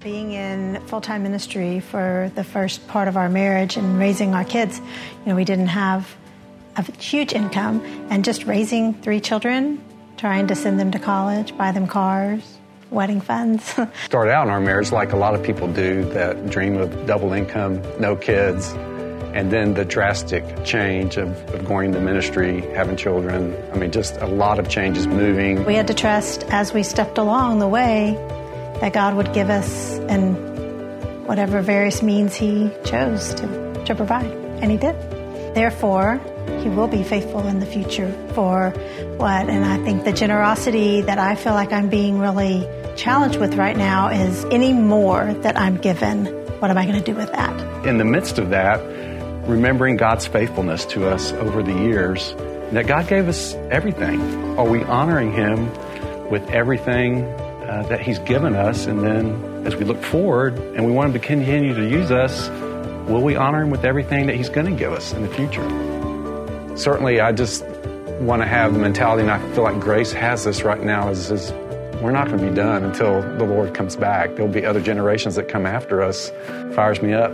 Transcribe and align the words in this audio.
Being 0.00 0.30
in 0.30 0.80
full 0.86 1.00
time 1.00 1.24
ministry 1.24 1.80
for 1.80 2.30
the 2.36 2.44
first 2.44 2.86
part 2.86 3.08
of 3.08 3.16
our 3.16 3.28
marriage 3.28 3.76
and 3.76 3.98
raising 3.98 4.32
our 4.32 4.44
kids, 4.44 4.78
you 4.78 5.26
know, 5.26 5.34
we 5.34 5.44
didn't 5.44 5.68
have 5.68 6.14
a 6.76 6.92
huge 7.00 7.32
income, 7.32 7.80
and 8.08 8.24
just 8.24 8.44
raising 8.44 8.94
three 8.94 9.18
children, 9.18 9.82
trying 10.16 10.46
to 10.46 10.54
send 10.54 10.78
them 10.78 10.92
to 10.92 11.00
college, 11.00 11.56
buy 11.56 11.72
them 11.72 11.88
cars, 11.88 12.58
wedding 12.90 13.20
funds. 13.20 13.64
Start 14.04 14.28
out 14.28 14.46
in 14.46 14.52
our 14.52 14.60
marriage 14.60 14.92
like 14.92 15.12
a 15.12 15.16
lot 15.16 15.34
of 15.34 15.42
people 15.42 15.66
do 15.66 16.04
that 16.10 16.48
dream 16.48 16.76
of 16.76 17.06
double 17.06 17.32
income, 17.32 17.82
no 17.98 18.14
kids, 18.14 18.70
and 19.34 19.50
then 19.50 19.74
the 19.74 19.84
drastic 19.84 20.64
change 20.64 21.16
of, 21.16 21.30
of 21.52 21.66
going 21.66 21.90
to 21.90 22.00
ministry, 22.00 22.60
having 22.74 22.96
children. 22.96 23.56
I 23.72 23.76
mean, 23.76 23.90
just 23.90 24.16
a 24.18 24.26
lot 24.28 24.60
of 24.60 24.68
changes 24.68 25.08
moving. 25.08 25.64
We 25.64 25.74
had 25.74 25.88
to 25.88 25.94
trust 25.94 26.44
as 26.50 26.72
we 26.72 26.84
stepped 26.84 27.18
along 27.18 27.58
the 27.58 27.68
way 27.68 28.16
that 28.80 28.92
God 28.92 29.14
would 29.16 29.32
give 29.32 29.50
us 29.50 29.98
and 30.08 31.26
whatever 31.26 31.60
various 31.60 32.02
means 32.02 32.34
He 32.34 32.70
chose 32.84 33.34
to, 33.34 33.84
to 33.84 33.94
provide. 33.94 34.30
And 34.60 34.70
He 34.70 34.76
did. 34.76 34.94
Therefore, 35.54 36.20
He 36.62 36.68
will 36.68 36.88
be 36.88 37.02
faithful 37.02 37.46
in 37.46 37.60
the 37.60 37.66
future 37.66 38.10
for 38.34 38.70
what? 39.16 39.48
And 39.48 39.64
I 39.64 39.82
think 39.84 40.04
the 40.04 40.12
generosity 40.12 41.02
that 41.02 41.18
I 41.18 41.34
feel 41.34 41.54
like 41.54 41.72
I'm 41.72 41.88
being 41.88 42.18
really 42.18 42.66
challenged 42.96 43.38
with 43.38 43.54
right 43.54 43.76
now 43.76 44.08
is 44.08 44.44
any 44.46 44.72
more 44.72 45.32
that 45.42 45.58
I'm 45.58 45.76
given, 45.76 46.26
what 46.60 46.70
am 46.70 46.78
I 46.78 46.86
going 46.86 46.98
to 46.98 47.04
do 47.04 47.16
with 47.16 47.30
that? 47.32 47.86
In 47.86 47.98
the 47.98 48.04
midst 48.04 48.38
of 48.38 48.50
that, 48.50 48.78
remembering 49.48 49.96
God's 49.96 50.26
faithfulness 50.26 50.84
to 50.86 51.08
us 51.08 51.32
over 51.32 51.62
the 51.62 51.72
years, 51.72 52.34
that 52.72 52.86
God 52.86 53.08
gave 53.08 53.28
us 53.28 53.54
everything. 53.70 54.20
Are 54.58 54.68
we 54.68 54.82
honoring 54.84 55.32
Him 55.32 55.72
with 56.28 56.48
everything 56.50 57.24
uh, 57.68 57.82
that 57.84 58.00
He's 58.00 58.18
given 58.20 58.54
us? 58.54 58.86
And 58.86 59.02
then 59.02 59.66
as 59.66 59.76
we 59.76 59.84
look 59.84 60.02
forward 60.02 60.58
and 60.58 60.84
we 60.86 60.92
want 60.92 61.08
Him 61.08 61.20
to 61.20 61.26
continue 61.26 61.74
to 61.74 61.88
use 61.88 62.10
us, 62.10 62.48
will 63.08 63.22
we 63.22 63.36
honor 63.36 63.62
Him 63.62 63.70
with 63.70 63.84
everything 63.84 64.26
that 64.26 64.36
He's 64.36 64.48
going 64.48 64.66
to 64.66 64.78
give 64.78 64.92
us 64.92 65.12
in 65.12 65.22
the 65.22 65.28
future? 65.28 65.68
Certainly, 66.76 67.20
I 67.20 67.32
just 67.32 67.64
want 68.20 68.42
to 68.42 68.48
have 68.48 68.72
the 68.72 68.78
mentality, 68.78 69.22
and 69.22 69.30
I 69.30 69.38
feel 69.54 69.64
like 69.64 69.80
Grace 69.80 70.12
has 70.12 70.44
this 70.44 70.62
right 70.62 70.82
now, 70.82 71.08
is, 71.08 71.30
is 71.30 71.52
we're 72.00 72.12
not 72.12 72.28
going 72.28 72.38
to 72.38 72.48
be 72.48 72.54
done 72.54 72.84
until 72.84 73.22
the 73.38 73.44
Lord 73.44 73.74
comes 73.74 73.96
back. 73.96 74.34
There'll 74.36 74.50
be 74.50 74.64
other 74.64 74.80
generations 74.80 75.34
that 75.34 75.48
come 75.48 75.66
after 75.66 76.02
us. 76.02 76.30
Fires 76.74 77.02
me 77.02 77.12
up. 77.12 77.32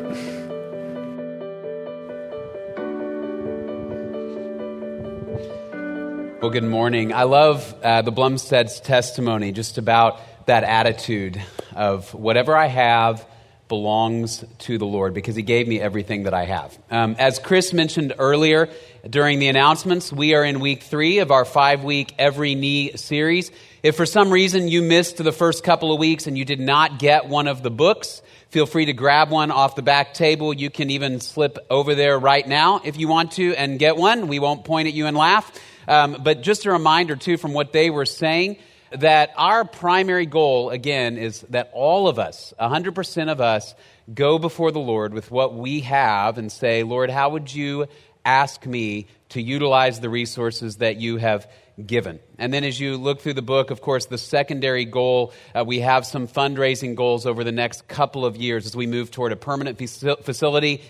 Well, 6.44 6.52
good 6.52 6.62
morning. 6.62 7.14
I 7.14 7.22
love 7.22 7.74
uh, 7.82 8.02
the 8.02 8.12
Blumstead's 8.12 8.78
testimony 8.78 9.50
just 9.50 9.78
about 9.78 10.20
that 10.44 10.62
attitude 10.62 11.42
of 11.74 12.12
whatever 12.12 12.54
I 12.54 12.66
have 12.66 13.26
belongs 13.68 14.44
to 14.58 14.76
the 14.76 14.84
Lord 14.84 15.14
because 15.14 15.36
He 15.36 15.42
gave 15.42 15.66
me 15.66 15.80
everything 15.80 16.24
that 16.24 16.34
I 16.34 16.44
have. 16.44 16.78
Um, 16.90 17.16
as 17.18 17.38
Chris 17.38 17.72
mentioned 17.72 18.12
earlier 18.18 18.68
during 19.08 19.38
the 19.38 19.48
announcements, 19.48 20.12
we 20.12 20.34
are 20.34 20.44
in 20.44 20.60
week 20.60 20.82
three 20.82 21.20
of 21.20 21.30
our 21.30 21.46
five 21.46 21.82
week 21.82 22.14
Every 22.18 22.54
Knee 22.54 22.94
series. 22.94 23.50
If 23.82 23.96
for 23.96 24.04
some 24.04 24.30
reason 24.30 24.68
you 24.68 24.82
missed 24.82 25.16
the 25.16 25.32
first 25.32 25.64
couple 25.64 25.94
of 25.94 25.98
weeks 25.98 26.26
and 26.26 26.36
you 26.36 26.44
did 26.44 26.60
not 26.60 26.98
get 26.98 27.26
one 27.26 27.48
of 27.48 27.62
the 27.62 27.70
books, 27.70 28.20
feel 28.50 28.66
free 28.66 28.84
to 28.84 28.92
grab 28.92 29.30
one 29.30 29.50
off 29.50 29.76
the 29.76 29.82
back 29.82 30.12
table. 30.12 30.52
You 30.52 30.68
can 30.68 30.90
even 30.90 31.20
slip 31.20 31.56
over 31.70 31.94
there 31.94 32.18
right 32.18 32.46
now 32.46 32.82
if 32.84 32.98
you 32.98 33.08
want 33.08 33.32
to 33.32 33.54
and 33.54 33.78
get 33.78 33.96
one. 33.96 34.28
We 34.28 34.40
won't 34.40 34.66
point 34.66 34.88
at 34.88 34.92
you 34.92 35.06
and 35.06 35.16
laugh. 35.16 35.50
Um, 35.86 36.18
but 36.22 36.42
just 36.42 36.66
a 36.66 36.72
reminder, 36.72 37.16
too, 37.16 37.36
from 37.36 37.52
what 37.52 37.72
they 37.72 37.90
were 37.90 38.06
saying, 38.06 38.58
that 38.92 39.32
our 39.36 39.64
primary 39.64 40.27
goal, 40.27 40.70
again, 40.70 41.18
is 41.18 41.40
that 41.50 41.70
all 41.72 42.08
of 42.08 42.18
us, 42.18 42.54
100% 42.60 43.30
of 43.30 43.40
us, 43.40 43.74
go 44.12 44.38
before 44.38 44.70
the 44.70 44.80
Lord 44.80 45.14
with 45.14 45.30
what 45.30 45.55
we 45.55 45.80
have 45.80 46.38
and 46.38 46.50
say, 46.50 46.82
Lord, 46.82 47.10
how 47.10 47.30
would 47.30 47.52
you 47.52 47.86
ask 48.24 48.64
me 48.66 49.06
to 49.30 49.42
utilize 49.42 50.00
the 50.00 50.08
resources 50.08 50.77
that 50.77 50.96
you 50.96 51.17
have 51.17 51.46
given. 51.84 52.20
And 52.39 52.55
then 52.55 52.64
as 52.64 52.78
you 52.78 52.96
look 52.96 53.20
through 53.20 53.34
the 53.34 53.42
book, 53.42 53.70
of 53.70 53.80
course, 53.80 54.06
the 54.06 54.18
secondary 54.18 54.84
goal, 54.84 55.33
uh, 55.55 55.64
we 55.66 55.80
have 55.80 56.06
some 56.06 56.28
fundraising 56.28 56.95
goals 56.95 57.27
over 57.27 57.42
the 57.42 57.52
next 57.52 57.89
couple 57.89 58.24
of 58.24 58.36
years 58.36 58.66
as 58.66 58.77
we 58.77 58.86
move 58.86 59.11
toward 59.11 59.33
a 59.33 59.36
permanent 59.36 59.78
facility 59.78 60.83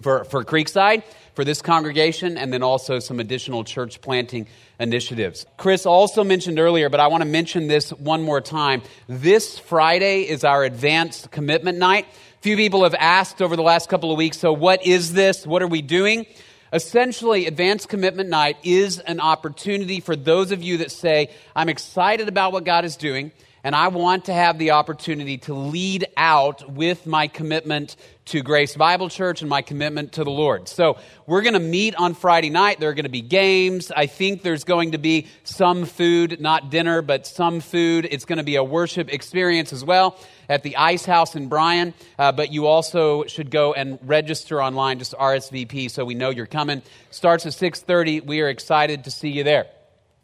for, 0.00 0.24
for 0.24 0.44
Creekside 0.44 1.02
for 1.40 1.44
this 1.46 1.62
congregation 1.62 2.36
and 2.36 2.52
then 2.52 2.62
also 2.62 2.98
some 2.98 3.18
additional 3.18 3.64
church 3.64 4.02
planting 4.02 4.46
initiatives. 4.78 5.46
Chris 5.56 5.86
also 5.86 6.22
mentioned 6.22 6.58
earlier, 6.58 6.90
but 6.90 7.00
I 7.00 7.06
want 7.06 7.22
to 7.22 7.26
mention 7.26 7.66
this 7.66 7.94
one 7.94 8.20
more 8.20 8.42
time. 8.42 8.82
This 9.06 9.58
Friday 9.58 10.28
is 10.28 10.44
our 10.44 10.64
advanced 10.64 11.30
commitment 11.30 11.78
night. 11.78 12.06
Few 12.42 12.56
people 12.56 12.82
have 12.82 12.94
asked 12.94 13.40
over 13.40 13.56
the 13.56 13.62
last 13.62 13.88
couple 13.88 14.12
of 14.12 14.18
weeks, 14.18 14.38
so 14.38 14.52
what 14.52 14.86
is 14.86 15.14
this? 15.14 15.46
What 15.46 15.62
are 15.62 15.66
we 15.66 15.80
doing? 15.80 16.26
Essentially, 16.74 17.46
Advanced 17.46 17.88
Commitment 17.88 18.28
Night 18.28 18.58
is 18.62 18.98
an 18.98 19.18
opportunity 19.18 20.00
for 20.00 20.14
those 20.14 20.52
of 20.52 20.62
you 20.62 20.76
that 20.76 20.92
say, 20.92 21.30
I'm 21.56 21.70
excited 21.70 22.28
about 22.28 22.52
what 22.52 22.64
God 22.64 22.84
is 22.84 22.96
doing 22.96 23.32
and 23.62 23.74
I 23.74 23.88
want 23.88 24.26
to 24.26 24.32
have 24.32 24.58
the 24.58 24.72
opportunity 24.72 25.38
to 25.38 25.54
lead 25.54 26.06
out 26.16 26.70
with 26.70 27.06
my 27.06 27.28
commitment 27.28 27.96
to 28.26 28.42
Grace 28.42 28.76
Bible 28.76 29.08
Church 29.08 29.40
and 29.42 29.50
my 29.50 29.60
commitment 29.60 30.12
to 30.12 30.24
the 30.24 30.30
Lord. 30.30 30.68
So 30.68 30.98
we're 31.26 31.42
going 31.42 31.54
to 31.54 31.60
meet 31.60 31.94
on 31.96 32.14
Friday 32.14 32.48
night. 32.48 32.78
There 32.78 32.88
are 32.88 32.94
going 32.94 33.04
to 33.04 33.10
be 33.10 33.22
games. 33.22 33.90
I 33.90 34.06
think 34.06 34.42
there's 34.42 34.64
going 34.64 34.92
to 34.92 34.98
be 34.98 35.26
some 35.42 35.84
food, 35.84 36.40
not 36.40 36.70
dinner, 36.70 37.02
but 37.02 37.26
some 37.26 37.60
food. 37.60 38.06
It's 38.10 38.24
going 38.24 38.38
to 38.38 38.44
be 38.44 38.56
a 38.56 38.64
worship 38.64 39.12
experience 39.12 39.72
as 39.72 39.84
well 39.84 40.18
at 40.48 40.62
the 40.62 40.76
Ice 40.76 41.04
House 41.04 41.34
in 41.34 41.48
Bryan. 41.48 41.92
Uh, 42.18 42.32
but 42.32 42.52
you 42.52 42.66
also 42.66 43.24
should 43.24 43.50
go 43.50 43.72
and 43.72 43.98
register 44.02 44.62
online, 44.62 44.98
just 44.98 45.14
RSVP, 45.14 45.90
so 45.90 46.04
we 46.04 46.14
know 46.14 46.30
you're 46.30 46.46
coming. 46.46 46.82
Starts 47.10 47.46
at 47.46 47.52
6:30. 47.52 48.24
We 48.24 48.40
are 48.40 48.48
excited 48.48 49.04
to 49.04 49.10
see 49.10 49.30
you 49.30 49.44
there. 49.44 49.66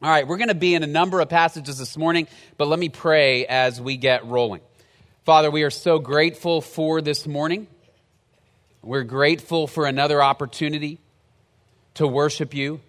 All 0.06 0.12
right, 0.12 0.24
we're 0.24 0.36
going 0.36 0.50
to 0.50 0.54
be 0.54 0.76
in 0.76 0.84
a 0.84 0.86
number 0.86 1.18
of 1.18 1.28
passages 1.28 1.78
this 1.78 1.96
morning, 1.96 2.28
but 2.56 2.68
let 2.68 2.78
me 2.78 2.88
pray 2.88 3.44
as 3.44 3.80
we 3.80 3.96
get 3.96 4.24
rolling. 4.24 4.60
Father, 5.24 5.50
we 5.50 5.64
are 5.64 5.70
so 5.70 5.98
grateful 5.98 6.60
for 6.60 7.00
this 7.00 7.26
morning. 7.26 7.66
We're 8.82 9.02
grateful 9.02 9.66
for 9.66 9.84
another 9.84 10.22
opportunity 10.22 11.00
to 11.94 12.06
worship 12.06 12.54
you, 12.54 12.80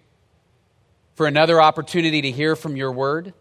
for 1.16 1.26
another 1.26 1.60
opportunity 1.60 2.22
to 2.22 2.30
hear 2.30 2.54
from 2.54 2.76
your 2.76 2.92
word. 2.92 3.34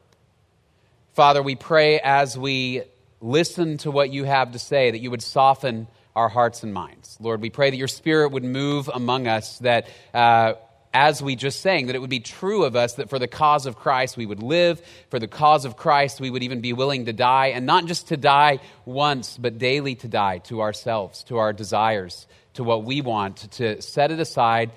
Father, 1.13 1.43
we 1.43 1.53
pray 1.53 1.99
as 1.99 2.35
we 2.35 2.81
listen 3.21 3.77
to 3.77 3.91
what 3.91 4.09
you 4.09 4.23
have 4.23 4.53
to 4.53 4.59
say 4.59 4.89
that 4.89 5.01
you 5.01 5.11
would 5.11 5.21
soften 5.21 5.85
our 6.15 6.29
hearts 6.29 6.63
and 6.63 6.73
minds. 6.73 7.15
Lord, 7.21 7.41
we 7.41 7.51
pray 7.51 7.69
that 7.69 7.77
your 7.77 7.87
spirit 7.87 8.31
would 8.31 8.43
move 8.43 8.89
among 8.91 9.27
us, 9.27 9.59
that 9.59 9.87
uh, 10.15 10.53
as 10.97 11.21
we 11.21 11.35
just 11.35 11.59
sang, 11.59 11.85
that 11.85 11.95
it 11.95 11.99
would 11.99 12.09
be 12.09 12.19
true 12.19 12.63
of 12.63 12.75
us 12.75 12.95
that 12.95 13.07
for 13.07 13.19
the 13.19 13.27
cause 13.27 13.67
of 13.67 13.75
Christ 13.75 14.17
we 14.17 14.25
would 14.25 14.41
live, 14.41 14.81
for 15.11 15.19
the 15.19 15.27
cause 15.27 15.63
of 15.63 15.77
Christ 15.77 16.19
we 16.19 16.31
would 16.31 16.41
even 16.41 16.59
be 16.59 16.73
willing 16.73 17.05
to 17.05 17.13
die, 17.13 17.49
and 17.49 17.67
not 17.67 17.85
just 17.85 18.07
to 18.07 18.17
die 18.17 18.57
once, 18.83 19.37
but 19.37 19.59
daily 19.59 19.93
to 19.93 20.07
die 20.07 20.39
to 20.39 20.59
ourselves, 20.61 21.23
to 21.25 21.37
our 21.37 21.53
desires, 21.53 22.25
to 22.55 22.63
what 22.63 22.83
we 22.83 23.01
want, 23.01 23.51
to 23.51 23.79
set 23.79 24.09
it 24.09 24.19
aside 24.19 24.71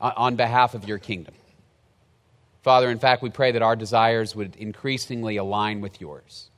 uh, 0.00 0.10
on 0.16 0.36
behalf 0.36 0.72
of 0.72 0.88
your 0.88 0.96
kingdom. 0.96 1.34
Father, 2.62 2.90
in 2.90 2.98
fact, 2.98 3.22
we 3.22 3.28
pray 3.28 3.52
that 3.52 3.60
our 3.60 3.76
desires 3.76 4.34
would 4.34 4.56
increasingly 4.56 5.36
align 5.36 5.82
with 5.82 6.00
yours. 6.00 6.48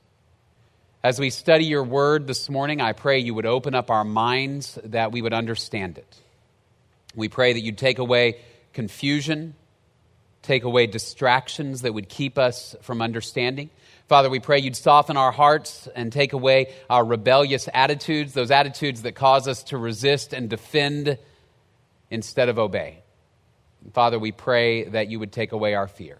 As 1.03 1.19
we 1.19 1.31
study 1.31 1.65
your 1.65 1.83
word 1.83 2.27
this 2.27 2.49
morning, 2.49 2.79
I 2.79 2.93
pray 2.93 3.19
you 3.19 3.33
would 3.33 3.45
open 3.45 3.75
up 3.75 3.91
our 3.91 4.05
minds 4.05 4.79
that 4.85 5.11
we 5.11 5.21
would 5.21 5.33
understand 5.33 5.97
it. 5.97 6.15
We 7.13 7.27
pray 7.27 7.51
that 7.51 7.59
you'd 7.59 7.77
take 7.77 7.99
away 7.99 8.37
confusion, 8.73 9.55
take 10.41 10.63
away 10.63 10.87
distractions 10.87 11.81
that 11.81 11.93
would 11.93 12.09
keep 12.09 12.37
us 12.37 12.75
from 12.81 13.01
understanding. 13.01 13.69
Father, 14.07 14.29
we 14.29 14.39
pray 14.39 14.59
you'd 14.59 14.75
soften 14.75 15.15
our 15.15 15.31
hearts 15.31 15.87
and 15.95 16.11
take 16.11 16.33
away 16.33 16.73
our 16.89 17.05
rebellious 17.05 17.69
attitudes, 17.73 18.33
those 18.33 18.51
attitudes 18.51 19.03
that 19.03 19.13
cause 19.13 19.47
us 19.47 19.63
to 19.63 19.77
resist 19.77 20.33
and 20.33 20.49
defend 20.49 21.17
instead 22.09 22.49
of 22.49 22.59
obey. 22.59 22.99
Father, 23.93 24.19
we 24.19 24.31
pray 24.31 24.83
that 24.83 25.07
you 25.07 25.19
would 25.19 25.31
take 25.31 25.53
away 25.53 25.75
our 25.75 25.87
fear 25.87 26.19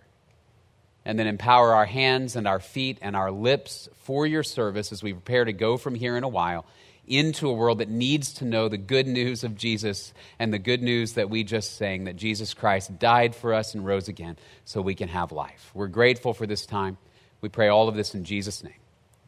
and 1.04 1.18
then 1.18 1.28
empower 1.28 1.74
our 1.74 1.86
hands 1.86 2.36
and 2.36 2.48
our 2.48 2.60
feet 2.60 2.98
and 3.02 3.16
our 3.16 3.32
lips 3.32 3.90
for 4.04 4.26
your 4.26 4.44
service 4.44 4.92
as 4.92 5.04
we 5.04 5.14
prepare 5.14 5.46
to 5.46 5.54
go 5.54 5.78
from 5.78 5.96
here 5.96 6.16
in 6.16 6.24
a 6.24 6.30
while 6.30 6.66
into 7.12 7.50
a 7.50 7.54
world 7.54 7.80
that 7.80 7.90
needs 7.90 8.34
to 8.36 8.46
know 8.46 8.70
the 8.70 8.78
good 8.78 9.06
news 9.06 9.44
of 9.44 9.58
Jesus 9.58 10.14
and 10.40 10.54
the 10.54 10.60
good 10.60 10.82
news 10.82 11.14
that 11.14 11.30
we 11.30 11.44
just 11.44 11.76
sang 11.76 12.06
that 12.06 12.16
Jesus 12.16 12.54
Christ 12.54 12.98
died 12.98 13.36
for 13.36 13.54
us 13.54 13.76
and 13.76 13.86
rose 13.86 14.08
again 14.08 14.38
so 14.64 14.82
we 14.82 14.96
can 14.96 15.10
have 15.10 15.32
life. 15.32 15.72
We're 15.74 15.88
grateful 15.88 16.34
for 16.34 16.48
this 16.48 16.66
time. 16.66 16.98
We 17.42 17.50
pray 17.50 17.68
all 17.68 17.90
of 17.90 17.96
this 17.96 18.16
in 18.16 18.24
Jesus' 18.24 18.64
name. 18.64 18.74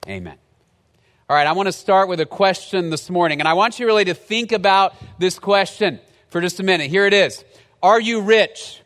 Amen. 0.08 0.38
All 1.30 1.36
right, 1.36 1.48
I 1.48 1.52
want 1.52 1.68
to 1.68 1.74
start 1.74 2.10
with 2.10 2.20
a 2.20 2.26
question 2.26 2.90
this 2.90 3.10
morning, 3.10 3.40
and 3.40 3.48
I 3.48 3.54
want 3.54 3.80
you 3.80 3.86
really 3.86 4.06
to 4.06 4.14
think 4.14 4.52
about 4.52 4.96
this 5.20 5.40
question 5.40 6.00
for 6.30 6.42
just 6.42 6.60
a 6.60 6.64
minute. 6.64 6.90
Here 6.90 7.06
it 7.06 7.14
is 7.14 7.44
Are 7.82 8.00
you 8.00 8.22
rich? 8.22 8.82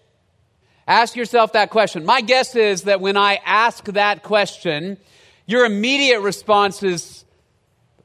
Ask 0.88 1.16
yourself 1.16 1.54
that 1.54 1.70
question. 1.70 2.06
My 2.06 2.22
guess 2.22 2.56
is 2.56 2.84
that 2.84 3.02
when 3.02 3.18
I 3.18 3.42
ask 3.46 3.84
that 3.86 4.24
question, 4.24 4.98
your 5.46 5.66
immediate 5.66 6.22
response 6.22 6.82
is, 6.82 7.26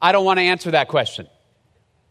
I 0.03 0.11
don't 0.11 0.25
want 0.25 0.39
to 0.39 0.43
answer 0.43 0.73
that 0.73 0.89
question, 0.89 1.29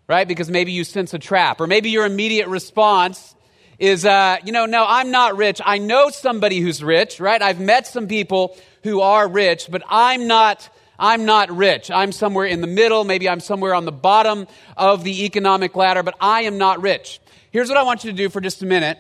right? 0.08 0.26
Because 0.26 0.50
maybe 0.50 0.72
you 0.72 0.86
sense 0.86 1.14
a 1.14 1.20
trap, 1.20 1.60
or 1.60 1.68
maybe 1.68 1.90
your 1.90 2.06
immediate 2.06 2.48
response 2.48 3.36
is, 3.78 4.06
uh, 4.06 4.38
you 4.46 4.54
know, 4.54 4.66
no, 4.66 4.86
I'm 4.88 5.12
not 5.12 5.36
rich. 5.36 5.60
I 5.66 5.78
know 5.78 6.10
somebody 6.10 6.62
who's 6.62 6.82
rich, 6.82 7.20
right? 7.20 7.42
I've 7.42 7.60
met 7.60 7.86
some 7.88 8.08
people 8.08 8.58
who 8.84 9.02
are 9.02 9.28
rich, 9.28 9.68
but 9.70 9.84
I'm 9.90 10.28
not. 10.28 10.70
I'm 10.98 11.26
not 11.26 11.50
rich. 11.50 11.90
I'm 11.90 12.12
somewhere 12.12 12.46
in 12.46 12.62
the 12.62 12.68
middle. 12.68 13.04
Maybe 13.04 13.28
I'm 13.28 13.40
somewhere 13.40 13.74
on 13.74 13.86
the 13.86 13.92
bottom 13.92 14.46
of 14.78 15.04
the 15.04 15.26
economic 15.26 15.76
ladder, 15.76 16.04
but 16.04 16.16
I 16.22 16.44
am 16.44 16.60
not 16.60 16.80
rich. 16.80 17.20
Here's 17.50 17.70
what 17.70 17.78
I 17.78 17.82
want 17.82 18.04
you 18.04 18.12
to 18.12 18.16
do 18.16 18.30
for 18.30 18.40
just 18.40 18.62
a 18.62 18.68
minute. 18.68 19.00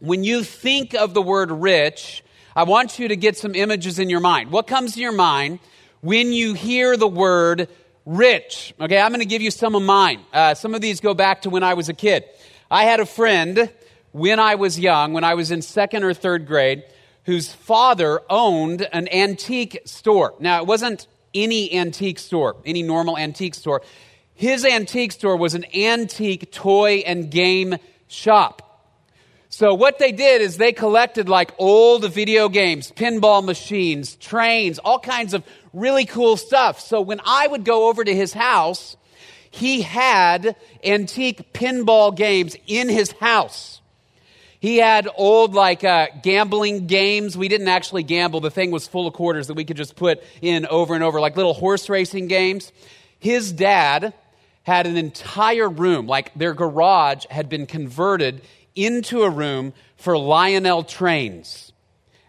When 0.00 0.24
you 0.24 0.42
think 0.42 0.94
of 0.94 1.14
the 1.14 1.22
word 1.22 1.52
rich, 1.52 2.24
I 2.56 2.64
want 2.64 2.98
you 2.98 3.06
to 3.06 3.16
get 3.16 3.36
some 3.36 3.54
images 3.54 4.00
in 4.00 4.10
your 4.10 4.18
mind. 4.18 4.50
What 4.50 4.66
comes 4.66 4.94
to 4.94 5.00
your 5.00 5.12
mind 5.12 5.60
when 6.00 6.32
you 6.32 6.54
hear 6.54 6.96
the 6.96 7.06
word 7.06 7.68
rich? 8.06 8.72
Okay, 8.80 8.98
I'm 8.98 9.10
going 9.10 9.20
to 9.20 9.26
give 9.26 9.42
you 9.42 9.50
some 9.50 9.74
of 9.74 9.82
mine. 9.82 10.20
Uh, 10.32 10.54
some 10.54 10.74
of 10.74 10.80
these 10.80 11.00
go 11.00 11.12
back 11.12 11.42
to 11.42 11.50
when 11.50 11.62
I 11.62 11.74
was 11.74 11.90
a 11.90 11.94
kid. 11.94 12.24
I 12.70 12.84
had 12.84 13.00
a 13.00 13.06
friend 13.06 13.70
when 14.12 14.40
I 14.40 14.54
was 14.54 14.78
young, 14.78 15.12
when 15.12 15.24
I 15.24 15.34
was 15.34 15.50
in 15.50 15.60
second 15.60 16.04
or 16.04 16.14
third 16.14 16.46
grade, 16.46 16.84
whose 17.24 17.52
father 17.52 18.22
owned 18.30 18.88
an 18.92 19.08
antique 19.12 19.82
store. 19.84 20.34
Now, 20.38 20.60
it 20.60 20.66
wasn't 20.66 21.06
any 21.34 21.74
antique 21.74 22.18
store, 22.18 22.56
any 22.64 22.82
normal 22.82 23.18
antique 23.18 23.54
store. 23.54 23.82
His 24.34 24.64
antique 24.64 25.12
store 25.12 25.36
was 25.36 25.54
an 25.54 25.66
antique 25.74 26.52
toy 26.52 27.02
and 27.06 27.30
game 27.30 27.76
shop. 28.06 28.65
So 29.56 29.72
what 29.72 29.98
they 29.98 30.12
did 30.12 30.42
is 30.42 30.58
they 30.58 30.74
collected 30.74 31.30
like 31.30 31.54
old 31.56 32.12
video 32.12 32.50
games, 32.50 32.92
pinball 32.92 33.42
machines, 33.42 34.14
trains, 34.16 34.78
all 34.78 34.98
kinds 34.98 35.32
of 35.32 35.42
really 35.72 36.04
cool 36.04 36.36
stuff. 36.36 36.78
So 36.78 37.00
when 37.00 37.22
I 37.24 37.46
would 37.46 37.64
go 37.64 37.88
over 37.88 38.04
to 38.04 38.14
his 38.14 38.34
house, 38.34 38.98
he 39.50 39.80
had 39.80 40.56
antique 40.84 41.54
pinball 41.54 42.14
games 42.14 42.54
in 42.66 42.90
his 42.90 43.12
house. 43.12 43.80
He 44.60 44.76
had 44.76 45.08
old, 45.16 45.54
like, 45.54 45.84
uh, 45.84 46.08
gambling 46.22 46.86
games. 46.86 47.34
We 47.34 47.48
didn't 47.48 47.68
actually 47.68 48.02
gamble. 48.02 48.40
The 48.40 48.50
thing 48.50 48.70
was 48.70 48.86
full 48.86 49.06
of 49.06 49.14
quarters 49.14 49.46
that 49.46 49.54
we 49.54 49.64
could 49.64 49.78
just 49.78 49.96
put 49.96 50.22
in 50.42 50.66
over 50.66 50.94
and 50.94 51.02
over, 51.02 51.18
like 51.18 51.34
little 51.34 51.54
horse 51.54 51.88
racing 51.88 52.28
games. 52.28 52.72
His 53.20 53.52
dad 53.52 54.12
had 54.64 54.86
an 54.86 54.98
entire 54.98 55.70
room, 55.70 56.06
like 56.06 56.34
their 56.34 56.52
garage 56.52 57.24
had 57.30 57.48
been 57.48 57.64
converted 57.64 58.42
into 58.76 59.22
a 59.22 59.30
room 59.30 59.72
for 59.96 60.16
Lionel 60.16 60.84
trains. 60.84 61.72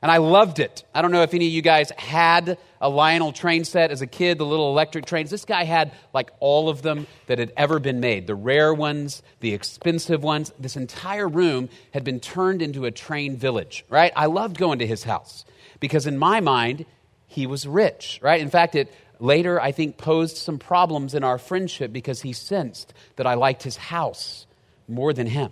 And 0.02 0.12
I 0.12 0.18
loved 0.18 0.60
it. 0.60 0.84
I 0.94 1.02
don't 1.02 1.12
know 1.12 1.24
if 1.24 1.34
any 1.34 1.48
of 1.48 1.52
you 1.52 1.62
guys 1.62 1.92
had 1.98 2.58
a 2.80 2.90
Lionel 2.90 3.32
train 3.32 3.66
set 3.66 3.90
as 3.92 4.02
a 4.02 4.08
kid, 4.08 4.38
the 4.38 4.46
little 4.46 4.70
electric 4.70 5.06
trains. 5.06 5.32
This 5.32 5.46
guy 5.46 5.64
had 5.64 5.92
like 6.14 6.32
all 6.40 6.70
of 6.70 6.84
them 6.84 7.08
that 7.26 7.40
had 7.40 7.52
ever 7.58 7.80
been 7.80 8.00
made 8.00 8.28
the 8.28 8.36
rare 8.36 8.74
ones, 8.74 9.24
the 9.40 9.54
expensive 9.54 10.24
ones. 10.24 10.54
This 10.60 10.78
entire 10.78 11.28
room 11.28 11.70
had 11.94 12.04
been 12.04 12.20
turned 12.20 12.62
into 12.62 12.86
a 12.86 12.92
train 12.92 13.38
village, 13.38 13.86
right? 13.90 14.14
I 14.16 14.28
loved 14.28 14.58
going 14.58 14.80
to 14.80 14.88
his 14.88 15.04
house 15.04 15.46
because 15.80 16.06
in 16.06 16.18
my 16.18 16.42
mind, 16.42 16.86
he 17.26 17.48
was 17.48 17.68
rich, 17.68 18.20
right? 18.22 18.40
In 18.40 18.50
fact, 18.50 18.76
it 18.76 18.94
later, 19.20 19.60
I 19.60 19.72
think, 19.72 19.98
posed 19.98 20.38
some 20.38 20.60
problems 20.60 21.16
in 21.16 21.24
our 21.24 21.40
friendship 21.40 21.92
because 21.92 22.22
he 22.22 22.34
sensed 22.34 22.94
that 23.16 23.26
I 23.28 23.34
liked 23.34 23.64
his 23.64 23.78
house 23.78 24.46
more 24.88 25.12
than 25.12 25.28
him. 25.28 25.52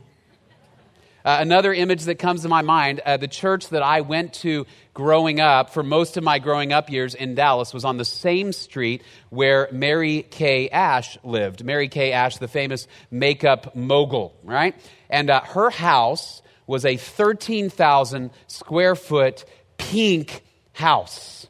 Uh, 1.26 1.38
another 1.40 1.74
image 1.74 2.04
that 2.04 2.20
comes 2.20 2.44
to 2.44 2.48
my 2.48 2.62
mind 2.62 3.02
uh, 3.04 3.18
the 3.18 3.28
church 3.28 3.70
that 3.70 3.82
I 3.82 4.02
went 4.02 4.34
to 4.36 4.68
growing 4.94 5.40
up, 5.40 5.72
for 5.72 5.82
most 5.82 6.18
of 6.18 6.24
my 6.24 6.38
growing 6.38 6.72
up 6.72 6.92
years 6.92 7.16
in 7.16 7.34
Dallas, 7.34 7.74
was 7.74 7.84
on 7.84 7.98
the 7.98 8.06
same 8.06 8.54
street 8.54 9.02
where 9.32 9.68
Mary 9.72 10.22
Kay 10.22 10.70
Ash 10.70 11.18
lived. 11.24 11.64
Mary 11.64 11.90
Kay 11.90 12.12
Ash, 12.12 12.38
the 12.38 12.48
famous 12.48 12.88
makeup 13.10 13.76
mogul, 13.76 14.36
right? 14.44 14.76
And 15.10 15.32
uh, 15.32 15.42
her 15.42 15.72
house 15.72 16.44
was 16.68 16.86
a 16.86 16.96
13,000 16.96 18.30
square 18.46 18.96
foot 18.96 19.46
pink 19.78 20.44
house. 20.74 21.48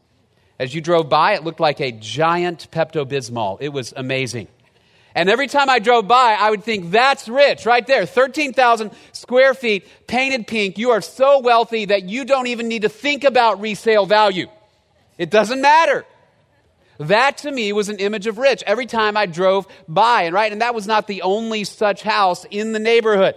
As 0.57 0.73
you 0.73 0.79
drove 0.79 1.09
by, 1.09 1.33
it 1.33 1.43
looked 1.43 1.59
like 1.59 1.81
a 1.81 1.91
giant 1.91 2.71
Pepto 2.71 3.05
Bismol. 3.05 3.57
It 3.59 3.69
was 3.69 3.93
amazing. 3.97 4.47
And 5.15 5.29
every 5.29 5.47
time 5.47 5.69
I 5.69 5.79
drove 5.79 6.09
by, 6.09 6.35
I 6.37 6.49
would 6.49 6.63
think, 6.63 6.91
that's 6.91 7.29
rich 7.29 7.65
right 7.65 7.87
there. 7.87 8.05
13,000 8.05 8.91
square 9.13 9.53
feet, 9.53 9.87
painted 10.07 10.45
pink. 10.45 10.77
You 10.77 10.91
are 10.91 11.01
so 11.01 11.39
wealthy 11.39 11.85
that 11.85 12.03
you 12.03 12.25
don't 12.25 12.47
even 12.47 12.67
need 12.67 12.81
to 12.81 12.89
think 12.89 13.23
about 13.23 13.61
resale 13.61 14.05
value. 14.05 14.47
It 15.17 15.31
doesn't 15.31 15.61
matter. 15.61 16.05
That 16.99 17.39
to 17.39 17.51
me 17.51 17.71
was 17.71 17.87
an 17.87 17.97
image 17.97 18.27
of 18.27 18.37
rich 18.37 18.61
every 18.67 18.85
time 18.85 19.15
I 19.15 19.25
drove 19.25 19.67
by. 19.87 20.23
And 20.23 20.35
right, 20.35 20.51
and 20.51 20.61
that 20.61 20.75
was 20.75 20.85
not 20.85 21.07
the 21.07 21.21
only 21.21 21.63
such 21.63 22.03
house 22.03 22.45
in 22.51 22.73
the 22.73 22.79
neighborhood. 22.79 23.35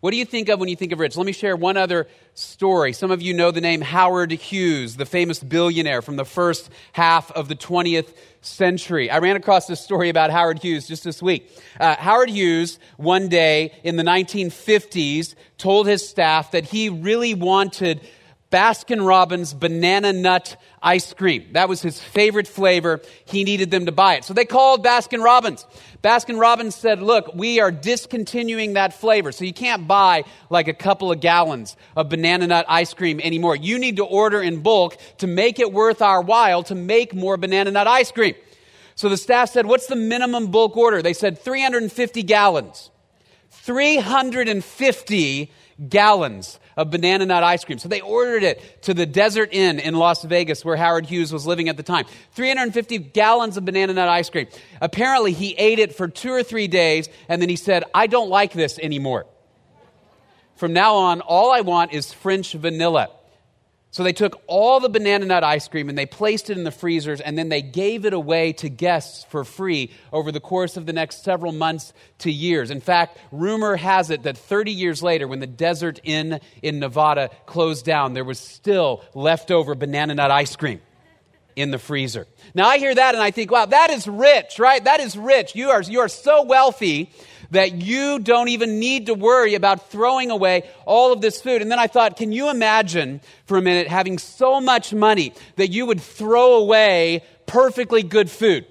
What 0.00 0.10
do 0.10 0.18
you 0.18 0.26
think 0.26 0.50
of 0.50 0.60
when 0.60 0.68
you 0.68 0.76
think 0.76 0.92
of 0.92 0.98
rich? 0.98 1.16
Let 1.16 1.24
me 1.24 1.32
share 1.32 1.56
one 1.56 1.78
other 1.78 2.06
story. 2.34 2.92
Some 2.92 3.10
of 3.10 3.22
you 3.22 3.32
know 3.32 3.50
the 3.50 3.62
name 3.62 3.80
Howard 3.80 4.30
Hughes, 4.30 4.96
the 4.96 5.06
famous 5.06 5.42
billionaire 5.42 6.02
from 6.02 6.16
the 6.16 6.24
first 6.26 6.68
half 6.92 7.32
of 7.32 7.48
the 7.48 7.56
20th 7.56 8.12
century. 8.42 9.10
I 9.10 9.18
ran 9.20 9.36
across 9.36 9.66
this 9.66 9.80
story 9.80 10.10
about 10.10 10.30
Howard 10.30 10.58
Hughes 10.58 10.86
just 10.86 11.02
this 11.02 11.22
week. 11.22 11.50
Uh, 11.80 11.96
Howard 11.96 12.28
Hughes, 12.28 12.78
one 12.98 13.28
day 13.28 13.72
in 13.84 13.96
the 13.96 14.02
1950s, 14.02 15.34
told 15.56 15.86
his 15.86 16.06
staff 16.06 16.50
that 16.50 16.66
he 16.66 16.90
really 16.90 17.32
wanted 17.32 18.02
Baskin 18.50 19.04
Robbins 19.04 19.52
banana 19.52 20.12
nut 20.12 20.56
ice 20.80 21.12
cream. 21.12 21.48
That 21.52 21.68
was 21.68 21.82
his 21.82 22.00
favorite 22.00 22.46
flavor. 22.46 23.00
He 23.24 23.42
needed 23.42 23.72
them 23.72 23.86
to 23.86 23.92
buy 23.92 24.16
it. 24.16 24.24
So 24.24 24.34
they 24.34 24.44
called 24.44 24.84
Baskin 24.84 25.22
Robbins. 25.22 25.66
Baskin 26.02 26.40
Robbins 26.40 26.76
said, 26.76 27.02
Look, 27.02 27.34
we 27.34 27.58
are 27.58 27.72
discontinuing 27.72 28.74
that 28.74 28.94
flavor. 28.94 29.32
So 29.32 29.44
you 29.44 29.52
can't 29.52 29.88
buy 29.88 30.24
like 30.48 30.68
a 30.68 30.74
couple 30.74 31.10
of 31.10 31.20
gallons 31.20 31.76
of 31.96 32.08
banana 32.08 32.46
nut 32.46 32.66
ice 32.68 32.94
cream 32.94 33.20
anymore. 33.20 33.56
You 33.56 33.80
need 33.80 33.96
to 33.96 34.04
order 34.04 34.40
in 34.40 34.62
bulk 34.62 34.96
to 35.18 35.26
make 35.26 35.58
it 35.58 35.72
worth 35.72 36.00
our 36.00 36.22
while 36.22 36.62
to 36.64 36.76
make 36.76 37.14
more 37.14 37.36
banana 37.36 37.72
nut 37.72 37.88
ice 37.88 38.12
cream. 38.12 38.36
So 38.94 39.08
the 39.08 39.16
staff 39.16 39.50
said, 39.50 39.66
What's 39.66 39.88
the 39.88 39.96
minimum 39.96 40.52
bulk 40.52 40.76
order? 40.76 41.02
They 41.02 41.14
said 41.14 41.40
350 41.40 42.22
gallons. 42.22 42.90
350 43.50 45.50
gallons 45.88 46.60
of 46.76 46.90
banana 46.90 47.24
nut 47.24 47.42
ice 47.42 47.64
cream. 47.64 47.78
So 47.78 47.88
they 47.88 48.00
ordered 48.00 48.42
it 48.42 48.82
to 48.82 48.94
the 48.94 49.06
Desert 49.06 49.50
Inn 49.52 49.78
in 49.78 49.94
Las 49.94 50.22
Vegas 50.24 50.64
where 50.64 50.76
Howard 50.76 51.06
Hughes 51.06 51.32
was 51.32 51.46
living 51.46 51.68
at 51.68 51.76
the 51.76 51.82
time. 51.82 52.04
350 52.32 52.98
gallons 52.98 53.56
of 53.56 53.64
banana 53.64 53.94
nut 53.94 54.08
ice 54.08 54.28
cream. 54.28 54.46
Apparently, 54.80 55.32
he 55.32 55.54
ate 55.54 55.78
it 55.78 55.94
for 55.94 56.08
two 56.08 56.30
or 56.30 56.42
three 56.42 56.68
days 56.68 57.08
and 57.28 57.40
then 57.40 57.48
he 57.48 57.56
said, 57.56 57.84
I 57.94 58.06
don't 58.06 58.28
like 58.28 58.52
this 58.52 58.78
anymore. 58.78 59.26
From 60.56 60.72
now 60.72 60.94
on, 60.96 61.20
all 61.20 61.50
I 61.52 61.62
want 61.62 61.92
is 61.92 62.12
French 62.12 62.52
vanilla. 62.52 63.10
So 63.96 64.02
they 64.02 64.12
took 64.12 64.42
all 64.46 64.78
the 64.78 64.90
banana 64.90 65.24
nut 65.24 65.42
ice 65.42 65.68
cream 65.68 65.88
and 65.88 65.96
they 65.96 66.04
placed 66.04 66.50
it 66.50 66.58
in 66.58 66.64
the 66.64 66.70
freezers 66.70 67.22
and 67.22 67.38
then 67.38 67.48
they 67.48 67.62
gave 67.62 68.04
it 68.04 68.12
away 68.12 68.52
to 68.52 68.68
guests 68.68 69.24
for 69.30 69.42
free 69.42 69.90
over 70.12 70.30
the 70.30 70.38
course 70.38 70.76
of 70.76 70.84
the 70.84 70.92
next 70.92 71.24
several 71.24 71.50
months 71.50 71.94
to 72.18 72.30
years. 72.30 72.70
In 72.70 72.82
fact, 72.82 73.16
rumor 73.32 73.74
has 73.74 74.10
it 74.10 74.24
that 74.24 74.36
30 74.36 74.72
years 74.72 75.02
later, 75.02 75.26
when 75.26 75.40
the 75.40 75.46
Desert 75.46 75.98
Inn 76.04 76.40
in 76.60 76.78
Nevada 76.78 77.30
closed 77.46 77.86
down, 77.86 78.12
there 78.12 78.22
was 78.22 78.38
still 78.38 79.02
leftover 79.14 79.74
banana 79.74 80.14
nut 80.14 80.30
ice 80.30 80.56
cream 80.56 80.82
in 81.56 81.70
the 81.70 81.78
freezer. 81.78 82.26
Now 82.54 82.68
I 82.68 82.76
hear 82.76 82.94
that 82.94 83.14
and 83.14 83.24
I 83.24 83.30
think, 83.30 83.50
wow, 83.50 83.64
that 83.64 83.88
is 83.88 84.06
rich, 84.06 84.58
right? 84.58 84.84
That 84.84 85.00
is 85.00 85.16
rich. 85.16 85.56
You 85.56 85.70
are, 85.70 85.80
you 85.80 86.00
are 86.00 86.08
so 86.08 86.42
wealthy 86.42 87.10
that 87.50 87.82
you 87.82 88.18
don't 88.18 88.48
even 88.48 88.78
need 88.78 89.06
to 89.06 89.14
worry 89.14 89.54
about 89.54 89.90
throwing 89.90 90.30
away 90.30 90.68
all 90.84 91.12
of 91.12 91.20
this 91.20 91.40
food. 91.40 91.62
And 91.62 91.70
then 91.70 91.78
I 91.78 91.86
thought, 91.86 92.16
can 92.16 92.32
you 92.32 92.50
imagine 92.50 93.20
for 93.46 93.58
a 93.58 93.62
minute 93.62 93.88
having 93.88 94.18
so 94.18 94.60
much 94.60 94.92
money 94.92 95.32
that 95.56 95.68
you 95.68 95.86
would 95.86 96.00
throw 96.00 96.54
away 96.54 97.22
perfectly 97.46 98.02
good 98.02 98.30
food? 98.30 98.66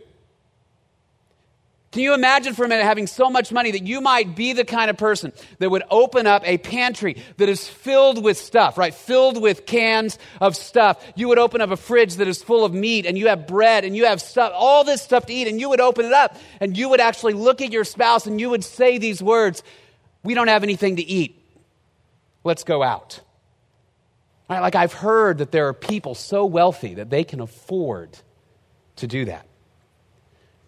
Can 1.96 2.04
you 2.04 2.14
imagine 2.14 2.54
for 2.54 2.66
a 2.66 2.68
minute 2.68 2.84
having 2.84 3.08
so 3.08 3.30
much 3.30 3.54
money 3.54 3.72
that 3.72 3.84
you 3.88 4.02
might 4.02 4.36
be 4.36 4.52
the 4.52 4.66
kind 4.66 4.90
of 4.90 4.98
person 4.98 5.32
that 5.60 5.70
would 5.70 5.84
open 5.90 6.28
up 6.28 6.46
a 6.46 6.58
pantry 6.58 7.24
that 7.38 7.48
is 7.48 7.70
filled 7.70 8.22
with 8.22 8.38
stuff, 8.38 8.78
right? 8.78 8.94
Filled 8.94 9.42
with 9.42 9.66
cans 9.66 10.20
of 10.42 10.58
stuff. 10.58 11.02
You 11.16 11.30
would 11.30 11.38
open 11.40 11.62
up 11.62 11.72
a 11.72 11.78
fridge 11.78 12.16
that 12.16 12.28
is 12.28 12.44
full 12.44 12.66
of 12.66 12.74
meat 12.74 13.06
and 13.06 13.18
you 13.18 13.30
have 13.30 13.48
bread 13.48 13.86
and 13.86 13.96
you 13.96 14.08
have 14.08 14.22
stuff, 14.22 14.52
all 14.54 14.84
this 14.84 15.02
stuff 15.02 15.28
to 15.28 15.34
eat, 15.34 15.48
and 15.48 15.58
you 15.58 15.70
would 15.70 15.80
open 15.80 16.06
it 16.06 16.12
up 16.12 16.36
and 16.60 16.78
you 16.78 16.90
would 16.90 17.00
actually 17.00 17.32
look 17.32 17.62
at 17.62 17.72
your 17.72 17.86
spouse 17.86 18.28
and 18.28 18.42
you 18.42 18.50
would 18.50 18.66
say 18.66 18.98
these 18.98 19.24
words 19.24 19.64
We 20.22 20.34
don't 20.34 20.50
have 20.50 20.64
anything 20.64 20.98
to 20.98 21.02
eat. 21.02 21.42
Let's 22.44 22.66
go 22.66 22.84
out. 22.84 23.22
Right? 24.50 24.60
Like 24.60 24.76
I've 24.76 24.92
heard 24.92 25.38
that 25.38 25.54
there 25.54 25.70
are 25.70 25.74
people 25.74 26.14
so 26.14 26.46
wealthy 26.46 26.96
that 26.96 27.10
they 27.10 27.24
can 27.24 27.40
afford 27.40 28.18
to 28.98 29.08
do 29.08 29.24
that. 29.24 29.48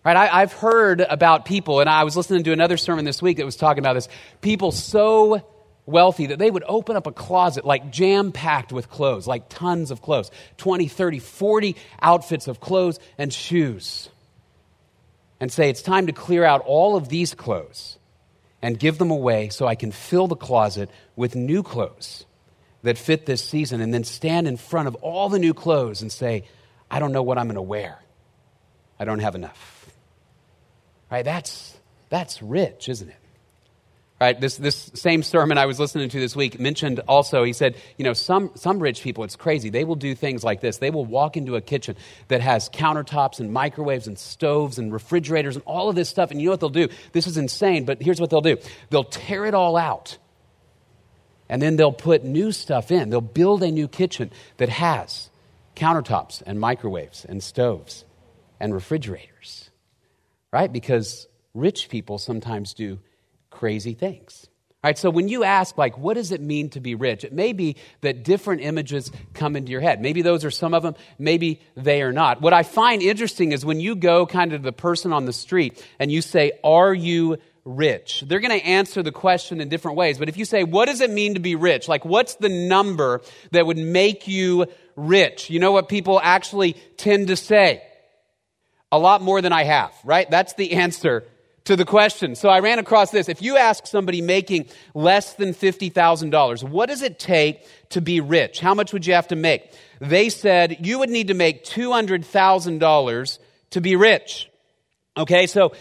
Right? 0.07 0.15
I, 0.15 0.39
have 0.39 0.53
heard 0.53 1.01
about 1.01 1.43
people, 1.43 1.81
and 1.81 1.89
I 1.89 2.05
was 2.05 2.15
listening 2.15 2.45
to 2.45 2.53
another 2.53 2.77
sermon 2.77 3.03
this 3.03 3.21
week 3.21 3.35
that 3.37 3.45
was 3.45 3.57
talking 3.57 3.83
about 3.83 3.95
this. 3.95 4.07
People 4.39 4.71
so 4.71 5.45
wealthy 5.85 6.27
that 6.27 6.39
they 6.39 6.49
would 6.49 6.63
open 6.65 6.95
up 6.95 7.07
a 7.07 7.11
closet 7.11 7.65
like 7.65 7.91
jam 7.91 8.31
packed 8.31 8.71
with 8.71 8.89
clothes, 8.89 9.27
like 9.27 9.49
tons 9.49 9.91
of 9.91 10.01
clothes 10.01 10.31
20, 10.59 10.87
30, 10.87 11.19
40 11.19 11.75
outfits 12.01 12.47
of 12.47 12.61
clothes 12.61 13.01
and 13.17 13.33
shoes. 13.33 14.07
and 15.41 15.51
say, 15.51 15.69
It's 15.69 15.81
time 15.81 16.07
to 16.07 16.13
clear 16.13 16.45
out 16.45 16.61
all 16.65 16.95
of 16.95 17.09
these 17.09 17.33
clothes 17.33 17.97
and 18.61 18.79
give 18.79 18.97
them 18.99 19.11
away 19.11 19.49
so 19.49 19.67
I 19.67 19.75
can 19.75 19.91
fill 19.91 20.27
the 20.27 20.37
closet 20.37 20.89
with 21.17 21.35
new 21.35 21.63
clothes 21.63 22.25
that 22.83 22.97
fit 22.97 23.25
this 23.25 23.43
season, 23.43 23.81
and 23.81 23.93
then 23.93 24.05
stand 24.05 24.47
in 24.47 24.55
front 24.55 24.87
of 24.87 24.95
all 24.95 25.27
the 25.27 25.39
new 25.39 25.53
clothes 25.53 26.01
and 26.01 26.09
say, 26.09 26.45
I 26.89 26.99
don't 26.99 27.11
know 27.11 27.23
what 27.23 27.37
I'm 27.37 27.47
going 27.47 27.55
to 27.55 27.61
wear. 27.61 27.99
I 28.97 29.03
don't 29.03 29.19
have 29.19 29.35
enough. 29.35 29.73
Right? 31.11 31.23
That's, 31.23 31.75
that's 32.09 32.41
rich, 32.41 32.89
isn't 32.89 33.09
it? 33.09 33.15
Right? 34.19 34.39
This, 34.39 34.57
this 34.57 34.89
same 34.95 35.21
sermon 35.21 35.59
I 35.59 35.67
was 35.67 35.79
listening 35.79 36.09
to 36.09 36.19
this 36.19 36.35
week 36.35 36.59
mentioned 36.59 37.01
also, 37.07 37.43
he 37.43 37.53
said, 37.53 37.77
you 37.97 38.03
know, 38.03 38.13
some, 38.13 38.49
some 38.55 38.79
rich 38.79 39.03
people, 39.03 39.23
it's 39.23 39.35
crazy. 39.35 39.69
They 39.69 39.83
will 39.83 39.95
do 39.95 40.15
things 40.15 40.43
like 40.43 40.59
this. 40.59 40.77
They 40.77 40.89
will 40.89 41.05
walk 41.05 41.37
into 41.37 41.55
a 41.55 41.61
kitchen 41.61 41.95
that 42.29 42.41
has 42.41 42.67
countertops 42.67 43.39
and 43.39 43.53
microwaves 43.53 44.07
and 44.07 44.17
stoves 44.17 44.79
and 44.79 44.91
refrigerators 44.91 45.55
and 45.55 45.63
all 45.65 45.87
of 45.87 45.95
this 45.95 46.09
stuff. 46.09 46.31
And 46.31 46.41
you 46.41 46.47
know 46.47 46.53
what 46.53 46.61
they'll 46.61 46.69
do? 46.69 46.89
This 47.11 47.27
is 47.27 47.37
insane, 47.37 47.85
but 47.85 48.01
here's 48.01 48.19
what 48.19 48.31
they'll 48.31 48.41
do 48.41 48.57
they'll 48.89 49.03
tear 49.03 49.45
it 49.45 49.53
all 49.53 49.77
out. 49.77 50.17
And 51.47 51.61
then 51.61 51.75
they'll 51.75 51.93
put 51.93 52.23
new 52.23 52.51
stuff 52.51 52.91
in. 52.91 53.11
They'll 53.11 53.21
build 53.21 53.61
a 53.63 53.71
new 53.71 53.87
kitchen 53.87 54.31
that 54.57 54.69
has 54.69 55.29
countertops 55.75 56.41
and 56.45 56.59
microwaves 56.59 57.23
and 57.23 57.41
stoves 57.41 58.03
and 58.59 58.73
refrigerators. 58.73 59.66
Right? 60.51 60.71
Because 60.71 61.27
rich 61.53 61.89
people 61.89 62.17
sometimes 62.17 62.73
do 62.73 62.99
crazy 63.49 63.93
things. 63.93 64.47
All 64.83 64.89
right, 64.89 64.97
so 64.97 65.09
when 65.09 65.27
you 65.27 65.43
ask, 65.43 65.75
like, 65.75 65.97
what 65.97 66.13
does 66.13 66.31
it 66.31 66.39
mean 66.39 66.69
to 66.69 66.79
be 66.79 66.93
rich? 66.93 67.23
It 67.23 67.33
may 67.33 67.51
be 67.51 67.77
that 68.01 68.23
different 68.23 68.61
images 68.61 69.11
come 69.33 69.55
into 69.55 69.71
your 69.71 69.81
head. 69.81 70.01
Maybe 70.01 70.21
those 70.21 70.45
are 70.45 70.51
some 70.51 70.75
of 70.75 70.83
them, 70.83 70.95
maybe 71.17 71.61
they 71.75 72.03
are 72.03 72.13
not. 72.13 72.41
What 72.41 72.53
I 72.53 72.61
find 72.61 73.01
interesting 73.01 73.53
is 73.53 73.65
when 73.65 73.79
you 73.79 73.95
go 73.95 74.27
kind 74.27 74.53
of 74.53 74.61
to 74.61 74.63
the 74.63 74.71
person 74.71 75.13
on 75.13 75.25
the 75.25 75.33
street 75.33 75.83
and 75.97 76.11
you 76.11 76.21
say, 76.21 76.51
Are 76.63 76.93
you 76.93 77.37
rich? 77.65 78.23
They're 78.27 78.39
going 78.39 78.57
to 78.57 78.65
answer 78.65 79.01
the 79.01 79.11
question 79.11 79.61
in 79.61 79.67
different 79.67 79.97
ways. 79.97 80.19
But 80.19 80.29
if 80.29 80.37
you 80.37 80.45
say, 80.45 80.63
What 80.63 80.85
does 80.85 81.01
it 81.01 81.09
mean 81.09 81.33
to 81.33 81.39
be 81.39 81.55
rich? 81.55 81.87
Like, 81.87 82.05
what's 82.05 82.35
the 82.35 82.49
number 82.49 83.21
that 83.51 83.65
would 83.65 83.79
make 83.79 84.27
you 84.27 84.67
rich? 84.95 85.49
You 85.49 85.59
know 85.59 85.71
what 85.71 85.89
people 85.89 86.21
actually 86.23 86.73
tend 86.97 87.29
to 87.29 87.35
say? 87.35 87.81
A 88.91 88.99
lot 88.99 89.21
more 89.21 89.41
than 89.41 89.51
I 89.51 89.63
have, 89.63 89.93
right? 90.03 90.29
That's 90.29 90.53
the 90.53 90.73
answer 90.73 91.25
to 91.65 91.75
the 91.75 91.83
question. 91.83 92.35
So 92.35 92.47
I 92.47 92.59
ran 92.59 92.79
across 92.79 93.11
this. 93.11 93.27
If 93.27 93.41
you 93.41 93.57
ask 93.57 93.85
somebody 93.85 94.21
making 94.21 94.67
less 94.93 95.33
than 95.33 95.49
$50,000, 95.49 96.63
what 96.63 96.87
does 96.87 97.01
it 97.01 97.19
take 97.19 97.67
to 97.89 97.99
be 97.99 98.21
rich? 98.21 98.61
How 98.61 98.73
much 98.73 98.93
would 98.93 99.05
you 99.05 99.13
have 99.13 99.27
to 99.27 99.35
make? 99.35 99.73
They 99.99 100.29
said 100.29 100.85
you 100.85 100.99
would 100.99 101.09
need 101.09 101.27
to 101.27 101.33
make 101.33 101.65
$200,000 101.65 103.39
to 103.71 103.81
be 103.81 103.95
rich. 103.97 104.49
Okay, 105.17 105.47
so 105.47 105.73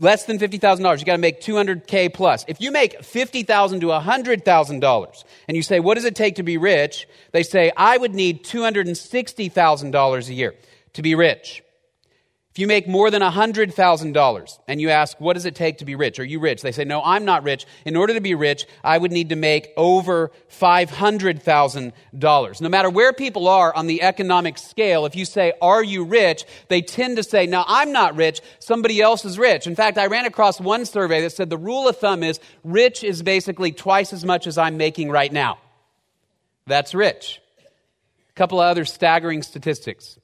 less 0.00 0.26
than 0.26 0.38
$50,000, 0.38 0.98
you 0.98 1.04
got 1.06 1.12
to 1.12 1.18
make 1.18 1.40
200K 1.40 2.12
plus. 2.12 2.44
If 2.46 2.60
you 2.60 2.70
make 2.70 3.00
$50,000 3.00 3.80
to 3.80 3.86
$100,000 3.86 5.24
and 5.48 5.56
you 5.56 5.62
say, 5.62 5.80
what 5.80 5.94
does 5.94 6.04
it 6.04 6.14
take 6.14 6.34
to 6.36 6.42
be 6.42 6.58
rich? 6.58 7.08
They 7.32 7.42
say, 7.42 7.72
I 7.74 7.96
would 7.96 8.14
need 8.14 8.44
$260,000 8.44 10.28
a 10.28 10.34
year 10.34 10.54
to 10.92 11.00
be 11.00 11.14
rich. 11.14 11.62
If 12.52 12.58
you 12.58 12.66
make 12.66 12.86
more 12.86 13.10
than 13.10 13.22
$100,000 13.22 14.58
and 14.68 14.78
you 14.78 14.90
ask, 14.90 15.18
what 15.18 15.32
does 15.32 15.46
it 15.46 15.54
take 15.54 15.78
to 15.78 15.86
be 15.86 15.94
rich? 15.94 16.20
Are 16.20 16.24
you 16.24 16.38
rich? 16.38 16.60
They 16.60 16.72
say, 16.72 16.84
no, 16.84 17.00
I'm 17.02 17.24
not 17.24 17.44
rich. 17.44 17.64
In 17.86 17.96
order 17.96 18.12
to 18.12 18.20
be 18.20 18.34
rich, 18.34 18.66
I 18.84 18.98
would 18.98 19.10
need 19.10 19.30
to 19.30 19.36
make 19.36 19.70
over 19.74 20.30
$500,000. 20.50 22.60
No 22.60 22.68
matter 22.68 22.90
where 22.90 23.14
people 23.14 23.48
are 23.48 23.74
on 23.74 23.86
the 23.86 24.02
economic 24.02 24.58
scale, 24.58 25.06
if 25.06 25.16
you 25.16 25.24
say, 25.24 25.54
are 25.62 25.82
you 25.82 26.04
rich? 26.04 26.44
They 26.68 26.82
tend 26.82 27.16
to 27.16 27.22
say, 27.22 27.46
no, 27.46 27.64
I'm 27.66 27.90
not 27.90 28.16
rich. 28.16 28.42
Somebody 28.58 29.00
else 29.00 29.24
is 29.24 29.38
rich. 29.38 29.66
In 29.66 29.74
fact, 29.74 29.96
I 29.96 30.08
ran 30.08 30.26
across 30.26 30.60
one 30.60 30.84
survey 30.84 31.22
that 31.22 31.32
said 31.32 31.48
the 31.48 31.56
rule 31.56 31.88
of 31.88 31.96
thumb 31.96 32.22
is 32.22 32.38
rich 32.64 33.02
is 33.02 33.22
basically 33.22 33.72
twice 33.72 34.12
as 34.12 34.26
much 34.26 34.46
as 34.46 34.58
I'm 34.58 34.76
making 34.76 35.08
right 35.08 35.32
now. 35.32 35.56
That's 36.66 36.94
rich. 36.94 37.40
A 38.28 38.32
couple 38.34 38.60
of 38.60 38.66
other 38.66 38.84
staggering 38.84 39.40
statistics. 39.40 40.18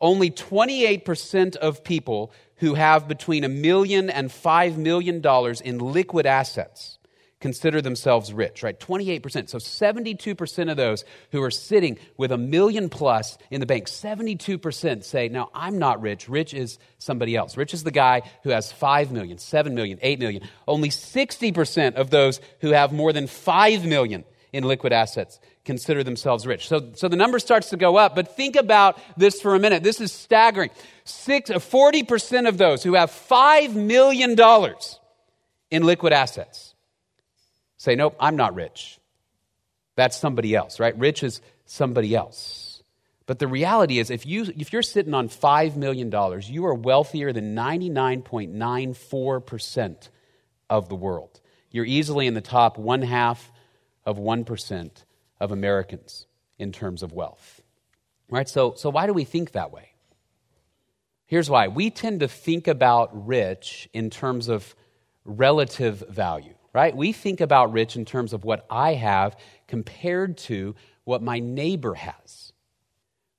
Only 0.00 0.30
28% 0.30 1.56
of 1.56 1.84
people 1.84 2.32
who 2.56 2.74
have 2.74 3.08
between 3.08 3.44
a 3.44 3.48
million 3.48 4.10
and 4.10 4.30
five 4.30 4.78
million 4.78 5.20
dollars 5.20 5.60
in 5.60 5.78
liquid 5.78 6.26
assets 6.26 6.98
consider 7.40 7.80
themselves 7.80 8.32
rich, 8.32 8.62
right? 8.62 8.78
28%. 8.78 9.48
So 9.48 9.58
72% 9.58 10.70
of 10.70 10.76
those 10.76 11.04
who 11.32 11.42
are 11.42 11.50
sitting 11.50 11.98
with 12.16 12.32
a 12.32 12.38
million 12.38 12.88
plus 12.88 13.38
in 13.50 13.60
the 13.60 13.66
bank, 13.66 13.86
72% 13.86 15.04
say, 15.04 15.28
no, 15.28 15.48
I'm 15.54 15.78
not 15.78 16.02
rich. 16.02 16.28
Rich 16.28 16.52
is 16.54 16.78
somebody 16.98 17.34
else. 17.34 17.56
Rich 17.56 17.72
is 17.72 17.82
the 17.82 17.90
guy 17.90 18.22
who 18.42 18.50
has 18.50 18.70
5 18.70 19.10
million, 19.10 19.38
7 19.38 19.74
million, 19.74 19.98
8 20.02 20.18
million. 20.18 20.42
Only 20.68 20.90
60% 20.90 21.94
of 21.94 22.10
those 22.10 22.40
who 22.60 22.70
have 22.70 22.92
more 22.92 23.12
than 23.12 23.26
5 23.26 23.86
million 23.86 24.24
in 24.52 24.64
liquid 24.64 24.92
assets 24.92 25.40
consider 25.70 26.02
themselves 26.02 26.48
rich. 26.48 26.66
So, 26.66 26.90
so 26.94 27.06
the 27.06 27.14
number 27.14 27.38
starts 27.38 27.70
to 27.70 27.76
go 27.76 27.96
up, 27.96 28.16
but 28.16 28.34
think 28.34 28.56
about 28.56 28.98
this 29.16 29.40
for 29.40 29.54
a 29.54 29.60
minute. 29.60 29.84
This 29.84 30.00
is 30.00 30.10
staggering. 30.10 30.70
Six, 31.04 31.48
40% 31.48 32.48
of 32.48 32.58
those 32.58 32.82
who 32.82 32.94
have 32.94 33.12
$5 33.12 33.76
million 33.76 34.36
in 35.70 35.84
liquid 35.84 36.12
assets 36.12 36.74
say, 37.76 37.94
Nope, 37.94 38.16
I'm 38.18 38.34
not 38.34 38.56
rich. 38.56 38.98
That's 39.94 40.16
somebody 40.16 40.56
else, 40.56 40.80
right? 40.80 40.98
Rich 40.98 41.22
is 41.22 41.40
somebody 41.66 42.16
else. 42.16 42.82
But 43.26 43.38
the 43.38 43.46
reality 43.46 44.00
is, 44.00 44.10
if, 44.10 44.26
you, 44.26 44.52
if 44.56 44.72
you're 44.72 44.82
sitting 44.82 45.14
on 45.14 45.28
$5 45.28 45.76
million, 45.76 46.12
you 46.48 46.66
are 46.66 46.74
wealthier 46.74 47.32
than 47.32 47.54
99.94% 47.54 50.08
of 50.68 50.88
the 50.88 50.96
world. 50.96 51.40
You're 51.70 51.84
easily 51.84 52.26
in 52.26 52.34
the 52.34 52.40
top 52.40 52.76
one 52.76 53.02
half 53.02 53.52
of 54.04 54.18
1% 54.18 54.90
of 55.40 55.52
Americans 55.52 56.26
in 56.58 56.72
terms 56.72 57.02
of 57.02 57.12
wealth. 57.12 57.62
Right? 58.28 58.48
So, 58.48 58.74
so 58.76 58.90
why 58.90 59.06
do 59.06 59.12
we 59.12 59.24
think 59.24 59.52
that 59.52 59.72
way? 59.72 59.90
Here's 61.26 61.48
why. 61.48 61.68
We 61.68 61.90
tend 61.90 62.20
to 62.20 62.28
think 62.28 62.68
about 62.68 63.26
rich 63.26 63.88
in 63.92 64.10
terms 64.10 64.48
of 64.48 64.74
relative 65.24 66.04
value, 66.08 66.54
right? 66.72 66.94
We 66.96 67.12
think 67.12 67.40
about 67.40 67.72
rich 67.72 67.94
in 67.96 68.04
terms 68.04 68.32
of 68.32 68.44
what 68.44 68.66
I 68.68 68.94
have 68.94 69.36
compared 69.68 70.38
to 70.38 70.74
what 71.04 71.22
my 71.22 71.38
neighbor 71.38 71.94
has, 71.94 72.52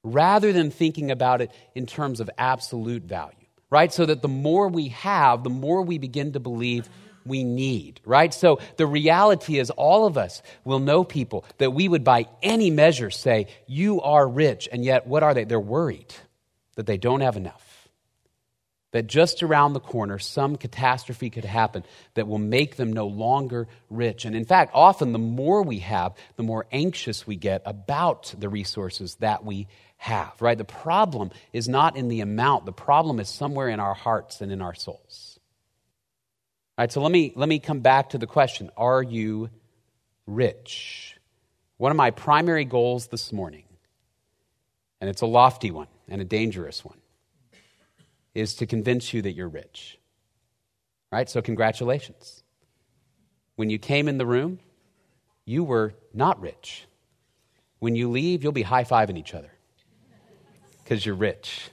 rather 0.03 0.53
than 0.53 0.71
thinking 0.71 1.11
about 1.11 1.41
it 1.41 1.51
in 1.75 1.85
terms 1.85 2.19
of 2.19 2.29
absolute 2.37 3.03
value, 3.03 3.47
right? 3.69 3.91
So 3.91 4.05
that 4.05 4.21
the 4.21 4.27
more 4.27 4.67
we 4.67 4.89
have, 4.89 5.43
the 5.43 5.49
more 5.49 5.81
we 5.81 5.97
begin 5.97 6.31
to 6.33 6.39
believe 6.39 6.89
we 7.25 7.43
need, 7.43 8.01
right? 8.05 8.33
So 8.33 8.59
the 8.77 8.85
reality 8.85 9.59
is, 9.59 9.69
all 9.69 10.05
of 10.05 10.17
us 10.17 10.41
will 10.63 10.79
know 10.79 11.03
people 11.03 11.45
that 11.57 11.71
we 11.71 11.87
would, 11.87 12.03
by 12.03 12.27
any 12.41 12.71
measure, 12.71 13.09
say, 13.09 13.47
You 13.67 14.01
are 14.01 14.27
rich. 14.27 14.67
And 14.71 14.83
yet, 14.83 15.07
what 15.07 15.23
are 15.23 15.33
they? 15.33 15.43
They're 15.43 15.59
worried 15.59 16.13
that 16.75 16.85
they 16.85 16.97
don't 16.97 17.21
have 17.21 17.37
enough. 17.37 17.67
That 18.91 19.07
just 19.07 19.41
around 19.41 19.71
the 19.71 19.79
corner, 19.79 20.19
some 20.19 20.57
catastrophe 20.57 21.29
could 21.29 21.45
happen 21.45 21.85
that 22.15 22.27
will 22.27 22.37
make 22.37 22.75
them 22.75 22.91
no 22.91 23.07
longer 23.07 23.69
rich. 23.89 24.25
And 24.25 24.35
in 24.35 24.43
fact, 24.43 24.71
often 24.73 25.13
the 25.13 25.19
more 25.19 25.63
we 25.63 25.79
have, 25.79 26.13
the 26.35 26.43
more 26.43 26.65
anxious 26.73 27.25
we 27.25 27.37
get 27.37 27.61
about 27.65 28.35
the 28.37 28.49
resources 28.49 29.15
that 29.21 29.45
we 29.45 29.67
have, 29.95 30.33
right? 30.41 30.57
The 30.57 30.65
problem 30.65 31.29
is 31.53 31.69
not 31.69 31.95
in 31.95 32.09
the 32.09 32.21
amount, 32.21 32.65
the 32.65 32.73
problem 32.73 33.19
is 33.19 33.29
somewhere 33.29 33.69
in 33.69 33.79
our 33.79 33.93
hearts 33.93 34.41
and 34.41 34.51
in 34.51 34.61
our 34.61 34.73
souls. 34.73 35.30
All 36.81 36.83
right, 36.83 36.91
so 36.91 36.99
let 37.03 37.11
me, 37.11 37.31
let 37.35 37.47
me 37.47 37.59
come 37.59 37.81
back 37.81 38.09
to 38.09 38.17
the 38.17 38.25
question 38.25 38.71
Are 38.75 39.03
you 39.03 39.51
rich? 40.25 41.15
One 41.77 41.91
of 41.91 41.95
my 41.95 42.09
primary 42.09 42.65
goals 42.65 43.05
this 43.05 43.31
morning, 43.31 43.65
and 44.99 45.07
it's 45.07 45.21
a 45.21 45.27
lofty 45.27 45.69
one 45.69 45.89
and 46.07 46.21
a 46.21 46.25
dangerous 46.25 46.83
one, 46.83 46.97
is 48.33 48.55
to 48.55 48.65
convince 48.65 49.13
you 49.13 49.21
that 49.21 49.33
you're 49.33 49.47
rich. 49.47 49.99
All 51.11 51.19
right, 51.19 51.29
so 51.29 51.39
congratulations. 51.39 52.41
When 53.57 53.69
you 53.69 53.77
came 53.77 54.07
in 54.07 54.17
the 54.17 54.25
room, 54.25 54.57
you 55.45 55.63
were 55.63 55.93
not 56.15 56.41
rich. 56.41 56.87
When 57.77 57.95
you 57.95 58.09
leave, 58.09 58.41
you'll 58.41 58.53
be 58.53 58.63
high 58.63 58.85
fiving 58.85 59.19
each 59.19 59.35
other 59.35 59.51
because 60.83 61.05
you're 61.05 61.13
rich. 61.13 61.69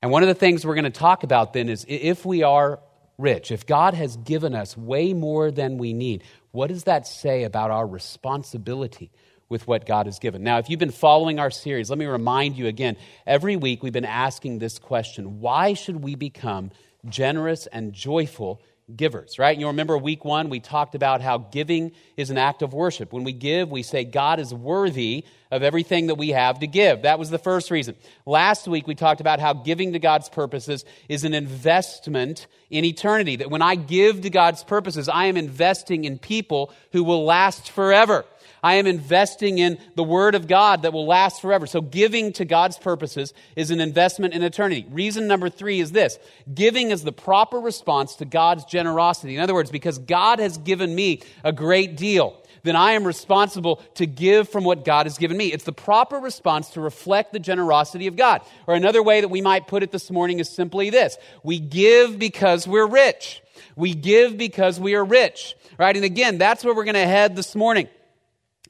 And 0.00 0.10
one 0.10 0.22
of 0.22 0.28
the 0.30 0.34
things 0.34 0.64
we're 0.64 0.76
going 0.76 0.84
to 0.84 0.90
talk 0.90 1.24
about 1.24 1.52
then 1.52 1.68
is 1.68 1.84
if 1.86 2.24
we 2.24 2.42
are 2.42 2.80
rich, 3.18 3.50
if 3.50 3.66
God 3.66 3.94
has 3.94 4.16
given 4.16 4.54
us 4.54 4.76
way 4.76 5.12
more 5.12 5.50
than 5.50 5.78
we 5.78 5.92
need, 5.92 6.22
what 6.50 6.68
does 6.68 6.84
that 6.84 7.06
say 7.06 7.44
about 7.44 7.70
our 7.70 7.86
responsibility 7.86 9.10
with 9.48 9.66
what 9.66 9.86
God 9.86 10.06
has 10.06 10.18
given? 10.18 10.42
Now, 10.42 10.58
if 10.58 10.68
you've 10.68 10.80
been 10.80 10.90
following 10.90 11.38
our 11.38 11.50
series, 11.50 11.90
let 11.90 11.98
me 11.98 12.06
remind 12.06 12.56
you 12.56 12.66
again 12.66 12.96
every 13.26 13.56
week 13.56 13.82
we've 13.82 13.92
been 13.92 14.04
asking 14.04 14.58
this 14.58 14.78
question 14.78 15.40
why 15.40 15.74
should 15.74 16.02
we 16.02 16.14
become 16.14 16.70
generous 17.08 17.66
and 17.66 17.92
joyful 17.92 18.60
givers, 18.94 19.38
right? 19.38 19.58
You 19.58 19.68
remember 19.68 19.96
week 19.96 20.24
one, 20.24 20.50
we 20.50 20.60
talked 20.60 20.94
about 20.94 21.22
how 21.22 21.38
giving 21.38 21.92
is 22.16 22.30
an 22.30 22.36
act 22.36 22.62
of 22.62 22.74
worship. 22.74 23.12
When 23.12 23.24
we 23.24 23.32
give, 23.32 23.70
we 23.70 23.82
say 23.82 24.04
God 24.04 24.38
is 24.38 24.52
worthy 24.52 25.24
of 25.50 25.62
everything 25.62 26.08
that 26.08 26.16
we 26.16 26.30
have 26.30 26.58
to 26.58 26.66
give. 26.66 27.02
That 27.02 27.18
was 27.18 27.30
the 27.30 27.38
first 27.38 27.70
reason. 27.70 27.96
Last 28.26 28.68
week 28.68 28.86
we 28.86 28.94
talked 28.94 29.20
about 29.20 29.40
how 29.40 29.54
giving 29.54 29.92
to 29.94 29.98
God's 29.98 30.28
purposes 30.28 30.84
is 31.08 31.24
an 31.24 31.32
investment 31.32 32.46
in 32.70 32.84
eternity. 32.84 33.36
That 33.36 33.50
when 33.50 33.62
I 33.62 33.74
give 33.74 34.20
to 34.22 34.30
God's 34.30 34.62
purposes, 34.64 35.08
I 35.08 35.26
am 35.26 35.36
investing 35.36 36.04
in 36.04 36.18
people 36.18 36.72
who 36.92 37.04
will 37.04 37.24
last 37.24 37.70
forever. 37.70 38.26
I 38.64 38.76
am 38.76 38.86
investing 38.86 39.58
in 39.58 39.78
the 39.94 40.02
Word 40.02 40.34
of 40.34 40.48
God 40.48 40.82
that 40.82 40.94
will 40.94 41.06
last 41.06 41.42
forever. 41.42 41.66
So 41.66 41.82
giving 41.82 42.32
to 42.32 42.46
God's 42.46 42.78
purposes 42.78 43.34
is 43.56 43.70
an 43.70 43.78
investment 43.78 44.32
in 44.32 44.42
eternity. 44.42 44.86
Reason 44.90 45.26
number 45.26 45.50
three 45.50 45.80
is 45.80 45.92
this 45.92 46.18
giving 46.52 46.90
is 46.90 47.04
the 47.04 47.12
proper 47.12 47.58
response 47.58 48.16
to 48.16 48.24
God's 48.24 48.64
generosity. 48.64 49.36
In 49.36 49.42
other 49.42 49.52
words, 49.52 49.70
because 49.70 49.98
God 49.98 50.38
has 50.38 50.56
given 50.56 50.94
me 50.94 51.20
a 51.44 51.52
great 51.52 51.98
deal 51.98 52.40
then 52.62 52.76
I 52.76 52.92
am 52.92 53.06
responsible 53.06 53.82
to 53.96 54.06
give 54.06 54.48
from 54.48 54.64
what 54.64 54.86
God 54.86 55.04
has 55.04 55.18
given 55.18 55.36
me. 55.36 55.52
It's 55.52 55.64
the 55.64 55.72
proper 55.72 56.16
response 56.16 56.70
to 56.70 56.80
reflect 56.80 57.34
the 57.34 57.38
generosity 57.38 58.06
of 58.06 58.16
God. 58.16 58.40
Or 58.66 58.74
another 58.74 59.02
way 59.02 59.20
that 59.20 59.28
we 59.28 59.42
might 59.42 59.66
put 59.66 59.82
it 59.82 59.92
this 59.92 60.10
morning 60.10 60.40
is 60.40 60.48
simply 60.48 60.88
this 60.88 61.18
we 61.42 61.60
give 61.60 62.18
because 62.18 62.66
we're 62.66 62.86
rich. 62.86 63.42
We 63.76 63.94
give 63.94 64.38
because 64.38 64.80
we 64.80 64.94
are 64.94 65.04
rich. 65.04 65.54
Right? 65.78 65.94
And 65.94 66.06
again, 66.06 66.38
that's 66.38 66.64
where 66.64 66.74
we're 66.74 66.84
going 66.84 66.94
to 66.94 67.06
head 67.06 67.36
this 67.36 67.54
morning. 67.54 67.88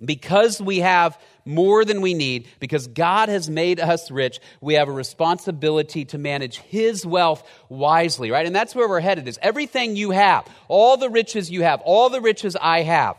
Because 0.03 0.61
we 0.61 0.79
have 0.81 1.19
more 1.45 1.85
than 1.85 2.01
we 2.01 2.15
need, 2.15 2.49
because 2.59 2.89
God 2.89 3.29
has 3.29 3.49
made 3.49 3.79
us 3.79 4.11
rich, 4.11 4.41
we 4.61 4.75
have 4.75 4.89
a 4.89 4.93
responsibility 4.93 6.05
to 6.07 6.19
manage 6.19 6.59
His 6.59 7.07
wealth 7.07 7.49
wisely, 7.69 8.31
right? 8.31 8.47
And 8.47 8.57
that's 8.57 8.75
where 8.75 8.89
we're 8.89 9.01
headed 9.01 9.29
is 9.29 9.39
everything 9.41 9.95
you 9.95 10.11
have, 10.11 10.47
all 10.69 10.97
the 10.97 11.11
riches 11.11 11.51
you 11.51 11.63
have, 11.63 11.81
all 11.83 12.11
the 12.11 12.21
riches 12.21 12.57
I 12.61 12.83
have 12.83 13.17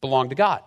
belong 0.00 0.30
to 0.30 0.34
God. 0.34 0.62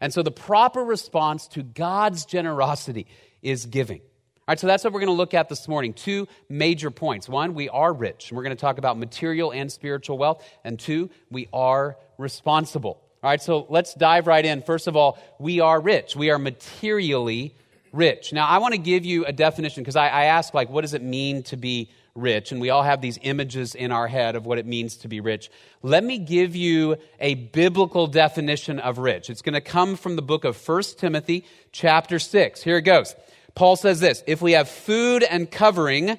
And 0.00 0.12
so 0.12 0.22
the 0.22 0.30
proper 0.30 0.82
response 0.82 1.46
to 1.48 1.62
God's 1.62 2.24
generosity 2.24 3.06
is 3.42 3.66
giving. 3.66 4.00
All 4.00 4.44
right, 4.48 4.58
so 4.58 4.66
that's 4.66 4.82
what 4.82 4.92
we're 4.92 5.00
going 5.00 5.08
to 5.08 5.16
look 5.16 5.34
at 5.34 5.48
this 5.48 5.68
morning. 5.68 5.92
Two 5.92 6.26
major 6.48 6.90
points. 6.90 7.28
One, 7.28 7.54
we 7.54 7.68
are 7.68 7.92
rich, 7.92 8.30
and 8.30 8.36
we're 8.36 8.42
going 8.42 8.56
to 8.56 8.60
talk 8.60 8.78
about 8.78 8.98
material 8.98 9.52
and 9.52 9.70
spiritual 9.70 10.18
wealth. 10.18 10.44
And 10.64 10.78
two, 10.78 11.10
we 11.30 11.48
are 11.52 11.96
responsible. 12.18 13.00
All 13.22 13.28
right, 13.28 13.42
so 13.42 13.66
let's 13.68 13.92
dive 13.92 14.26
right 14.26 14.44
in. 14.44 14.62
First 14.62 14.86
of 14.86 14.96
all, 14.96 15.18
we 15.38 15.60
are 15.60 15.78
rich. 15.78 16.16
We 16.16 16.30
are 16.30 16.38
materially 16.38 17.54
rich. 17.92 18.32
Now, 18.32 18.46
I 18.46 18.58
want 18.58 18.72
to 18.72 18.78
give 18.78 19.04
you 19.04 19.26
a 19.26 19.32
definition 19.32 19.82
because 19.82 19.96
I, 19.96 20.08
I 20.08 20.24
ask, 20.24 20.54
like, 20.54 20.70
what 20.70 20.82
does 20.82 20.94
it 20.94 21.02
mean 21.02 21.42
to 21.44 21.58
be 21.58 21.90
rich? 22.14 22.50
And 22.50 22.62
we 22.62 22.70
all 22.70 22.82
have 22.82 23.02
these 23.02 23.18
images 23.20 23.74
in 23.74 23.92
our 23.92 24.08
head 24.08 24.36
of 24.36 24.46
what 24.46 24.56
it 24.56 24.64
means 24.64 24.96
to 24.98 25.08
be 25.08 25.20
rich. 25.20 25.50
Let 25.82 26.02
me 26.02 26.16
give 26.16 26.56
you 26.56 26.96
a 27.18 27.34
biblical 27.34 28.06
definition 28.06 28.78
of 28.78 28.96
rich. 28.96 29.28
It's 29.28 29.42
going 29.42 29.52
to 29.52 29.60
come 29.60 29.96
from 29.96 30.16
the 30.16 30.22
book 30.22 30.44
of 30.44 30.56
1 30.56 30.82
Timothy, 30.96 31.44
chapter 31.72 32.18
6. 32.18 32.62
Here 32.62 32.78
it 32.78 32.82
goes. 32.82 33.14
Paul 33.54 33.76
says 33.76 34.00
this 34.00 34.24
If 34.26 34.40
we 34.40 34.52
have 34.52 34.68
food 34.68 35.22
and 35.24 35.50
covering, 35.50 36.18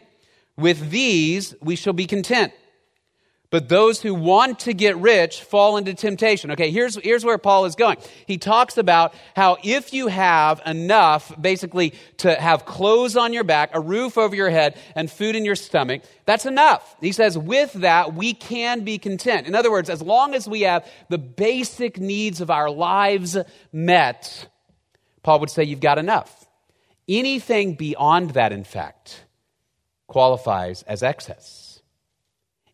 with 0.55 0.91
these 0.91 1.55
we 1.61 1.75
shall 1.75 1.93
be 1.93 2.05
content. 2.05 2.53
But 3.51 3.67
those 3.67 4.01
who 4.01 4.15
want 4.15 4.59
to 4.61 4.73
get 4.73 4.95
rich 4.95 5.43
fall 5.43 5.75
into 5.75 5.93
temptation. 5.93 6.51
Okay, 6.51 6.71
here's, 6.71 6.95
here's 6.95 7.25
where 7.25 7.37
Paul 7.37 7.65
is 7.65 7.75
going. 7.75 7.97
He 8.25 8.37
talks 8.37 8.77
about 8.77 9.13
how 9.35 9.57
if 9.61 9.93
you 9.93 10.07
have 10.07 10.61
enough, 10.65 11.33
basically, 11.39 11.93
to 12.19 12.33
have 12.33 12.65
clothes 12.65 13.17
on 13.17 13.33
your 13.33 13.43
back, 13.43 13.71
a 13.73 13.81
roof 13.81 14.17
over 14.17 14.33
your 14.33 14.49
head, 14.49 14.77
and 14.95 15.11
food 15.11 15.35
in 15.35 15.43
your 15.43 15.55
stomach, 15.55 16.01
that's 16.25 16.45
enough. 16.45 16.95
He 17.01 17.11
says, 17.11 17.37
with 17.37 17.73
that, 17.73 18.13
we 18.13 18.33
can 18.33 18.85
be 18.85 18.97
content. 18.97 19.47
In 19.47 19.53
other 19.53 19.69
words, 19.69 19.89
as 19.89 20.01
long 20.01 20.33
as 20.33 20.47
we 20.47 20.61
have 20.61 20.89
the 21.09 21.17
basic 21.17 21.99
needs 21.99 22.39
of 22.39 22.49
our 22.49 22.71
lives 22.71 23.37
met, 23.73 24.47
Paul 25.23 25.41
would 25.41 25.49
say, 25.49 25.65
you've 25.65 25.81
got 25.81 25.97
enough. 25.97 26.47
Anything 27.09 27.75
beyond 27.75 28.29
that, 28.31 28.53
in 28.53 28.63
fact, 28.63 29.25
qualifies 30.07 30.83
as 30.83 31.03
excess. 31.03 31.60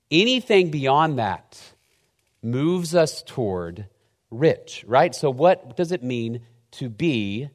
Anything 0.09 0.72
beyond 0.72 1.20
that 1.20 1.61
moves 2.41 2.96
us 2.96 3.22
toward 3.24 3.87
rich, 4.31 4.83
right? 4.87 5.13
So, 5.13 5.29
what 5.29 5.75
does 5.75 5.91
it 5.91 6.03
mean 6.03 6.41
to 6.72 6.89
be 6.89 7.50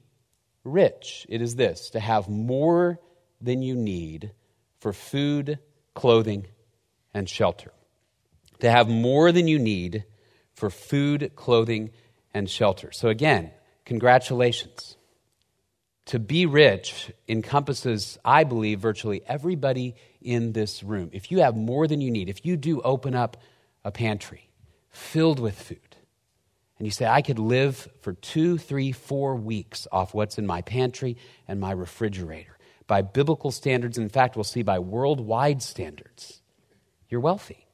rich? 0.65 1.27
It 1.29 1.41
is 1.41 1.57
this 1.57 1.91
to 1.91 2.01
have 2.01 2.29
more 2.29 2.99
than 3.41 3.63
you 3.63 3.75
need 3.75 4.33
for 4.81 4.93
food, 4.93 5.59
clothing, 5.95 6.47
and 7.15 7.29
shelter. 7.29 7.73
To 8.61 8.71
have 8.71 8.89
more 8.89 9.33
than 9.33 9.49
you 9.49 9.59
need 9.59 10.05
for 10.55 10.71
food, 10.71 11.33
clothing, 11.35 11.91
and 12.35 12.49
shelter. 12.49 12.93
So, 12.93 13.09
again, 13.09 13.51
congratulations. 13.85 14.97
To 16.07 16.19
be 16.19 16.47
rich 16.47 17.13
encompasses, 17.29 18.19
I 18.25 18.45
believe, 18.45 18.81
virtually 18.81 19.23
everybody 19.27 19.95
in 20.21 20.53
this 20.53 20.83
room. 20.83 21.11
If 21.13 21.31
you 21.31 21.41
have 21.41 21.57
more 21.57 21.87
than 21.87 22.01
you 22.01 22.11
need, 22.11 22.29
if 22.29 22.45
you 22.45 22.57
do 22.57 22.81
open 22.81 23.15
up 23.15 23.37
a 23.85 23.93
pantry 23.93 24.51
filled 24.91 25.39
with 25.39 25.61
food, 25.61 25.79
and 26.79 26.87
you 26.87 26.91
say, 26.91 27.07
I 27.07 27.23
could 27.23 27.39
live 27.39 27.89
for 28.01 28.15
two, 28.15 28.59
three, 28.59 28.91
four 28.91 29.37
weeks 29.37 29.87
off 29.93 30.15
what's 30.15 30.39
in 30.39 30.47
my 30.47 30.63
pantry 30.63 31.17
and 31.47 31.61
my 31.61 31.71
refrigerator. 31.71 32.59
By 32.89 33.03
biblical 33.03 33.53
standards, 33.53 33.97
in 33.97 34.09
fact, 34.09 34.37
we'll 34.37 34.43
see 34.43 34.63
by 34.63 34.81
worldwide 34.81 35.63
standards, 35.63 36.43
you're 37.09 37.21
wealthy. 37.21 37.69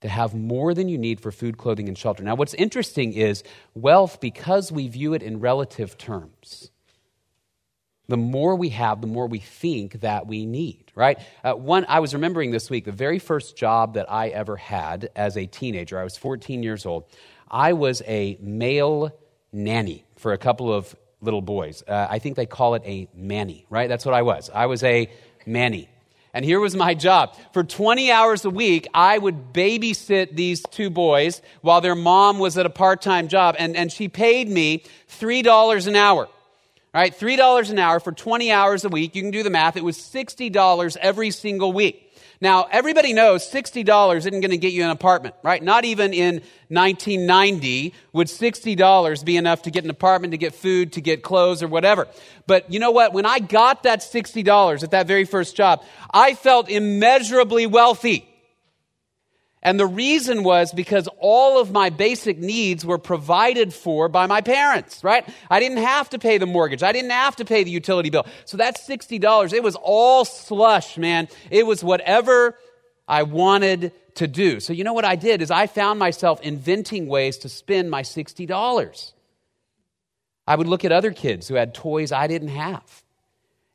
To 0.00 0.08
have 0.08 0.34
more 0.34 0.74
than 0.74 0.88
you 0.88 0.98
need 0.98 1.20
for 1.20 1.30
food, 1.30 1.56
clothing, 1.56 1.88
and 1.88 1.96
shelter. 1.96 2.24
Now, 2.24 2.34
what's 2.34 2.54
interesting 2.54 3.12
is 3.12 3.44
wealth, 3.74 4.20
because 4.20 4.72
we 4.72 4.88
view 4.88 5.14
it 5.14 5.22
in 5.22 5.38
relative 5.38 5.96
terms, 5.96 6.72
the 8.08 8.16
more 8.16 8.54
we 8.54 8.68
have, 8.70 9.00
the 9.00 9.06
more 9.06 9.26
we 9.26 9.38
think 9.38 10.00
that 10.00 10.26
we 10.26 10.44
need, 10.44 10.92
right? 10.94 11.18
Uh, 11.42 11.52
one, 11.52 11.86
I 11.88 12.00
was 12.00 12.12
remembering 12.12 12.50
this 12.50 12.68
week, 12.68 12.84
the 12.84 12.92
very 12.92 13.18
first 13.18 13.56
job 13.56 13.94
that 13.94 14.10
I 14.10 14.28
ever 14.28 14.56
had 14.56 15.10
as 15.16 15.36
a 15.36 15.46
teenager, 15.46 15.98
I 15.98 16.04
was 16.04 16.16
14 16.16 16.62
years 16.62 16.84
old. 16.84 17.04
I 17.50 17.72
was 17.72 18.02
a 18.06 18.36
male 18.40 19.10
nanny 19.52 20.04
for 20.16 20.32
a 20.32 20.38
couple 20.38 20.72
of 20.72 20.94
little 21.20 21.42
boys. 21.42 21.82
Uh, 21.86 22.06
I 22.10 22.18
think 22.18 22.36
they 22.36 22.46
call 22.46 22.74
it 22.74 22.82
a 22.84 23.08
manny, 23.14 23.64
right? 23.70 23.88
That's 23.88 24.04
what 24.04 24.14
I 24.14 24.22
was. 24.22 24.50
I 24.52 24.66
was 24.66 24.82
a 24.82 25.10
manny. 25.46 25.88
And 26.34 26.44
here 26.44 26.58
was 26.58 26.74
my 26.74 26.94
job. 26.94 27.36
For 27.52 27.62
20 27.62 28.10
hours 28.10 28.44
a 28.44 28.50
week, 28.50 28.88
I 28.92 29.16
would 29.16 29.52
babysit 29.52 30.34
these 30.34 30.62
two 30.62 30.90
boys 30.90 31.40
while 31.62 31.80
their 31.80 31.94
mom 31.94 32.40
was 32.40 32.58
at 32.58 32.66
a 32.66 32.70
part 32.70 33.00
time 33.00 33.28
job, 33.28 33.54
and, 33.56 33.76
and 33.76 33.90
she 33.90 34.08
paid 34.08 34.48
me 34.48 34.82
$3 35.08 35.86
an 35.86 35.96
hour. 35.96 36.28
All 36.94 37.00
right, 37.00 37.12
$3 37.12 37.70
an 37.70 37.78
hour 37.80 37.98
for 37.98 38.12
20 38.12 38.52
hours 38.52 38.84
a 38.84 38.88
week. 38.88 39.16
You 39.16 39.22
can 39.22 39.32
do 39.32 39.42
the 39.42 39.50
math. 39.50 39.76
It 39.76 39.82
was 39.82 39.98
$60 39.98 40.96
every 40.98 41.32
single 41.32 41.72
week. 41.72 42.16
Now, 42.40 42.68
everybody 42.70 43.12
knows 43.12 43.50
$60 43.50 44.16
isn't 44.16 44.30
going 44.30 44.50
to 44.52 44.56
get 44.56 44.72
you 44.72 44.84
an 44.84 44.90
apartment, 44.90 45.34
right? 45.42 45.60
Not 45.60 45.84
even 45.84 46.14
in 46.14 46.34
1990 46.68 47.94
would 48.12 48.28
$60 48.28 49.24
be 49.24 49.36
enough 49.36 49.62
to 49.62 49.72
get 49.72 49.82
an 49.82 49.90
apartment, 49.90 50.34
to 50.34 50.38
get 50.38 50.54
food, 50.54 50.92
to 50.92 51.00
get 51.00 51.24
clothes, 51.24 51.64
or 51.64 51.66
whatever. 51.66 52.06
But 52.46 52.72
you 52.72 52.78
know 52.78 52.92
what? 52.92 53.12
When 53.12 53.26
I 53.26 53.40
got 53.40 53.82
that 53.82 53.98
$60 53.98 54.84
at 54.84 54.92
that 54.92 55.08
very 55.08 55.24
first 55.24 55.56
job, 55.56 55.82
I 56.12 56.34
felt 56.34 56.68
immeasurably 56.68 57.66
wealthy. 57.66 58.28
And 59.64 59.80
the 59.80 59.86
reason 59.86 60.44
was 60.44 60.72
because 60.72 61.08
all 61.18 61.58
of 61.58 61.72
my 61.72 61.88
basic 61.88 62.38
needs 62.38 62.84
were 62.84 62.98
provided 62.98 63.72
for 63.72 64.10
by 64.10 64.26
my 64.26 64.42
parents, 64.42 65.02
right? 65.02 65.26
I 65.50 65.58
didn't 65.58 65.78
have 65.78 66.10
to 66.10 66.18
pay 66.18 66.36
the 66.36 66.46
mortgage. 66.46 66.82
I 66.82 66.92
didn't 66.92 67.12
have 67.12 67.36
to 67.36 67.46
pay 67.46 67.64
the 67.64 67.70
utility 67.70 68.10
bill. 68.10 68.26
So 68.44 68.58
that's 68.58 68.86
$60. 68.86 69.54
It 69.54 69.62
was 69.62 69.74
all 69.76 70.26
slush, 70.26 70.98
man. 70.98 71.28
It 71.50 71.66
was 71.66 71.82
whatever 71.82 72.58
I 73.08 73.22
wanted 73.22 73.92
to 74.16 74.26
do. 74.26 74.60
So 74.60 74.72
you 74.74 74.84
know 74.84 74.92
what 74.92 75.06
I 75.06 75.16
did 75.16 75.40
is 75.40 75.50
I 75.50 75.66
found 75.66 75.98
myself 75.98 76.42
inventing 76.42 77.06
ways 77.06 77.38
to 77.38 77.48
spend 77.48 77.90
my 77.90 78.02
$60. 78.02 79.12
I 80.46 80.56
would 80.56 80.66
look 80.66 80.84
at 80.84 80.92
other 80.92 81.12
kids 81.12 81.48
who 81.48 81.54
had 81.54 81.74
toys 81.74 82.12
I 82.12 82.26
didn't 82.26 82.48
have. 82.48 83.03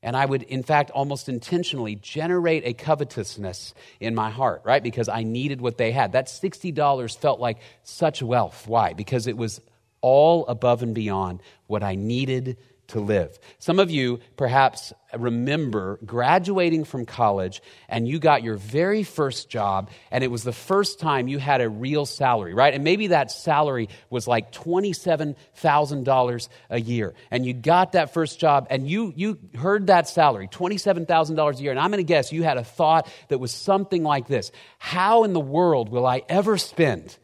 And 0.02 0.16
I 0.16 0.26
would, 0.26 0.44
in 0.44 0.64
fact, 0.64 0.92
almost 0.92 1.28
intentionally 1.28 1.96
generate 1.96 2.66
a 2.66 2.74
covetousness 2.74 3.74
in 4.00 4.16
my 4.16 4.30
heart, 4.30 4.62
right? 4.64 4.82
Because 4.82 5.10
I 5.10 5.24
needed 5.24 5.60
what 5.60 5.78
they 5.78 5.92
had. 5.92 6.14
That 6.14 6.28
$60 6.28 7.18
felt 7.18 7.40
like 7.40 7.58
such 7.84 8.24
wealth. 8.24 8.66
Why? 8.66 8.94
Because 8.94 9.28
it 9.28 9.36
was 9.36 9.60
all 10.02 10.48
above 10.48 10.84
and 10.84 10.96
beyond 10.96 11.42
what 11.68 11.84
I 11.84 11.96
needed 11.96 12.58
to 12.89 12.99
live. 12.99 13.39
Some 13.60 13.80
of 13.80 13.89
you 13.89 14.19
perhaps 14.36 14.93
remember 15.17 15.99
graduating 16.06 16.84
from 16.84 17.06
college 17.06 17.62
and 17.88 18.08
you 18.08 18.19
got 18.19 18.43
your 18.43 18.56
very 18.56 19.04
first 19.04 19.49
job 19.49 19.89
and 20.12 20.23
it 20.23 20.30
was 20.30 20.43
the 20.43 20.54
first 20.54 20.99
time 20.99 21.28
you 21.28 21.39
had 21.39 21.62
a 21.62 21.69
real 21.69 22.06
salary, 22.06 22.54
right? 22.54 22.73
And 22.73 22.84
maybe 22.84 23.08
that 23.08 23.32
salary 23.32 23.89
was 24.10 24.28
like 24.28 24.52
$27,000 24.52 26.49
a 26.69 26.82
year. 26.82 27.13
And 27.32 27.45
you 27.45 27.54
got 27.54 27.93
that 27.93 28.13
first 28.13 28.39
job 28.39 28.67
and 28.69 28.89
you, 28.89 29.13
you 29.15 29.39
heard 29.58 29.88
that 29.88 30.08
salary, 30.08 30.47
$27,000 30.47 31.58
a 31.58 31.62
year. 31.62 31.71
And 31.71 31.80
I'm 31.80 31.91
going 31.91 31.97
to 31.97 32.04
guess 32.04 32.32
you 32.32 32.43
had 32.43 32.58
a 32.58 32.63
thought 32.63 33.08
that 33.30 33.39
was 33.39 33.52
something 33.52 34.04
like 34.04 34.28
this 34.28 34.52
How 34.78 35.23
in 35.23 35.34
the 35.34 35.39
world 35.39 35.89
will 35.89 36.06
I 36.06 36.23
ever 36.30 36.58
spend 36.58 37.17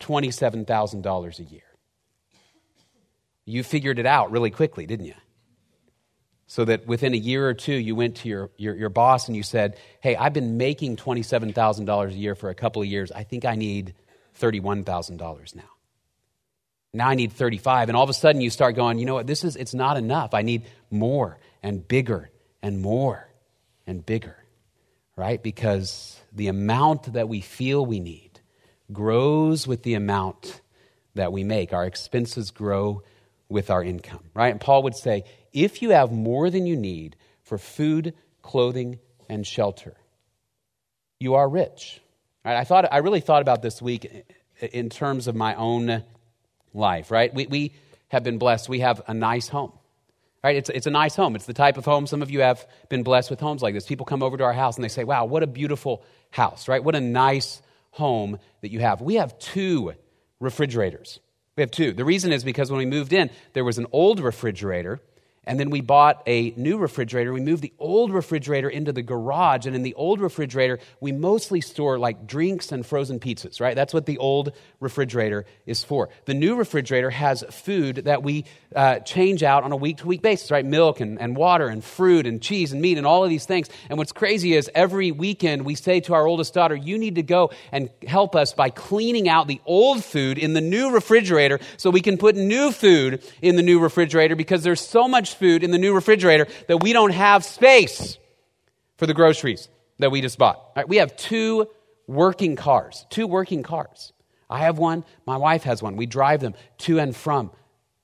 $27,000 0.00 1.38
a 1.38 1.42
year? 1.44 1.62
You 3.44 3.62
figured 3.62 3.98
it 3.98 4.06
out 4.06 4.30
really 4.30 4.50
quickly, 4.50 4.86
didn't 4.86 5.06
you? 5.06 5.14
So 6.46 6.64
that 6.66 6.86
within 6.86 7.14
a 7.14 7.18
year 7.18 7.48
or 7.48 7.54
two, 7.54 7.74
you 7.74 7.96
went 7.96 8.16
to 8.16 8.28
your, 8.28 8.50
your, 8.56 8.74
your 8.74 8.88
boss 8.90 9.28
and 9.28 9.36
you 9.36 9.42
said, 9.42 9.76
Hey, 10.00 10.14
I've 10.14 10.32
been 10.32 10.56
making 10.56 10.96
$27,000 10.96 12.08
a 12.08 12.12
year 12.12 12.34
for 12.34 12.50
a 12.50 12.54
couple 12.54 12.82
of 12.82 12.88
years. 12.88 13.10
I 13.10 13.24
think 13.24 13.44
I 13.44 13.54
need 13.54 13.94
$31,000 14.38 15.54
now. 15.56 15.62
Now 16.92 17.08
I 17.08 17.14
need 17.14 17.32
35. 17.32 17.88
And 17.88 17.96
all 17.96 18.04
of 18.04 18.10
a 18.10 18.14
sudden 18.14 18.40
you 18.40 18.50
start 18.50 18.76
going, 18.76 18.98
you 18.98 19.06
know 19.06 19.14
what, 19.14 19.26
this 19.26 19.42
is, 19.42 19.56
it's 19.56 19.74
not 19.74 19.96
enough. 19.96 20.34
I 20.34 20.42
need 20.42 20.66
more 20.90 21.38
and 21.62 21.86
bigger 21.86 22.30
and 22.62 22.80
more 22.80 23.28
and 23.86 24.04
bigger, 24.04 24.36
right? 25.16 25.42
Because 25.42 26.20
the 26.32 26.48
amount 26.48 27.14
that 27.14 27.28
we 27.28 27.40
feel 27.40 27.84
we 27.84 28.00
need 28.00 28.40
grows 28.92 29.66
with 29.66 29.82
the 29.82 29.94
amount 29.94 30.60
that 31.14 31.32
we 31.32 31.42
make. 31.42 31.72
Our 31.72 31.84
expenses 31.84 32.50
grow 32.50 33.02
with 33.48 33.70
our 33.70 33.82
income, 33.82 34.24
right? 34.34 34.50
And 34.50 34.60
Paul 34.60 34.84
would 34.84 34.96
say, 34.96 35.24
if 35.52 35.82
you 35.82 35.90
have 35.90 36.10
more 36.10 36.50
than 36.50 36.66
you 36.66 36.76
need 36.76 37.16
for 37.42 37.58
food, 37.58 38.14
clothing, 38.42 38.98
and 39.28 39.46
shelter, 39.46 39.94
you 41.20 41.34
are 41.34 41.48
rich. 41.48 42.00
Right? 42.44 42.56
I 42.56 42.64
thought 42.64 42.92
I 42.92 42.98
really 42.98 43.20
thought 43.20 43.42
about 43.42 43.62
this 43.62 43.80
week 43.80 44.10
in 44.60 44.90
terms 44.90 45.28
of 45.28 45.34
my 45.34 45.54
own 45.54 46.02
life, 46.72 47.10
right? 47.10 47.32
We, 47.32 47.46
we 47.46 47.72
have 48.08 48.22
been 48.22 48.38
blessed. 48.38 48.68
We 48.68 48.80
have 48.80 49.02
a 49.06 49.14
nice 49.14 49.48
home. 49.48 49.72
Right? 50.42 50.56
It's, 50.56 50.68
it's 50.68 50.86
a 50.86 50.90
nice 50.90 51.16
home. 51.16 51.36
It's 51.36 51.46
the 51.46 51.54
type 51.54 51.78
of 51.78 51.86
home 51.86 52.06
some 52.06 52.20
of 52.20 52.30
you 52.30 52.40
have 52.42 52.66
been 52.90 53.02
blessed 53.02 53.30
with 53.30 53.40
homes 53.40 53.62
like 53.62 53.72
this. 53.72 53.86
People 53.86 54.04
come 54.04 54.22
over 54.22 54.36
to 54.36 54.44
our 54.44 54.52
house 54.52 54.76
and 54.76 54.84
they 54.84 54.88
say, 54.88 55.04
wow, 55.04 55.24
what 55.24 55.42
a 55.42 55.46
beautiful 55.46 56.04
house, 56.30 56.68
right? 56.68 56.84
What 56.84 56.94
a 56.94 57.00
nice 57.00 57.62
home 57.92 58.38
that 58.60 58.70
you 58.70 58.80
have. 58.80 59.00
We 59.00 59.14
have 59.14 59.38
two 59.38 59.94
refrigerators. 60.40 61.20
We 61.56 61.62
have 61.62 61.70
two. 61.70 61.92
The 61.92 62.04
reason 62.04 62.32
is 62.32 62.42
because 62.42 62.70
when 62.70 62.78
we 62.78 62.86
moved 62.86 63.12
in, 63.12 63.30
there 63.52 63.64
was 63.64 63.78
an 63.78 63.86
old 63.92 64.20
refrigerator 64.20 65.00
and 65.46 65.60
then 65.60 65.70
we 65.70 65.80
bought 65.80 66.22
a 66.26 66.50
new 66.56 66.78
refrigerator. 66.78 67.32
We 67.32 67.40
moved 67.40 67.62
the 67.62 67.72
old 67.78 68.12
refrigerator 68.12 68.68
into 68.68 68.92
the 68.92 69.02
garage. 69.02 69.66
And 69.66 69.76
in 69.76 69.82
the 69.82 69.94
old 69.94 70.20
refrigerator, 70.20 70.78
we 71.00 71.12
mostly 71.12 71.60
store 71.60 71.98
like 71.98 72.26
drinks 72.26 72.72
and 72.72 72.84
frozen 72.84 73.20
pizzas, 73.20 73.60
right? 73.60 73.74
That's 73.74 73.92
what 73.92 74.06
the 74.06 74.18
old 74.18 74.52
refrigerator 74.80 75.44
is 75.66 75.84
for. 75.84 76.08
The 76.24 76.34
new 76.34 76.56
refrigerator 76.56 77.10
has 77.10 77.44
food 77.50 77.96
that 78.04 78.22
we 78.22 78.44
uh, 78.74 79.00
change 79.00 79.42
out 79.42 79.64
on 79.64 79.72
a 79.72 79.76
week 79.76 79.98
to 79.98 80.06
week 80.06 80.22
basis, 80.22 80.50
right? 80.50 80.64
Milk 80.64 81.00
and, 81.00 81.20
and 81.20 81.36
water 81.36 81.68
and 81.68 81.84
fruit 81.84 82.26
and 82.26 82.40
cheese 82.40 82.72
and 82.72 82.80
meat 82.80 82.98
and 82.98 83.06
all 83.06 83.22
of 83.22 83.30
these 83.30 83.46
things. 83.46 83.68
And 83.88 83.98
what's 83.98 84.12
crazy 84.12 84.54
is 84.54 84.70
every 84.74 85.12
weekend 85.12 85.64
we 85.64 85.74
say 85.74 86.00
to 86.00 86.14
our 86.14 86.26
oldest 86.26 86.54
daughter, 86.54 86.74
you 86.74 86.98
need 86.98 87.16
to 87.16 87.22
go 87.22 87.50
and 87.70 87.90
help 88.06 88.34
us 88.34 88.52
by 88.52 88.70
cleaning 88.70 89.28
out 89.28 89.46
the 89.46 89.60
old 89.66 90.04
food 90.04 90.38
in 90.38 90.54
the 90.54 90.60
new 90.60 90.90
refrigerator 90.90 91.60
so 91.76 91.90
we 91.90 92.00
can 92.00 92.18
put 92.18 92.36
new 92.36 92.72
food 92.72 93.22
in 93.42 93.56
the 93.56 93.62
new 93.62 93.78
refrigerator 93.78 94.36
because 94.36 94.62
there's 94.62 94.80
so 94.80 95.06
much 95.06 95.33
food 95.34 95.62
in 95.62 95.70
the 95.70 95.78
new 95.78 95.94
refrigerator 95.94 96.46
that 96.68 96.82
we 96.82 96.92
don't 96.92 97.12
have 97.12 97.44
space 97.44 98.18
for 98.96 99.06
the 99.06 99.14
groceries 99.14 99.68
that 99.98 100.10
we 100.10 100.20
just 100.20 100.38
bought. 100.38 100.72
Right, 100.76 100.88
we 100.88 100.96
have 100.96 101.16
two 101.16 101.68
working 102.06 102.56
cars, 102.56 103.06
two 103.10 103.26
working 103.26 103.62
cars. 103.62 104.12
I 104.48 104.60
have 104.60 104.78
one, 104.78 105.04
my 105.26 105.36
wife 105.36 105.64
has 105.64 105.82
one. 105.82 105.96
We 105.96 106.06
drive 106.06 106.40
them 106.40 106.54
to 106.78 106.98
and 106.98 107.14
from 107.14 107.50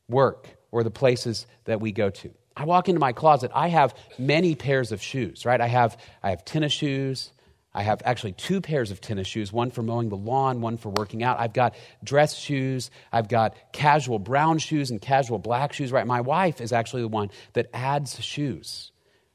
work 0.08 0.48
or 0.70 0.82
the 0.82 0.90
places 0.90 1.46
that 1.64 1.80
we 1.80 1.92
go 1.92 2.10
to. 2.10 2.30
I 2.56 2.64
walk 2.64 2.88
into 2.88 2.98
my 2.98 3.12
closet, 3.12 3.50
I 3.54 3.68
have 3.68 3.94
many 4.18 4.54
pairs 4.54 4.92
of 4.92 5.00
shoes, 5.00 5.46
right? 5.46 5.60
I 5.60 5.66
have, 5.66 5.96
I 6.22 6.30
have 6.30 6.44
tennis 6.44 6.72
shoes, 6.72 7.32
I 7.72 7.82
have 7.82 8.02
actually 8.04 8.32
two 8.32 8.60
pairs 8.60 8.90
of 8.90 9.00
tennis 9.00 9.28
shoes, 9.28 9.52
one 9.52 9.70
for 9.70 9.82
mowing 9.82 10.08
the 10.08 10.16
lawn, 10.16 10.60
one 10.60 10.76
for 10.76 10.88
working 10.88 11.22
out. 11.22 11.38
I've 11.38 11.52
got 11.52 11.76
dress 12.02 12.36
shoes, 12.36 12.90
I've 13.12 13.28
got 13.28 13.54
casual 13.72 14.18
brown 14.18 14.58
shoes 14.58 14.90
and 14.90 15.00
casual 15.00 15.38
black 15.38 15.72
shoes, 15.72 15.92
right? 15.92 16.06
My 16.06 16.20
wife 16.20 16.60
is 16.60 16.72
actually 16.72 17.02
the 17.02 17.08
one 17.08 17.30
that 17.52 17.68
adds 17.72 18.20
shoes. 18.20 18.90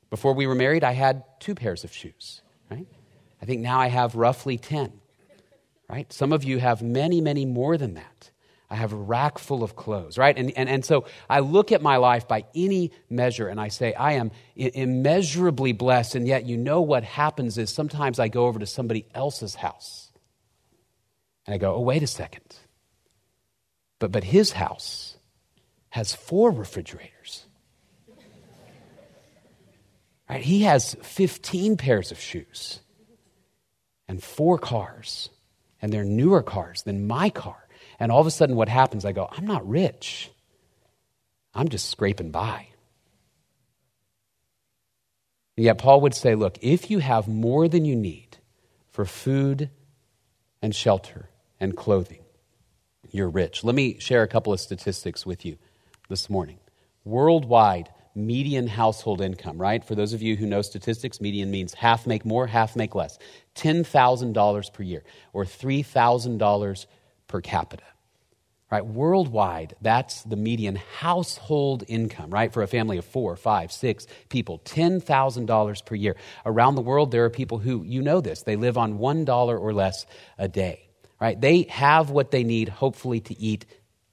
Before 0.09 0.33
we 0.33 0.47
were 0.47 0.55
married, 0.55 0.83
I 0.83 0.91
had 0.91 1.23
two 1.39 1.55
pairs 1.55 1.83
of 1.85 1.93
shoes, 1.93 2.41
right? 2.69 2.87
I 3.41 3.45
think 3.45 3.61
now 3.61 3.79
I 3.79 3.87
have 3.87 4.15
roughly 4.15 4.57
10, 4.57 4.91
right? 5.89 6.11
Some 6.11 6.33
of 6.33 6.43
you 6.43 6.59
have 6.59 6.81
many, 6.81 7.21
many 7.21 7.45
more 7.45 7.77
than 7.77 7.93
that. 7.93 8.31
I 8.75 8.79
have 8.79 8.91
a 8.91 8.97
rack 8.97 9.37
full 9.37 9.63
of 9.63 9.77
clothes, 9.77 10.17
right? 10.17 10.37
And, 10.37 10.51
and, 10.57 10.67
and 10.67 10.83
so 10.83 11.05
I 11.29 11.39
look 11.39 11.71
at 11.71 11.81
my 11.81 11.95
life 11.95 12.27
by 12.27 12.43
any 12.53 12.91
measure 13.09 13.47
and 13.47 13.57
I 13.57 13.69
say, 13.69 13.93
I 13.93 14.13
am 14.13 14.31
immeasurably 14.57 15.71
blessed. 15.71 16.15
And 16.15 16.27
yet, 16.27 16.45
you 16.45 16.57
know 16.57 16.81
what 16.81 17.05
happens 17.05 17.57
is 17.57 17.69
sometimes 17.69 18.19
I 18.19 18.27
go 18.27 18.47
over 18.47 18.59
to 18.59 18.65
somebody 18.65 19.05
else's 19.15 19.55
house 19.55 20.11
and 21.47 21.53
I 21.53 21.57
go, 21.57 21.73
oh, 21.73 21.79
wait 21.79 22.03
a 22.03 22.07
second. 22.07 22.43
But, 23.99 24.11
but 24.11 24.25
his 24.25 24.51
house 24.51 25.15
has 25.87 26.13
four 26.13 26.51
refrigerators. 26.51 27.45
Right? 30.29 30.41
He 30.41 30.63
has 30.63 30.95
15 31.01 31.77
pairs 31.77 32.11
of 32.11 32.19
shoes 32.19 32.81
and 34.09 34.21
four 34.21 34.57
cars, 34.57 35.29
and 35.81 35.93
they're 35.93 36.03
newer 36.03 36.43
cars 36.43 36.81
than 36.81 37.07
my 37.07 37.29
car. 37.29 37.64
And 37.99 38.11
all 38.11 38.19
of 38.19 38.27
a 38.27 38.31
sudden, 38.31 38.55
what 38.55 38.69
happens? 38.69 39.05
I 39.05 39.11
go, 39.11 39.27
I'm 39.31 39.47
not 39.47 39.67
rich. 39.67 40.31
I'm 41.53 41.69
just 41.69 41.89
scraping 41.89 42.31
by. 42.31 42.67
And 45.57 45.65
yet, 45.65 45.77
Paul 45.77 46.01
would 46.01 46.13
say, 46.13 46.35
look, 46.35 46.57
if 46.61 46.91
you 46.91 46.99
have 46.99 47.27
more 47.27 47.67
than 47.67 47.85
you 47.85 47.95
need 47.95 48.37
for 48.89 49.05
food 49.05 49.69
and 50.61 50.75
shelter 50.75 51.29
and 51.59 51.75
clothing, 51.77 52.23
you're 53.11 53.29
rich. 53.29 53.63
Let 53.63 53.75
me 53.75 53.97
share 53.99 54.23
a 54.23 54.27
couple 54.27 54.51
of 54.51 54.59
statistics 54.59 55.25
with 55.25 55.45
you 55.45 55.57
this 56.09 56.29
morning. 56.29 56.59
Worldwide, 57.05 57.89
median 58.13 58.67
household 58.67 59.21
income, 59.21 59.57
right? 59.57 59.83
For 59.83 59.95
those 59.95 60.11
of 60.11 60.21
you 60.21 60.35
who 60.35 60.45
know 60.45 60.61
statistics, 60.61 61.21
median 61.21 61.51
means 61.51 61.73
half 61.73 62.05
make 62.05 62.25
more, 62.25 62.47
half 62.47 62.75
make 62.75 62.93
less. 62.93 63.17
$10,000 63.55 64.73
per 64.73 64.83
year, 64.83 65.03
or 65.31 65.45
$3,000 65.45 66.85
per 67.27 67.41
capita. 67.41 67.83
Right, 68.71 68.85
worldwide, 68.85 69.75
that's 69.79 70.23
the 70.23 70.35
median 70.35 70.75
household 70.75 71.83
income, 71.87 72.31
right, 72.31 72.51
for 72.51 72.63
a 72.63 72.67
family 72.67 72.97
of 72.97 73.05
four, 73.05 73.35
five, 73.35 73.71
six 73.71 74.07
people, 74.27 74.59
$10,000 74.65 75.85
per 75.85 75.95
year. 75.95 76.15
Around 76.47 76.73
the 76.75 76.81
world, 76.81 77.11
there 77.11 77.25
are 77.25 77.29
people 77.29 77.59
who, 77.59 77.83
you 77.83 78.01
know 78.01 78.21
this, 78.21 78.41
they 78.41 78.55
live 78.55 78.77
on 78.77 78.97
$1 78.97 79.59
or 79.59 79.71
less 79.71 80.07
a 80.39 80.47
day, 80.47 80.89
right? 81.21 81.39
They 81.39 81.67
have 81.69 82.09
what 82.09 82.31
they 82.31 82.43
need, 82.43 82.67
hopefully, 82.67 83.19
to 83.21 83.39
eat 83.39 83.65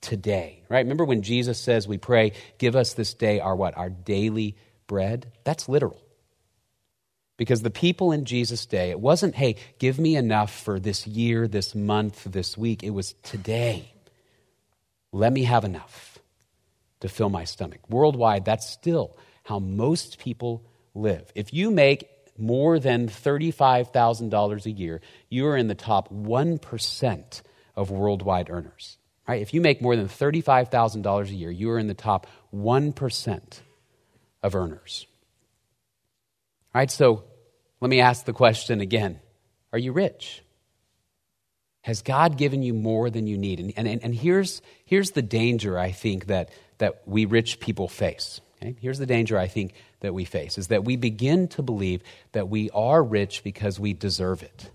today, 0.03 0.63
right? 0.69 0.81
Remember 0.81 1.07
when 1.07 1.23
Jesus 1.23 1.59
says, 1.59 1.89
we 1.89 1.97
pray, 1.97 2.33
give 2.59 2.77
us 2.77 2.93
this 2.93 3.15
day 3.15 3.41
our 3.41 3.57
what? 3.57 3.77
Our 3.79 3.89
daily 3.89 4.57
bread? 4.87 5.33
That's 5.45 5.67
literal. 5.67 6.03
Because 7.37 7.63
the 7.63 7.71
people 7.71 8.13
in 8.13 8.25
Jesus' 8.25 8.67
day, 8.67 8.91
it 8.91 9.01
wasn't, 9.01 9.35
hey, 9.35 9.57
give 9.79 9.99
me 9.99 10.17
enough 10.17 10.55
for 10.55 10.79
this 10.79 11.07
year, 11.07 11.49
this 11.49 11.75
month, 11.75 12.25
this 12.25 12.57
week. 12.57 12.83
It 12.83 12.91
was 12.91 13.15
today. 13.23 13.93
Let 15.13 15.33
me 15.33 15.45
have 15.45 15.65
enough 15.65 16.19
to 17.01 17.09
fill 17.09 17.31
my 17.31 17.45
stomach. 17.45 17.81
Worldwide, 17.89 18.45
that's 18.45 18.69
still 18.69 19.17
how 19.45 19.59
most 19.59 20.19
people 20.19 20.63
live. 20.95 21.33
If 21.35 21.53
you 21.53 21.71
make 21.71 22.09
more 22.39 22.79
than 22.79 23.09
$35,000 23.09 24.67
a 24.67 24.71
year, 24.71 25.01
you 25.29 25.47
are 25.47 25.57
in 25.57 25.69
the 25.69 25.75
top 25.75 26.13
1% 26.13 27.43
of 27.77 27.91
worldwide 27.91 28.51
earners. 28.51 28.99
Right? 29.27 29.43
If 29.43 29.55
you 29.55 29.61
make 29.61 29.81
more 29.81 29.97
than 29.97 30.09
$35,000 30.09 31.29
a 31.29 31.35
year, 31.35 31.51
you 31.51 31.71
are 31.71 31.79
in 31.79 31.87
the 31.87 31.95
top 31.95 32.27
1% 32.55 33.61
of 34.43 34.55
earners. 34.55 35.07
All 36.75 36.81
right, 36.81 36.91
so 36.91 37.25
let 37.83 37.91
me 37.91 38.01
ask 38.01 38.25
the 38.25 38.33
question 38.33 38.81
again 38.81 39.21
Are 39.73 39.79
you 39.79 39.93
rich? 39.93 40.43
Has 41.83 42.01
God 42.03 42.39
given 42.39 42.63
you 42.63 42.75
more 42.75 43.11
than 43.11 43.27
you 43.27 43.37
need? 43.37 43.59
And, 43.59 43.73
and, 43.77 44.03
and 44.05 44.15
here's, 44.15 44.63
here's 44.85 45.11
the 45.11 45.23
danger, 45.23 45.77
I 45.77 45.91
think, 45.91 46.27
that, 46.27 46.51
that 46.79 47.03
we 47.07 47.25
rich 47.25 47.59
people 47.59 47.89
face. 47.89 48.41
Okay? 48.63 48.77
Here's 48.81 49.01
the 49.01 49.07
danger 49.07 49.37
I 49.37 49.49
think 49.49 49.75
that 50.01 50.15
we 50.15 50.25
face 50.25 50.59
is 50.59 50.69
that 50.69 50.85
we 50.85 50.97
begin 50.97 51.49
to 51.49 51.63
believe 51.63 52.03
that 52.33 52.49
we 52.49 52.71
are 52.71 53.03
rich 53.03 53.43
because 53.43 53.81
we 53.81 53.95
deserve 53.95 54.45
it. 54.45 54.71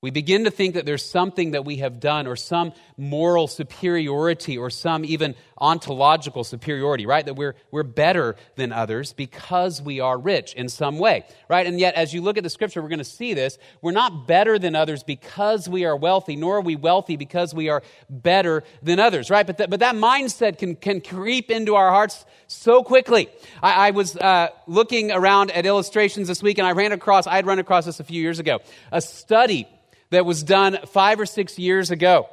We 0.00 0.10
begin 0.10 0.44
to 0.44 0.50
think 0.50 0.74
that 0.74 0.84
there's 0.84 1.04
something 1.04 1.52
that 1.52 1.64
we 1.64 1.76
have 1.78 2.00
done 2.00 2.26
or 2.26 2.36
some 2.36 2.72
moral 2.96 3.46
superiority 3.46 4.58
or 4.58 4.68
some 4.68 5.04
even 5.04 5.34
ontological 5.58 6.44
superiority, 6.44 7.06
right? 7.06 7.24
That 7.24 7.34
we're, 7.34 7.54
we're 7.70 7.82
better 7.82 8.36
than 8.56 8.72
others 8.72 9.12
because 9.12 9.80
we 9.80 10.00
are 10.00 10.18
rich 10.18 10.54
in 10.54 10.68
some 10.68 10.98
way, 10.98 11.24
right? 11.48 11.66
And 11.66 11.78
yet, 11.78 11.94
as 11.94 12.12
you 12.12 12.22
look 12.22 12.36
at 12.36 12.44
the 12.44 12.50
scripture, 12.50 12.82
we're 12.82 12.88
going 12.88 12.98
to 12.98 13.04
see 13.04 13.34
this. 13.34 13.58
We're 13.82 13.92
not 13.92 14.26
better 14.26 14.58
than 14.58 14.74
others 14.74 15.02
because 15.02 15.68
we 15.68 15.84
are 15.84 15.96
wealthy, 15.96 16.36
nor 16.36 16.58
are 16.58 16.60
we 16.60 16.76
wealthy 16.76 17.16
because 17.16 17.54
we 17.54 17.68
are 17.68 17.82
better 18.08 18.64
than 18.82 19.00
others, 19.00 19.30
right? 19.30 19.46
But, 19.46 19.58
th- 19.58 19.70
but 19.70 19.80
that 19.80 19.94
mindset 19.94 20.58
can, 20.58 20.76
can 20.76 21.00
creep 21.00 21.50
into 21.50 21.74
our 21.74 21.90
hearts 21.90 22.24
so 22.46 22.82
quickly. 22.82 23.28
I, 23.62 23.88
I 23.88 23.90
was 23.90 24.16
uh, 24.16 24.48
looking 24.66 25.12
around 25.12 25.50
at 25.50 25.66
illustrations 25.66 26.28
this 26.28 26.42
week 26.42 26.58
and 26.58 26.66
I 26.66 26.72
ran 26.72 26.92
across, 26.92 27.26
I 27.26 27.36
had 27.36 27.46
run 27.46 27.58
across 27.58 27.86
this 27.86 28.00
a 28.00 28.04
few 28.04 28.20
years 28.20 28.38
ago, 28.38 28.60
a 28.92 29.00
study 29.00 29.68
that 30.10 30.24
was 30.24 30.42
done 30.42 30.78
five 30.86 31.20
or 31.20 31.26
six 31.26 31.58
years 31.58 31.90
ago. 31.90 32.28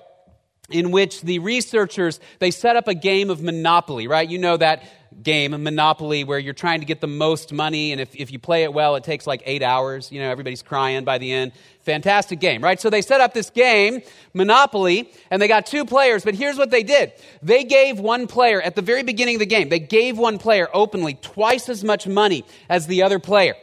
In 0.73 0.91
which 0.91 1.21
the 1.21 1.39
researchers 1.39 2.19
they 2.39 2.51
set 2.51 2.75
up 2.75 2.87
a 2.87 2.93
game 2.93 3.29
of 3.29 3.41
monopoly 3.41 4.07
right? 4.07 4.29
You 4.29 4.37
know 4.37 4.57
that 4.57 4.83
game 5.23 5.51
monopoly 5.63 6.23
where 6.23 6.39
you're 6.39 6.53
trying 6.53 6.79
to 6.79 6.85
get 6.85 7.01
the 7.01 7.07
most 7.07 7.51
money 7.51 7.91
and 7.91 7.99
if, 7.99 8.15
if 8.15 8.31
you 8.31 8.39
play 8.39 8.63
it 8.63 8.73
well 8.73 8.95
it 8.95 9.03
takes 9.03 9.27
like 9.27 9.43
eight 9.45 9.61
hours. 9.61 10.11
You 10.11 10.21
know 10.21 10.29
everybody's 10.29 10.61
crying 10.61 11.03
by 11.03 11.17
the 11.17 11.31
end. 11.31 11.51
Fantastic 11.81 12.39
game 12.39 12.63
right? 12.63 12.79
So 12.79 12.89
they 12.89 13.01
set 13.01 13.21
up 13.21 13.33
this 13.33 13.49
game 13.49 14.01
monopoly 14.33 15.11
and 15.29 15.41
they 15.41 15.47
got 15.47 15.65
two 15.65 15.85
players 15.85 16.23
but 16.23 16.35
here's 16.35 16.57
what 16.57 16.71
they 16.71 16.83
did. 16.83 17.13
They 17.41 17.63
gave 17.63 17.99
one 17.99 18.27
player 18.27 18.61
at 18.61 18.75
the 18.75 18.81
very 18.81 19.03
beginning 19.03 19.35
of 19.35 19.39
the 19.39 19.45
game 19.45 19.69
they 19.69 19.79
gave 19.79 20.17
one 20.17 20.37
player 20.37 20.67
openly 20.73 21.15
twice 21.15 21.69
as 21.69 21.83
much 21.83 22.07
money 22.07 22.45
as 22.69 22.87
the 22.87 23.03
other 23.03 23.19
player 23.19 23.55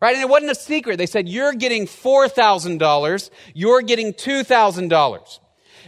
right? 0.00 0.16
And 0.16 0.22
it 0.22 0.28
wasn't 0.28 0.50
a 0.50 0.54
secret. 0.54 0.98
They 0.98 1.06
said 1.06 1.28
you're 1.28 1.54
getting 1.54 1.86
$4000 1.86 3.30
you're 3.54 3.82
getting 3.82 4.12
$2000 4.12 5.38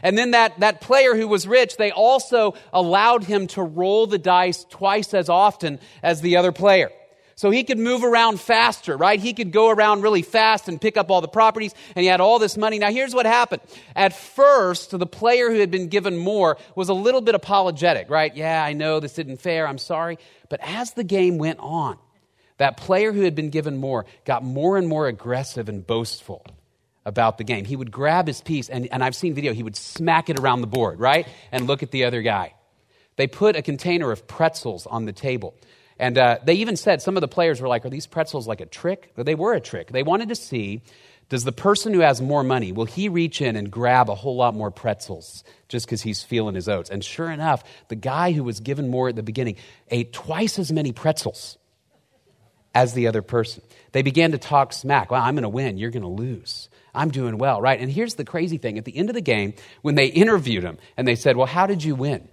and 0.03 0.17
then 0.17 0.33
that, 0.33 0.59
that 0.61 0.81
player 0.81 1.15
who 1.15 1.29
was 1.29 1.47
rich, 1.47 1.77
they 1.77 1.91
also 1.91 2.55
allowed 2.73 3.25
him 3.25 3.47
to 3.49 3.63
roll 3.63 4.07
the 4.07 4.19
dice 4.19 4.65
twice 4.69 5.15
as 5.15 5.29
often 5.29 5.79
as 6.03 6.21
the 6.21 6.37
other 6.37 6.53
player. 6.53 6.91
So 7.39 7.51
he 7.51 7.65
could 7.65 7.79
move 7.79 8.03
around 8.03 8.41
faster, 8.41 8.97
right? 8.97 9.21
He 9.21 9.35
could 9.35 9.53
go 9.53 9.69
around 9.69 10.01
really 10.01 10.23
fast 10.23 10.69
and 10.69 10.81
pick 10.81 10.97
up 10.97 11.11
all 11.11 11.21
the 11.21 11.29
properties, 11.29 11.75
and 11.95 12.03
he 12.03 12.07
had 12.07 12.23
all 12.23 12.39
this 12.39 12.57
money. 12.57 12.79
Now, 12.79 12.91
here's 12.91 13.15
what 13.15 13.27
happened. 13.27 13.61
At 13.95 14.15
first, 14.15 14.99
the 14.99 15.07
player 15.07 15.51
who 15.51 15.61
had 15.61 15.71
been 15.71 15.89
given 15.89 16.17
more 16.17 16.57
was 16.75 16.89
a 16.89 16.95
little 16.95 17.21
bit 17.21 17.35
apologetic, 17.35 18.09
right? 18.09 18.35
Yeah, 18.35 18.65
I 18.65 18.73
know 18.73 19.01
this 19.01 19.19
isn't 19.19 19.43
fair. 19.43 19.69
I'm 19.69 19.77
sorry. 19.77 20.19
But 20.49 20.61
as 20.63 20.93
the 20.93 21.05
game 21.05 21.37
went 21.37 21.59
on, 21.59 21.99
that 22.57 22.79
player 22.79 23.13
who 23.13 23.21
had 23.21 23.35
been 23.35 23.51
given 23.51 23.77
more 23.77 24.07
got 24.25 24.43
more 24.43 24.79
and 24.79 24.89
more 24.89 25.07
aggressive 25.07 25.69
and 25.69 25.87
boastful 25.87 26.43
about 27.07 27.39
the 27.39 27.45
game. 27.45 27.65
He 27.65 27.77
would 27.77 27.91
grab 27.91 28.27
his 28.27 28.43
piece, 28.43 28.69
and, 28.69 28.89
and 28.93 29.03
I've 29.03 29.17
seen 29.17 29.33
video, 29.33 29.55
he 29.55 29.63
would 29.63 29.77
smack 29.77 30.29
it 30.29 30.39
around 30.39 30.61
the 30.61 30.67
board, 30.67 31.01
right? 31.01 31.27
And 31.51 31.67
look 31.67 31.83
at 31.83 31.91
the 31.91 32.05
other 32.05 32.21
guy. 32.21 32.53
They 33.17 33.27
put 33.27 33.57
a 33.57 33.63
container 33.63 34.13
of 34.13 34.27
pretzels 34.27 34.87
on 34.87 35.07
the 35.07 35.13
table. 35.13 35.55
And 35.99 36.19
uh, 36.19 36.39
they 36.45 36.55
even 36.55 36.77
said, 36.77 37.01
some 37.01 37.17
of 37.17 37.23
the 37.23 37.29
players 37.29 37.63
were 37.63 37.69
like, 37.69 37.87
Are 37.87 37.91
these 37.91 38.07
pretzels 38.07 38.47
like 38.47 38.61
a 38.61 38.67
trick? 38.67 39.13
They 39.17 39.35
were 39.35 39.55
a 39.55 39.61
trick. 39.61 39.91
They 39.93 40.03
wanted 40.03 40.29
to 40.29 40.35
see 40.35 40.83
does 41.29 41.43
the 41.43 41.53
person 41.53 41.93
who 41.93 42.01
has 42.01 42.23
more 42.23 42.45
money, 42.45 42.71
will 42.71 42.85
he 42.85 43.09
reach 43.09 43.41
in 43.41 43.57
and 43.57 43.69
grab 43.69 44.09
a 44.09 44.15
whole 44.15 44.37
lot 44.37 44.55
more 44.55 44.71
pretzels 44.71 45.43
just 45.69 45.87
because 45.87 46.03
he's 46.03 46.23
feeling 46.23 46.55
his 46.55 46.69
oats? 46.69 46.89
And 46.89 47.05
sure 47.05 47.31
enough, 47.31 47.65
the 47.89 47.97
guy 47.97 48.31
who 48.31 48.45
was 48.45 48.61
given 48.61 48.89
more 48.89 49.09
at 49.09 49.17
the 49.17 49.25
beginning 49.25 49.57
ate 49.91 50.13
twice 50.13 50.59
as 50.59 50.71
many 50.71 50.93
pretzels 50.93 51.59
as 52.77 52.93
the 52.93 53.07
other 53.07 53.23
person. 53.23 53.63
They 53.93 54.03
began 54.03 54.33
to 54.33 54.39
talk 54.39 54.75
smack. 54.75 55.11
Well, 55.11 55.23
I'm 55.23 55.35
going 55.35 55.45
to 55.45 55.49
win. 55.49 55.79
You're 55.79 55.91
going 55.91 56.03
to 56.03 56.09
lose. 56.09 56.69
I'm 56.95 57.11
doing 57.11 57.39
well, 57.39 57.59
right? 57.59 57.81
And 57.81 57.91
here's 57.91 58.17
the 58.17 58.25
crazy 58.25 58.59
thing 58.59 58.77
at 58.77 58.85
the 58.85 58.95
end 58.95 59.09
of 59.09 59.15
the 59.15 59.23
game, 59.23 59.55
when 59.81 59.95
they 59.95 60.09
interviewed 60.09 60.63
him 60.63 60.77
and 60.95 61.09
they 61.09 61.17
said, 61.17 61.39
Well, 61.39 61.47
how 61.47 61.67
did 61.67 61.83
you 61.83 61.95
win? 61.95 62.29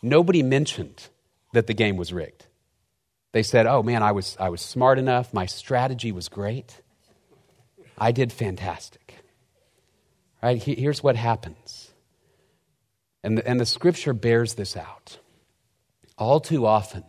Nobody 0.00 0.44
mentioned 0.44 1.08
that 1.54 1.66
the 1.66 1.74
game 1.74 1.96
was 1.96 2.12
rigged. 2.12 2.46
They 3.32 3.42
said, 3.42 3.66
Oh 3.66 3.82
man, 3.82 4.04
I 4.04 4.12
was, 4.12 4.36
I 4.38 4.48
was 4.48 4.60
smart 4.60 5.00
enough. 5.00 5.34
My 5.34 5.46
strategy 5.46 6.12
was 6.12 6.28
great. 6.28 6.80
I 7.98 8.12
did 8.12 8.32
fantastic. 8.32 9.16
Right? 10.40 10.62
Here's 10.62 11.02
what 11.02 11.16
happens. 11.16 11.90
And 13.24 13.38
the, 13.38 13.48
and 13.48 13.58
the 13.58 13.66
scripture 13.66 14.12
bears 14.12 14.54
this 14.54 14.76
out. 14.76 15.18
All 16.16 16.38
too 16.38 16.64
often, 16.64 17.02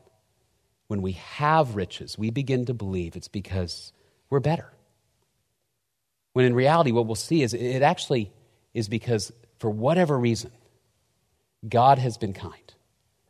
when 0.87 1.01
we 1.01 1.13
have 1.13 1.75
riches, 1.75 2.17
we 2.17 2.29
begin 2.29 2.65
to 2.65 2.73
believe 2.73 3.15
it's 3.15 3.27
because 3.27 3.91
we're 4.29 4.39
better. 4.39 4.71
When 6.33 6.45
in 6.45 6.53
reality, 6.53 6.91
what 6.91 7.05
we'll 7.05 7.15
see 7.15 7.43
is 7.43 7.53
it 7.53 7.81
actually 7.81 8.31
is 8.73 8.89
because, 8.89 9.31
for 9.57 9.69
whatever 9.69 10.17
reason, 10.17 10.51
God 11.67 11.97
has 11.97 12.17
been 12.17 12.33
kind. 12.33 12.73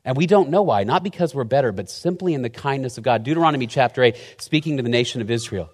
And 0.04 0.18
we 0.18 0.28
don't 0.28 0.50
know 0.50 0.64
why, 0.64 0.84
not 0.84 1.04
because 1.04 1.34
we're 1.34 1.44
better, 1.46 1.72
but 1.72 1.90
simply 1.90 2.34
in 2.34 2.42
the 2.42 2.50
kindness 2.50 2.98
of 2.98 3.04
God. 3.04 3.24
Deuteronomy 3.24 3.68
chapter 3.68 4.04
8, 4.04 4.16
speaking 4.38 4.78
to 4.78 4.84
the 4.84 4.90
nation 4.90 5.22
of 5.22 5.32
Israel, 5.32 5.70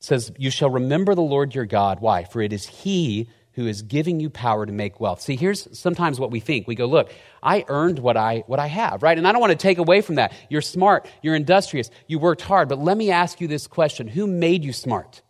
says, 0.00 0.32
You 0.38 0.50
shall 0.50 0.70
remember 0.70 1.14
the 1.14 1.22
Lord 1.22 1.54
your 1.54 1.66
God. 1.66 2.00
Why? 2.00 2.24
For 2.24 2.40
it 2.40 2.52
is 2.52 2.66
He 2.66 3.28
who 3.56 3.66
is 3.66 3.80
giving 3.80 4.20
you 4.20 4.28
power 4.28 4.66
to 4.66 4.72
make 4.72 5.00
wealth. 5.00 5.22
See, 5.22 5.34
here's 5.34 5.66
sometimes 5.76 6.20
what 6.20 6.30
we 6.30 6.40
think. 6.40 6.68
We 6.68 6.74
go, 6.74 6.84
look, 6.84 7.10
I 7.42 7.64
earned 7.68 7.98
what 7.98 8.16
I 8.16 8.44
what 8.46 8.60
I 8.60 8.66
have, 8.66 9.02
right? 9.02 9.16
And 9.16 9.26
I 9.26 9.32
don't 9.32 9.40
want 9.40 9.52
to 9.52 9.56
take 9.56 9.78
away 9.78 10.02
from 10.02 10.16
that. 10.16 10.34
You're 10.50 10.60
smart, 10.60 11.08
you're 11.22 11.34
industrious, 11.34 11.90
you 12.06 12.18
worked 12.18 12.42
hard, 12.42 12.68
but 12.68 12.78
let 12.78 12.98
me 12.98 13.10
ask 13.10 13.40
you 13.40 13.48
this 13.48 13.66
question. 13.66 14.08
Who 14.08 14.26
made 14.26 14.62
you 14.62 14.74
smart? 14.74 15.22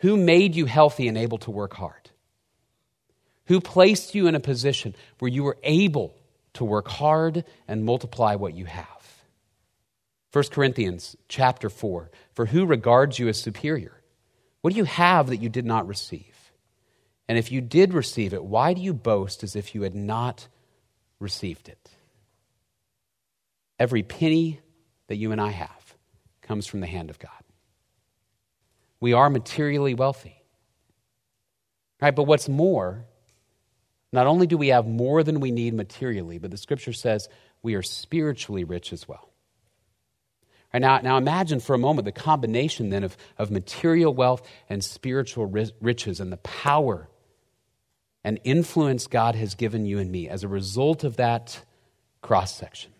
Who 0.00 0.18
made 0.18 0.54
you 0.54 0.66
healthy 0.66 1.08
and 1.08 1.16
able 1.16 1.38
to 1.38 1.50
work 1.50 1.72
hard? 1.72 2.10
Who 3.46 3.60
placed 3.60 4.14
you 4.14 4.26
in 4.26 4.34
a 4.34 4.40
position 4.40 4.94
where 5.18 5.30
you 5.30 5.44
were 5.44 5.56
able 5.62 6.14
to 6.54 6.64
work 6.64 6.88
hard 6.88 7.44
and 7.66 7.86
multiply 7.86 8.34
what 8.34 8.54
you 8.54 8.66
have? 8.66 8.86
1 10.32 10.44
Corinthians 10.50 11.16
chapter 11.28 11.70
4 11.70 12.10
For 12.34 12.44
who 12.44 12.66
regards 12.66 13.18
you 13.18 13.28
as 13.28 13.40
superior? 13.40 13.98
What 14.60 14.74
do 14.74 14.76
you 14.76 14.84
have 14.84 15.28
that 15.28 15.38
you 15.38 15.48
did 15.48 15.64
not 15.64 15.88
receive? 15.88 16.33
And 17.28 17.38
if 17.38 17.50
you 17.50 17.60
did 17.60 17.94
receive 17.94 18.34
it, 18.34 18.44
why 18.44 18.74
do 18.74 18.80
you 18.80 18.92
boast 18.92 19.42
as 19.42 19.56
if 19.56 19.74
you 19.74 19.82
had 19.82 19.94
not 19.94 20.46
received 21.18 21.68
it? 21.68 21.90
Every 23.78 24.02
penny 24.02 24.60
that 25.08 25.16
you 25.16 25.32
and 25.32 25.40
I 25.40 25.50
have 25.50 25.94
comes 26.42 26.66
from 26.66 26.80
the 26.80 26.86
hand 26.86 27.10
of 27.10 27.18
God 27.18 27.30
we 29.04 29.12
are 29.12 29.28
materially 29.28 29.92
wealthy. 29.92 30.42
Right? 32.00 32.16
But 32.16 32.22
what's 32.22 32.48
more, 32.48 33.04
not 34.14 34.26
only 34.26 34.46
do 34.46 34.56
we 34.56 34.68
have 34.68 34.86
more 34.86 35.22
than 35.22 35.40
we 35.40 35.50
need 35.50 35.74
materially, 35.74 36.38
but 36.38 36.50
the 36.50 36.56
scripture 36.56 36.94
says 36.94 37.28
we 37.62 37.74
are 37.74 37.82
spiritually 37.82 38.64
rich 38.64 38.94
as 38.94 39.06
well. 39.06 39.28
Right, 40.72 40.80
now, 40.80 41.00
now 41.00 41.18
imagine 41.18 41.60
for 41.60 41.74
a 41.74 41.78
moment 41.78 42.06
the 42.06 42.12
combination 42.12 42.88
then 42.88 43.04
of, 43.04 43.14
of 43.36 43.50
material 43.50 44.14
wealth 44.14 44.40
and 44.70 44.82
spiritual 44.82 45.52
riches 45.82 46.18
and 46.18 46.32
the 46.32 46.38
power 46.38 47.06
and 48.24 48.40
influence 48.42 49.06
God 49.06 49.34
has 49.34 49.54
given 49.54 49.84
you 49.84 49.98
and 49.98 50.10
me 50.10 50.28
as 50.28 50.42
a 50.42 50.48
result 50.48 51.04
of 51.04 51.16
that 51.16 51.62
cross 52.22 52.56
section. 52.56 52.90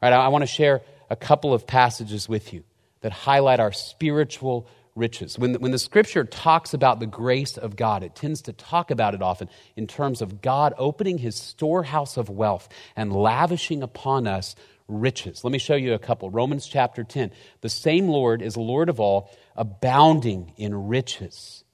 Right, 0.00 0.12
I, 0.12 0.28
want 0.28 0.42
to 0.42 0.46
share 0.46 0.82
a 1.10 1.16
couple 1.16 1.52
of 1.52 1.66
passages 1.66 2.28
with 2.28 2.52
you 2.52 2.62
that 3.00 3.10
highlight 3.10 3.58
our 3.58 3.72
spiritual 3.72 4.68
riches. 4.94 5.36
When 5.36 5.52
the, 5.52 5.58
when 5.58 5.72
the 5.72 5.78
scripture 5.78 6.24
talks 6.24 6.72
about 6.72 7.00
the 7.00 7.06
grace 7.06 7.56
of 7.56 7.74
God, 7.74 8.04
it 8.04 8.14
tends 8.14 8.42
to 8.42 8.52
talk 8.52 8.92
about 8.92 9.14
it 9.14 9.22
often 9.22 9.48
in 9.76 9.88
terms 9.88 10.22
of 10.22 10.40
God 10.40 10.74
opening 10.78 11.18
his 11.18 11.34
storehouse 11.34 12.16
of 12.16 12.30
wealth 12.30 12.68
and 12.94 13.12
lavishing 13.12 13.82
upon 13.82 14.28
us 14.28 14.54
riches. 14.86 15.42
Let 15.42 15.50
me 15.50 15.58
show 15.58 15.74
you 15.74 15.94
a 15.94 15.98
couple. 15.98 16.30
Romans 16.30 16.66
chapter 16.66 17.02
10. 17.02 17.32
The 17.60 17.68
same 17.68 18.08
Lord 18.08 18.40
is 18.40 18.56
Lord 18.56 18.88
of 18.88 19.00
all, 19.00 19.30
abounding 19.56 20.52
in 20.56 20.88
riches 20.88 21.64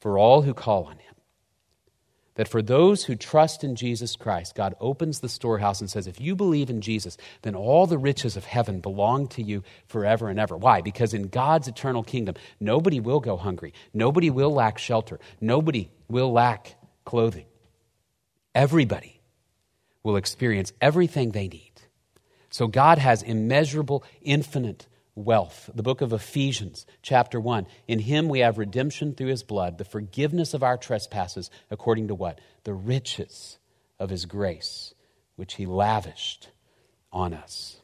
for 0.00 0.18
all 0.18 0.42
who 0.42 0.54
call 0.54 0.84
on 0.84 0.98
him 0.98 1.09
that 2.40 2.48
for 2.48 2.62
those 2.62 3.04
who 3.04 3.16
trust 3.16 3.64
in 3.64 3.76
Jesus 3.76 4.16
Christ, 4.16 4.54
God 4.54 4.74
opens 4.80 5.20
the 5.20 5.28
storehouse 5.28 5.82
and 5.82 5.90
says, 5.90 6.06
if 6.06 6.18
you 6.22 6.34
believe 6.34 6.70
in 6.70 6.80
Jesus, 6.80 7.18
then 7.42 7.54
all 7.54 7.86
the 7.86 7.98
riches 7.98 8.34
of 8.34 8.46
heaven 8.46 8.80
belong 8.80 9.28
to 9.28 9.42
you 9.42 9.62
forever 9.88 10.30
and 10.30 10.40
ever. 10.40 10.56
Why? 10.56 10.80
Because 10.80 11.12
in 11.12 11.28
God's 11.28 11.68
eternal 11.68 12.02
kingdom, 12.02 12.36
nobody 12.58 12.98
will 12.98 13.20
go 13.20 13.36
hungry, 13.36 13.74
nobody 13.92 14.30
will 14.30 14.54
lack 14.54 14.78
shelter, 14.78 15.20
nobody 15.38 15.90
will 16.08 16.32
lack 16.32 16.76
clothing. 17.04 17.44
Everybody 18.54 19.20
will 20.02 20.16
experience 20.16 20.72
everything 20.80 21.32
they 21.32 21.46
need. 21.46 21.74
So 22.48 22.68
God 22.68 22.96
has 22.96 23.22
immeasurable, 23.22 24.02
infinite 24.22 24.88
wealth. 25.24 25.70
The 25.74 25.82
book 25.82 26.00
of 26.00 26.12
Ephesians, 26.12 26.86
chapter 27.02 27.40
1. 27.40 27.66
In 27.88 27.98
him 27.98 28.28
we 28.28 28.40
have 28.40 28.58
redemption 28.58 29.14
through 29.14 29.28
his 29.28 29.42
blood, 29.42 29.78
the 29.78 29.84
forgiveness 29.84 30.54
of 30.54 30.62
our 30.62 30.76
trespasses, 30.76 31.50
according 31.70 32.08
to 32.08 32.14
what? 32.14 32.40
The 32.64 32.74
riches 32.74 33.58
of 33.98 34.10
his 34.10 34.26
grace, 34.26 34.94
which 35.36 35.54
he 35.54 35.66
lavished 35.66 36.48
on 37.12 37.34
us. 37.34 37.80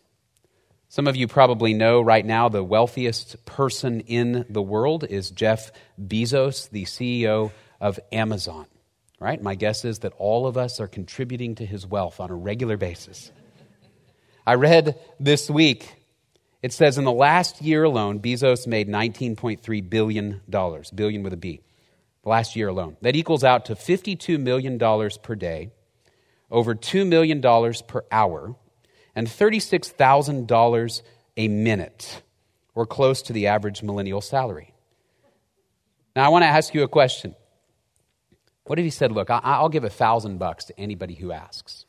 Some 0.89 1.07
of 1.07 1.17
you 1.17 1.29
probably 1.29 1.75
know 1.75 2.01
right 2.01 2.25
now 2.25 2.49
the 2.49 2.65
wealthiest 2.65 3.45
person 3.45 4.01
in 4.01 4.47
the 4.49 4.63
world 4.63 5.05
is 5.05 5.31
Jeff 5.31 5.71
Bezos, 6.01 6.71
the 6.71 6.85
CEO 6.85 7.53
of 7.81 8.01
Amazon. 8.13 8.67
Right? 9.19 9.43
My 9.43 9.55
guess 9.55 9.85
is 9.85 10.01
that 10.01 10.13
all 10.19 10.47
of 10.47 10.57
us 10.57 10.79
are 10.79 10.89
contributing 10.89 11.55
to 11.57 11.67
his 11.67 11.87
wealth 11.87 12.21
on 12.21 12.31
a 12.31 12.35
regular 12.35 12.77
basis. 12.77 13.31
I 14.47 14.55
read 14.55 14.99
this 15.19 15.51
week 15.51 15.93
it 16.67 16.73
says 16.73 16.99
in 16.99 17.05
the 17.05 17.13
last 17.13 17.63
year 17.63 17.85
alone, 17.85 18.19
Bezos 18.19 18.67
made 18.67 18.89
$19.3 18.89 19.89
billion, 19.89 20.41
billion 20.97 21.23
with 21.23 21.33
a 21.33 21.37
B, 21.37 21.61
the 22.25 22.29
last 22.29 22.57
year 22.57 22.67
alone. 22.67 22.97
That 23.03 23.15
equals 23.15 23.45
out 23.45 23.67
to 23.67 23.77
$52 23.77 24.41
million 24.41 24.77
per 25.23 25.37
day, 25.37 25.71
over 26.51 26.75
$2 26.75 27.07
million 27.07 27.41
per 27.87 28.05
hour, 28.11 28.57
and 29.15 29.29
$36,000 29.29 31.03
a 31.37 31.47
minute, 31.47 32.23
or 32.75 32.85
close 32.85 33.23
to 33.23 33.33
the 33.33 33.47
average 33.47 33.85
millennial 33.85 34.21
salary. 34.21 34.75
Now, 36.17 36.27
I 36.27 36.29
want 36.31 36.43
to 36.43 36.49
ask 36.49 36.75
you 36.75 36.83
a 36.83 36.89
question. 36.89 37.37
What 38.65 38.81
if 38.81 38.85
he 38.85 38.91
said, 38.91 39.13
Look, 39.13 39.31
I, 39.31 39.63
will 39.63 39.69
give 39.69 39.85
a 39.85 39.89
thousand 39.89 40.39
bucks 40.39 40.65
to 40.65 40.81
anybody 40.81 41.15
who 41.15 41.31
asks? 41.31 41.86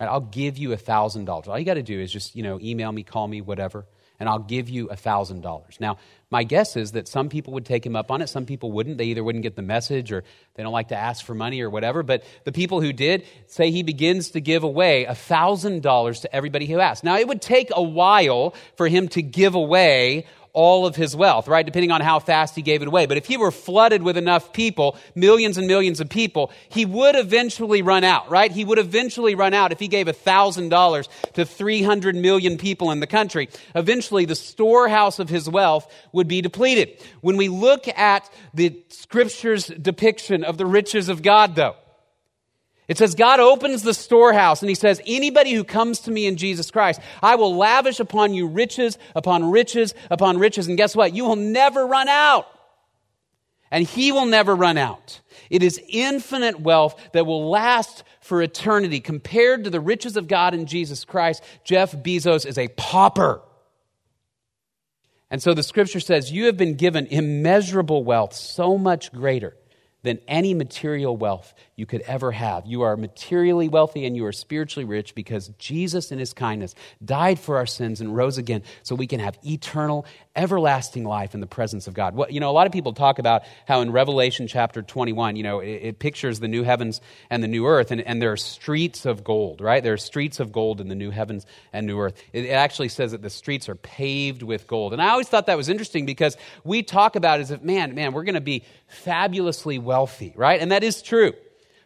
Right? 0.00 0.08
I'll 0.08 0.20
give 0.20 0.58
you 0.58 0.72
a 0.72 0.76
thousand 0.76 1.24
dollars. 1.26 1.48
All 1.48 1.58
you 1.58 1.64
got 1.64 1.74
to 1.74 1.82
do 1.82 2.00
is 2.00 2.12
just, 2.12 2.34
you 2.34 2.42
know, 2.42 2.58
email 2.60 2.90
me, 2.90 3.02
call 3.02 3.28
me, 3.28 3.40
whatever, 3.40 3.86
and 4.18 4.28
I'll 4.28 4.38
give 4.38 4.68
you 4.68 4.88
a 4.88 4.96
thousand 4.96 5.40
dollars. 5.42 5.76
Now, 5.80 5.98
my 6.30 6.42
guess 6.42 6.76
is 6.76 6.92
that 6.92 7.06
some 7.06 7.28
people 7.28 7.52
would 7.54 7.64
take 7.64 7.86
him 7.86 7.94
up 7.94 8.10
on 8.10 8.20
it, 8.20 8.28
some 8.28 8.44
people 8.44 8.72
wouldn't. 8.72 8.98
They 8.98 9.04
either 9.04 9.22
wouldn't 9.22 9.42
get 9.42 9.54
the 9.54 9.62
message 9.62 10.10
or 10.10 10.24
they 10.54 10.62
don't 10.62 10.72
like 10.72 10.88
to 10.88 10.96
ask 10.96 11.24
for 11.24 11.34
money 11.34 11.60
or 11.60 11.70
whatever. 11.70 12.02
But 12.02 12.24
the 12.44 12.52
people 12.52 12.80
who 12.80 12.92
did 12.92 13.24
say 13.46 13.70
he 13.70 13.82
begins 13.82 14.30
to 14.30 14.40
give 14.40 14.64
away 14.64 15.04
a 15.04 15.14
thousand 15.14 15.82
dollars 15.82 16.20
to 16.20 16.34
everybody 16.34 16.66
who 16.66 16.80
asks. 16.80 17.04
Now, 17.04 17.16
it 17.18 17.28
would 17.28 17.40
take 17.40 17.70
a 17.72 17.82
while 17.82 18.54
for 18.76 18.88
him 18.88 19.08
to 19.08 19.22
give 19.22 19.54
away 19.54 20.26
all 20.54 20.86
of 20.86 20.94
his 20.94 21.14
wealth, 21.14 21.48
right? 21.48 21.66
Depending 21.66 21.90
on 21.90 22.00
how 22.00 22.20
fast 22.20 22.54
he 22.54 22.62
gave 22.62 22.80
it 22.80 22.88
away. 22.88 23.06
But 23.06 23.16
if 23.16 23.26
he 23.26 23.36
were 23.36 23.50
flooded 23.50 24.02
with 24.02 24.16
enough 24.16 24.52
people, 24.52 24.96
millions 25.14 25.58
and 25.58 25.66
millions 25.66 26.00
of 26.00 26.08
people, 26.08 26.52
he 26.68 26.86
would 26.86 27.16
eventually 27.16 27.82
run 27.82 28.04
out, 28.04 28.30
right? 28.30 28.50
He 28.50 28.64
would 28.64 28.78
eventually 28.78 29.34
run 29.34 29.52
out 29.52 29.72
if 29.72 29.80
he 29.80 29.88
gave 29.88 30.06
$1,000 30.06 31.08
to 31.34 31.44
300 31.44 32.16
million 32.16 32.56
people 32.56 32.92
in 32.92 33.00
the 33.00 33.06
country. 33.06 33.48
Eventually, 33.74 34.24
the 34.24 34.36
storehouse 34.36 35.18
of 35.18 35.28
his 35.28 35.48
wealth 35.48 35.92
would 36.12 36.28
be 36.28 36.40
depleted. 36.40 37.02
When 37.20 37.36
we 37.36 37.48
look 37.48 37.88
at 37.88 38.30
the 38.54 38.80
scripture's 38.88 39.66
depiction 39.66 40.44
of 40.44 40.56
the 40.56 40.66
riches 40.66 41.08
of 41.08 41.20
God, 41.22 41.56
though, 41.56 41.74
it 42.86 42.98
says, 42.98 43.14
God 43.14 43.40
opens 43.40 43.82
the 43.82 43.94
storehouse 43.94 44.60
and 44.60 44.68
he 44.68 44.74
says, 44.74 45.00
Anybody 45.06 45.52
who 45.52 45.64
comes 45.64 46.00
to 46.00 46.10
me 46.10 46.26
in 46.26 46.36
Jesus 46.36 46.70
Christ, 46.70 47.00
I 47.22 47.36
will 47.36 47.56
lavish 47.56 47.98
upon 47.98 48.34
you 48.34 48.46
riches 48.46 48.98
upon 49.14 49.50
riches 49.50 49.94
upon 50.10 50.38
riches. 50.38 50.68
And 50.68 50.76
guess 50.76 50.94
what? 50.94 51.14
You 51.14 51.24
will 51.24 51.36
never 51.36 51.86
run 51.86 52.08
out. 52.08 52.46
And 53.70 53.86
he 53.86 54.12
will 54.12 54.26
never 54.26 54.54
run 54.54 54.76
out. 54.76 55.20
It 55.50 55.62
is 55.62 55.80
infinite 55.88 56.60
wealth 56.60 57.00
that 57.12 57.26
will 57.26 57.48
last 57.48 58.04
for 58.20 58.42
eternity. 58.42 59.00
Compared 59.00 59.64
to 59.64 59.70
the 59.70 59.80
riches 59.80 60.16
of 60.16 60.28
God 60.28 60.54
in 60.54 60.66
Jesus 60.66 61.04
Christ, 61.04 61.42
Jeff 61.64 61.92
Bezos 61.92 62.46
is 62.46 62.58
a 62.58 62.68
pauper. 62.68 63.40
And 65.30 65.42
so 65.42 65.54
the 65.54 65.62
scripture 65.62 66.00
says, 66.00 66.30
You 66.30 66.46
have 66.46 66.58
been 66.58 66.74
given 66.74 67.06
immeasurable 67.06 68.04
wealth, 68.04 68.34
so 68.34 68.76
much 68.76 69.10
greater 69.10 69.56
than 70.04 70.20
any 70.28 70.54
material 70.54 71.16
wealth 71.16 71.52
you 71.76 71.86
could 71.86 72.02
ever 72.02 72.30
have. 72.30 72.66
You 72.66 72.82
are 72.82 72.96
materially 72.96 73.68
wealthy 73.68 74.06
and 74.06 74.14
you 74.14 74.24
are 74.26 74.32
spiritually 74.32 74.84
rich 74.84 75.14
because 75.14 75.48
Jesus, 75.58 76.12
in 76.12 76.18
his 76.18 76.32
kindness, 76.32 76.74
died 77.04 77.40
for 77.40 77.56
our 77.56 77.66
sins 77.66 78.00
and 78.00 78.14
rose 78.14 78.38
again 78.38 78.62
so 78.82 78.94
we 78.94 79.06
can 79.06 79.18
have 79.18 79.36
eternal, 79.44 80.06
everlasting 80.36 81.04
life 81.04 81.34
in 81.34 81.40
the 81.40 81.46
presence 81.46 81.86
of 81.88 81.94
God. 81.94 82.16
You 82.30 82.38
know, 82.38 82.50
a 82.50 82.52
lot 82.52 82.66
of 82.66 82.72
people 82.72 82.92
talk 82.92 83.18
about 83.18 83.42
how 83.66 83.80
in 83.80 83.90
Revelation 83.90 84.46
chapter 84.46 84.82
21, 84.82 85.36
you 85.36 85.42
know, 85.42 85.60
it, 85.60 85.68
it 85.68 85.98
pictures 85.98 86.38
the 86.38 86.48
new 86.48 86.62
heavens 86.62 87.00
and 87.30 87.42
the 87.42 87.48
new 87.48 87.66
earth, 87.66 87.90
and, 87.90 88.00
and 88.00 88.20
there 88.20 88.32
are 88.32 88.36
streets 88.36 89.06
of 89.06 89.24
gold, 89.24 89.60
right? 89.60 89.82
There 89.82 89.94
are 89.94 89.98
streets 89.98 90.38
of 90.38 90.52
gold 90.52 90.80
in 90.80 90.88
the 90.88 90.94
new 90.94 91.10
heavens 91.10 91.46
and 91.72 91.86
new 91.86 91.98
earth. 91.98 92.22
It, 92.32 92.44
it 92.44 92.50
actually 92.50 92.88
says 92.88 93.12
that 93.12 93.22
the 93.22 93.30
streets 93.30 93.68
are 93.68 93.74
paved 93.74 94.42
with 94.42 94.66
gold. 94.66 94.92
And 94.92 95.02
I 95.02 95.08
always 95.08 95.28
thought 95.28 95.46
that 95.46 95.56
was 95.56 95.68
interesting 95.68 96.06
because 96.06 96.36
we 96.62 96.82
talk 96.82 97.16
about 97.16 97.40
as 97.40 97.50
if, 97.50 97.62
man, 97.62 97.94
man, 97.94 98.12
we're 98.12 98.24
going 98.24 98.34
to 98.34 98.40
be 98.40 98.64
fabulously 98.86 99.78
wealthy, 99.78 99.93
right? 100.36 100.60
And 100.60 100.72
that 100.72 100.84
is 100.84 101.02
true. 101.02 101.32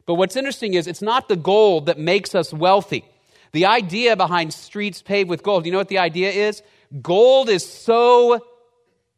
But 0.06 0.14
what's 0.14 0.36
interesting 0.36 0.74
is 0.74 0.86
it's 0.86 1.02
not 1.02 1.28
the 1.28 1.36
gold 1.36 1.86
that 1.86 1.98
makes 1.98 2.34
us 2.34 2.52
wealthy. 2.52 3.04
The 3.52 3.66
idea 3.66 4.16
behind 4.16 4.54
streets 4.54 5.02
paved 5.02 5.28
with 5.28 5.42
gold, 5.42 5.66
you 5.66 5.72
know 5.72 5.78
what 5.78 5.88
the 5.88 5.98
idea 5.98 6.30
is? 6.30 6.62
Gold 7.02 7.48
is 7.50 7.70
so 7.70 8.44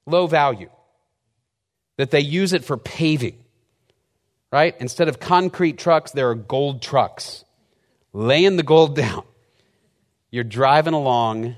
low 0.07 0.27
value 0.27 0.71
that 1.97 2.11
they 2.11 2.21
use 2.21 2.53
it 2.53 2.65
for 2.65 2.77
paving, 2.77 3.39
right? 4.51 4.75
Instead 4.81 5.09
of 5.09 5.21
concrete 5.21 5.79
trucks, 5.79 6.13
there 6.13 6.31
are 6.31 6.35
gold 6.35 6.83
trucks 6.83 7.45
laying 8.13 8.57
the 8.57 8.63
gold 8.63 8.97
down. 9.07 9.25
You're 10.31 10.45
driving 10.45 10.95
along, 10.95 11.57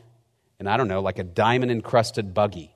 and 0.59 0.69
I 0.69 0.77
don't 0.77 0.89
know, 0.89 1.01
like 1.01 1.19
a 1.19 1.25
diamond 1.25 1.71
encrusted 1.71 2.35
buggy. 2.35 2.75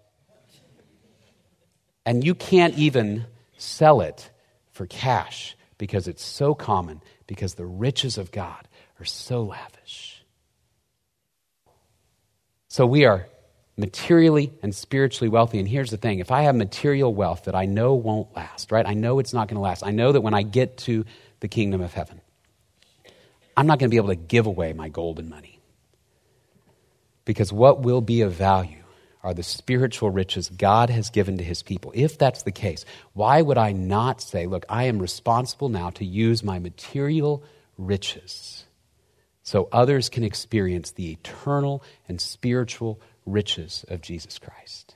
And 2.05 2.25
you 2.25 2.35
can't 2.35 2.75
even 2.79 3.27
sell 3.57 4.01
it 4.01 4.31
for 4.77 4.87
cash 4.87 5.57
because 5.79 6.07
it's 6.07 6.23
so 6.23 6.55
common, 6.55 7.03
because 7.27 7.55
the 7.55 7.67
riches 7.67 8.19
of 8.19 8.31
God 8.31 8.69
are 9.01 9.05
so 9.05 9.43
lavish. 9.43 10.25
So 12.69 12.87
we 12.87 13.05
are 13.05 13.27
materially 13.77 14.53
and 14.63 14.75
spiritually 14.75 15.29
wealthy. 15.29 15.59
And 15.59 15.69
here's 15.69 15.91
the 15.91 15.97
thing 15.97 16.19
if 16.19 16.31
I 16.31 16.43
have 16.43 16.55
material 16.55 17.15
wealth 17.15 17.45
that 17.45 17.55
I 17.55 17.67
know 17.67 17.95
won't 17.95 18.35
last, 18.35 18.73
right? 18.73 18.87
I 18.87 18.95
know 18.95 19.19
it's 19.19 19.35
not 19.35 19.49
going 19.49 19.57
to 19.57 19.63
last. 19.63 19.85
I 19.85 19.91
know 19.91 20.13
that 20.13 20.21
when 20.21 20.35
I 20.35 20.43
get 20.43 20.79
to 20.79 21.05
the 21.41 21.49
kingdom 21.49 21.81
of 21.81 21.93
heaven, 21.93 22.21
I'm 23.57 23.67
not 23.67 23.79
going 23.79 23.91
to 23.91 23.95
be 23.95 23.99
able 23.99 24.09
to 24.09 24.17
give 24.17 24.47
away 24.47 24.73
my 24.73 24.89
gold 24.89 25.19
and 25.19 25.29
money. 25.29 25.61
Because 27.25 27.53
what 27.53 27.83
will 27.83 28.01
be 28.01 28.21
of 28.23 28.33
value 28.33 28.85
are 29.27 29.35
the 29.35 29.43
spiritual 29.43 30.09
riches 30.09 30.49
God 30.51 30.89
has 30.89 31.11
given 31.11 31.39
to 31.39 31.43
his 31.43 31.61
people. 31.61 31.91
If 31.97 32.17
that's 32.17 32.45
the 32.45 32.53
case, 32.53 32.85
why 33.13 33.43
would 33.43 33.59
I 33.59 33.73
not 33.73 34.21
say, 34.21 34.47
look, 34.47 34.65
I 34.69 34.85
am 34.85 35.01
responsible 35.01 35.69
now 35.69 35.91
to 35.91 36.05
use 36.05 36.45
my 36.45 36.61
material 36.61 37.43
riches 37.77 38.67
so 39.43 39.69
others 39.73 40.09
can 40.09 40.23
experience 40.23 40.93
the 40.93 41.11
eternal 41.11 41.83
and 42.07 42.21
spiritual 42.21 43.01
riches 43.27 43.85
of 43.89 44.01
Jesus 44.01 44.39
Christ? 44.39 44.95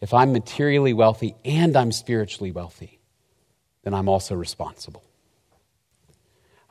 If 0.00 0.14
I'm 0.14 0.32
materially 0.32 0.92
wealthy 0.92 1.34
and 1.44 1.76
I'm 1.76 1.90
spiritually 1.90 2.52
wealthy, 2.52 3.00
then 3.82 3.92
I'm 3.92 4.08
also 4.08 4.36
responsible. 4.36 5.02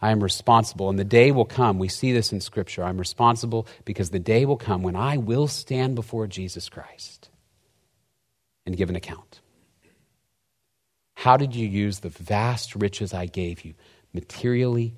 I 0.01 0.11
am 0.11 0.21
responsible. 0.21 0.89
And 0.89 0.99
the 0.99 1.03
day 1.03 1.31
will 1.31 1.45
come, 1.45 1.79
we 1.79 1.87
see 1.87 2.11
this 2.11 2.31
in 2.31 2.41
Scripture. 2.41 2.83
I'm 2.83 2.97
responsible 2.97 3.67
because 3.85 4.09
the 4.09 4.19
day 4.19 4.45
will 4.45 4.57
come 4.57 4.83
when 4.83 4.95
I 4.95 5.17
will 5.17 5.47
stand 5.47 5.95
before 5.95 6.27
Jesus 6.27 6.69
Christ 6.69 7.29
and 8.65 8.77
give 8.77 8.89
an 8.89 8.95
account. 8.95 9.41
How 11.15 11.37
did 11.37 11.55
you 11.55 11.67
use 11.67 11.99
the 11.99 12.09
vast 12.09 12.75
riches 12.75 13.13
I 13.13 13.25
gave 13.25 13.63
you, 13.63 13.73
materially 14.13 14.95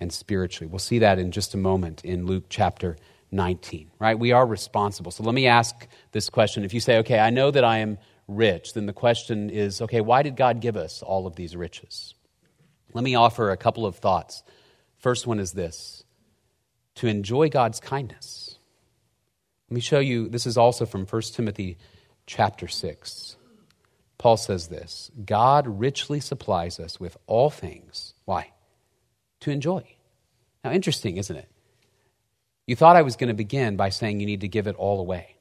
and 0.00 0.12
spiritually? 0.12 0.68
We'll 0.70 0.80
see 0.80 0.98
that 0.98 1.18
in 1.18 1.30
just 1.30 1.54
a 1.54 1.58
moment 1.58 2.04
in 2.04 2.26
Luke 2.26 2.44
chapter 2.48 2.96
19, 3.30 3.90
right? 3.98 4.18
We 4.18 4.32
are 4.32 4.44
responsible. 4.44 5.12
So 5.12 5.22
let 5.22 5.34
me 5.34 5.46
ask 5.46 5.86
this 6.10 6.28
question. 6.28 6.64
If 6.64 6.74
you 6.74 6.80
say, 6.80 6.98
okay, 6.98 7.18
I 7.18 7.30
know 7.30 7.50
that 7.50 7.64
I 7.64 7.78
am 7.78 7.98
rich, 8.28 8.74
then 8.74 8.86
the 8.86 8.92
question 8.92 9.50
is, 9.50 9.80
okay, 9.80 10.00
why 10.00 10.22
did 10.22 10.36
God 10.36 10.60
give 10.60 10.76
us 10.76 11.00
all 11.00 11.26
of 11.26 11.36
these 11.36 11.56
riches? 11.56 12.14
Let 12.94 13.04
me 13.04 13.14
offer 13.14 13.50
a 13.50 13.56
couple 13.56 13.86
of 13.86 13.96
thoughts. 13.96 14.42
First 14.98 15.26
one 15.26 15.40
is 15.40 15.52
this 15.52 16.04
to 16.96 17.06
enjoy 17.06 17.48
God's 17.48 17.80
kindness. 17.80 18.58
Let 19.68 19.74
me 19.74 19.80
show 19.80 20.00
you, 20.00 20.28
this 20.28 20.46
is 20.46 20.58
also 20.58 20.84
from 20.84 21.06
1 21.06 21.22
Timothy 21.32 21.78
chapter 22.26 22.68
6. 22.68 23.36
Paul 24.18 24.36
says 24.36 24.68
this 24.68 25.10
God 25.24 25.66
richly 25.66 26.20
supplies 26.20 26.78
us 26.78 27.00
with 27.00 27.16
all 27.26 27.50
things. 27.50 28.14
Why? 28.24 28.52
To 29.40 29.50
enjoy. 29.50 29.84
Now, 30.62 30.70
interesting, 30.70 31.16
isn't 31.16 31.34
it? 31.34 31.48
You 32.66 32.76
thought 32.76 32.96
I 32.96 33.02
was 33.02 33.16
going 33.16 33.28
to 33.28 33.34
begin 33.34 33.76
by 33.76 33.88
saying 33.88 34.20
you 34.20 34.26
need 34.26 34.42
to 34.42 34.48
give 34.48 34.68
it 34.68 34.76
all 34.76 35.00
away. 35.00 35.36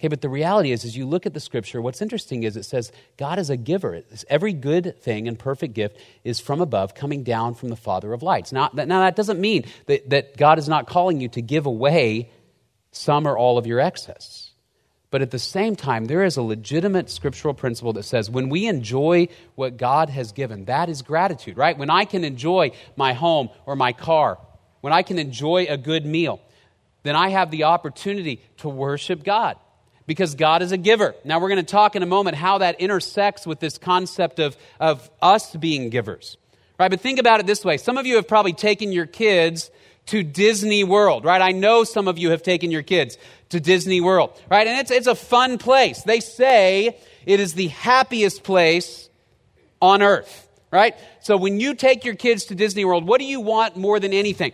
Okay, 0.00 0.08
but 0.08 0.20
the 0.20 0.28
reality 0.28 0.72
is, 0.72 0.84
as 0.84 0.96
you 0.96 1.06
look 1.06 1.24
at 1.24 1.34
the 1.34 1.40
scripture, 1.40 1.80
what's 1.80 2.02
interesting 2.02 2.42
is 2.42 2.56
it 2.56 2.64
says 2.64 2.90
God 3.16 3.38
is 3.38 3.48
a 3.48 3.56
giver. 3.56 4.02
Every 4.28 4.52
good 4.52 5.00
thing 5.00 5.28
and 5.28 5.38
perfect 5.38 5.72
gift 5.72 5.98
is 6.24 6.40
from 6.40 6.60
above, 6.60 6.94
coming 6.94 7.22
down 7.22 7.54
from 7.54 7.68
the 7.68 7.76
Father 7.76 8.12
of 8.12 8.22
lights. 8.22 8.52
Now, 8.52 8.70
that, 8.74 8.88
now 8.88 9.00
that 9.00 9.14
doesn't 9.14 9.40
mean 9.40 9.64
that, 9.86 10.10
that 10.10 10.36
God 10.36 10.58
is 10.58 10.68
not 10.68 10.88
calling 10.88 11.20
you 11.20 11.28
to 11.30 11.42
give 11.42 11.66
away 11.66 12.30
some 12.90 13.26
or 13.26 13.38
all 13.38 13.56
of 13.56 13.66
your 13.66 13.78
excess. 13.78 14.50
But 15.12 15.22
at 15.22 15.30
the 15.30 15.38
same 15.38 15.76
time, 15.76 16.06
there 16.06 16.24
is 16.24 16.36
a 16.36 16.42
legitimate 16.42 17.08
scriptural 17.08 17.54
principle 17.54 17.92
that 17.92 18.02
says 18.02 18.28
when 18.28 18.48
we 18.48 18.66
enjoy 18.66 19.28
what 19.54 19.76
God 19.76 20.10
has 20.10 20.32
given, 20.32 20.64
that 20.64 20.88
is 20.88 21.02
gratitude, 21.02 21.56
right? 21.56 21.78
When 21.78 21.88
I 21.88 22.04
can 22.04 22.24
enjoy 22.24 22.72
my 22.96 23.12
home 23.12 23.48
or 23.64 23.76
my 23.76 23.92
car, 23.92 24.38
when 24.80 24.92
I 24.92 25.02
can 25.02 25.20
enjoy 25.20 25.66
a 25.68 25.76
good 25.76 26.04
meal, 26.04 26.40
then 27.04 27.14
I 27.14 27.28
have 27.28 27.52
the 27.52 27.64
opportunity 27.64 28.42
to 28.56 28.68
worship 28.68 29.22
God 29.22 29.56
because 30.06 30.34
God 30.34 30.62
is 30.62 30.72
a 30.72 30.76
giver. 30.76 31.14
Now, 31.24 31.40
we're 31.40 31.48
going 31.48 31.64
to 31.64 31.70
talk 31.70 31.96
in 31.96 32.02
a 32.02 32.06
moment 32.06 32.36
how 32.36 32.58
that 32.58 32.80
intersects 32.80 33.46
with 33.46 33.60
this 33.60 33.78
concept 33.78 34.38
of, 34.38 34.56
of 34.78 35.10
us 35.22 35.54
being 35.56 35.90
givers. 35.90 36.36
Right? 36.78 36.90
But 36.90 37.00
think 37.00 37.18
about 37.18 37.40
it 37.40 37.46
this 37.46 37.64
way. 37.64 37.76
Some 37.76 37.96
of 37.98 38.06
you 38.06 38.16
have 38.16 38.28
probably 38.28 38.52
taken 38.52 38.92
your 38.92 39.06
kids 39.06 39.70
to 40.06 40.22
Disney 40.22 40.84
World, 40.84 41.24
right? 41.24 41.40
I 41.40 41.52
know 41.52 41.84
some 41.84 42.08
of 42.08 42.18
you 42.18 42.30
have 42.30 42.42
taken 42.42 42.70
your 42.70 42.82
kids 42.82 43.16
to 43.50 43.60
Disney 43.60 44.00
World, 44.00 44.38
right? 44.50 44.66
And 44.66 44.78
it's, 44.80 44.90
it's 44.90 45.06
a 45.06 45.14
fun 45.14 45.58
place. 45.58 46.02
They 46.02 46.20
say 46.20 46.98
it 47.24 47.40
is 47.40 47.54
the 47.54 47.68
happiest 47.68 48.42
place 48.42 49.08
on 49.80 50.02
earth, 50.02 50.48
right? 50.70 50.94
So 51.20 51.36
when 51.36 51.60
you 51.60 51.74
take 51.74 52.04
your 52.04 52.16
kids 52.16 52.46
to 52.46 52.54
Disney 52.54 52.84
World, 52.84 53.06
what 53.06 53.18
do 53.18 53.24
you 53.24 53.40
want 53.40 53.76
more 53.76 53.98
than 53.98 54.12
anything? 54.12 54.52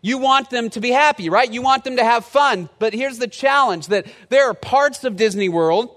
You 0.00 0.18
want 0.18 0.50
them 0.50 0.70
to 0.70 0.80
be 0.80 0.90
happy, 0.90 1.28
right? 1.28 1.50
You 1.50 1.62
want 1.62 1.84
them 1.84 1.96
to 1.96 2.04
have 2.04 2.24
fun. 2.24 2.68
But 2.78 2.94
here's 2.94 3.18
the 3.18 3.26
challenge 3.26 3.88
that 3.88 4.06
there 4.28 4.48
are 4.48 4.54
parts 4.54 5.04
of 5.04 5.16
Disney 5.16 5.48
World 5.48 5.94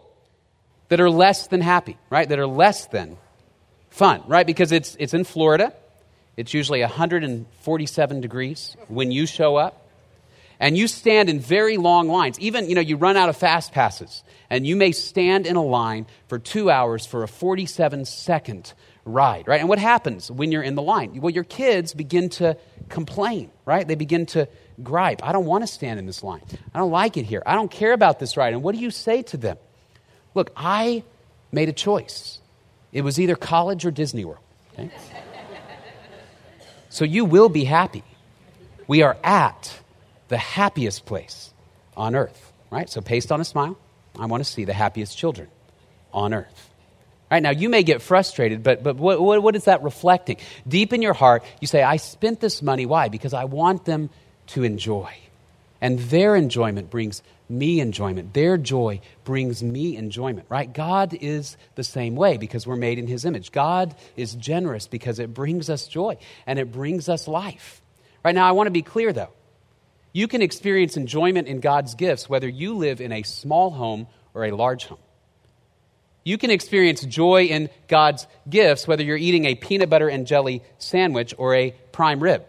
that 0.90 1.00
are 1.00 1.10
less 1.10 1.48
than 1.48 1.62
happy, 1.62 1.98
right? 2.10 2.28
That 2.28 2.40
are 2.40 2.48
less 2.48 2.88
than 2.88 3.18
fun, 3.90 4.24
right? 4.28 4.46
Because 4.46 4.72
it's, 4.72 4.98
it's 5.00 5.14
in 5.14 5.24
Florida. 5.24 5.74
It's 6.36 6.54
usually 6.54 6.82
147 6.82 8.22
degrees 8.22 8.76
when 8.88 9.12
you 9.12 9.26
show 9.26 9.56
up. 9.56 9.78
And 10.60 10.78
you 10.78 10.88
stand 10.88 11.28
in 11.28 11.40
very 11.40 11.78
long 11.78 12.08
lines. 12.08 12.40
Even, 12.40 12.70
you 12.70 12.76
know, 12.76 12.82
you 12.82 12.96
run 12.96 13.18
out 13.18 13.30
of 13.30 13.38
fast 13.38 13.72
passes. 13.72 14.24
And 14.50 14.66
you 14.66 14.76
may 14.76 14.92
stand 14.92 15.48
in 15.48 15.56
a 15.56 15.64
line 15.64 16.06
for 16.28 16.38
two 16.38 16.70
hours 16.70 17.06
for 17.06 17.24
a 17.24 17.28
47 17.28 18.06
second 18.06 18.74
ride, 19.04 19.48
right? 19.48 19.60
And 19.60 19.70
what 19.70 19.80
happens 19.80 20.30
when 20.30 20.52
you're 20.52 20.62
in 20.62 20.76
the 20.76 20.82
line? 20.82 21.20
Well, 21.20 21.32
your 21.32 21.44
kids 21.44 21.94
begin 21.94 22.30
to 22.30 22.58
complain, 22.90 23.52
right? 23.66 23.88
They 23.88 23.96
begin 23.96 24.26
to 24.28 24.48
gripe. 24.82 25.24
I 25.24 25.32
don't 25.32 25.46
want 25.46 25.64
to 25.64 25.68
stand 25.68 26.00
in 26.00 26.06
this 26.06 26.24
line. 26.24 26.42
I 26.74 26.80
don't 26.80 26.92
like 26.92 27.18
it 27.18 27.26
here. 27.26 27.44
I 27.46 27.56
don't 27.56 27.72
care 27.72 27.94
about 27.94 28.20
this 28.20 28.38
ride. 28.38 28.54
And 28.54 28.64
what 28.64 28.76
do 28.76 28.82
you 28.82 28.92
say 28.92 29.22
to 29.24 29.38
them? 29.38 29.58
Look, 30.34 30.52
I 30.56 31.04
made 31.52 31.70
a 31.70 31.74
choice. 31.74 32.40
It 32.92 33.02
was 33.02 33.20
either 33.20 33.36
college 33.36 33.86
or 33.86 33.92
Disney 33.92 34.26
World. 34.26 34.40
Okay? 34.74 34.92
so 36.90 37.06
you 37.06 37.26
will 37.26 37.50
be 37.50 37.64
happy. 37.64 38.04
We 38.88 39.04
are 39.04 39.18
at 39.24 39.80
the 40.28 40.38
happiest 40.38 41.06
place 41.06 41.54
on 41.96 42.16
earth, 42.16 42.54
right? 42.70 42.90
So, 42.90 43.02
paste 43.02 43.32
on 43.32 43.42
a 43.42 43.46
smile, 43.46 43.78
I 44.18 44.26
want 44.26 44.44
to 44.44 44.50
see 44.50 44.66
the 44.66 44.74
happiest 44.74 45.18
children 45.18 45.50
on 46.14 46.34
earth. 46.34 46.71
Right 47.32 47.42
now, 47.42 47.52
you 47.52 47.70
may 47.70 47.84
get 47.84 48.02
frustrated, 48.02 48.62
but, 48.62 48.84
but 48.84 48.98
what, 48.98 49.22
what, 49.22 49.42
what 49.42 49.56
is 49.56 49.64
that 49.64 49.84
reflecting? 49.84 50.36
Deep 50.68 50.92
in 50.92 51.02
your 51.02 51.14
heart, 51.14 51.46
you 51.62 51.68
say, 51.68 51.82
I 51.82 51.96
spent 51.96 52.42
this 52.42 52.62
money. 52.62 52.86
Why? 52.86 53.08
Because 53.08 53.34
I 53.34 53.46
want 53.46 53.86
them 53.86 54.10
to 54.48 54.64
enjoy. 54.64 55.16
And 55.80 55.98
their 55.98 56.36
enjoyment 56.36 56.90
brings 56.90 57.24
me 57.48 57.80
enjoyment. 57.80 58.34
Their 58.34 58.58
joy 58.58 59.00
brings 59.24 59.64
me 59.64 59.96
enjoyment, 59.96 60.46
right? 60.50 60.72
God 60.72 61.14
is 61.14 61.56
the 61.76 61.86
same 61.86 62.16
way 62.16 62.36
because 62.36 62.68
we're 62.68 62.76
made 62.76 63.00
in 63.00 63.08
His 63.08 63.24
image. 63.24 63.54
God 63.54 63.96
is 64.18 64.36
generous 64.36 64.88
because 64.88 65.18
it 65.20 65.34
brings 65.34 65.70
us 65.70 65.88
joy 65.88 66.18
and 66.46 66.60
it 66.60 66.72
brings 66.72 67.08
us 67.08 67.30
life. 67.30 67.82
Right 68.26 68.36
now, 68.36 68.48
I 68.48 68.52
want 68.52 68.68
to 68.68 68.72
be 68.72 68.82
clear 68.82 69.14
though. 69.14 69.32
You 70.12 70.28
can 70.28 70.42
experience 70.42 70.98
enjoyment 70.98 71.48
in 71.48 71.62
God's 71.62 71.96
gifts 71.96 72.28
whether 72.28 72.48
you 72.48 72.76
live 72.76 73.00
in 73.00 73.14
a 73.14 73.24
small 73.24 73.72
home 73.72 74.08
or 74.34 74.44
a 74.44 74.52
large 74.52 74.86
home. 74.86 75.00
You 76.24 76.38
can 76.38 76.52
experience 76.52 77.02
joy 77.02 77.46
in 77.46 77.70
God's 77.88 78.28
gifts 78.50 78.88
whether 78.88 79.04
you're 79.04 79.18
eating 79.18 79.46
a 79.46 79.56
peanut 79.56 79.90
butter 79.90 80.08
and 80.08 80.28
jelly 80.28 80.62
sandwich 80.78 81.34
or 81.38 81.56
a 81.56 81.72
prime 81.92 82.22
rib. 82.22 82.46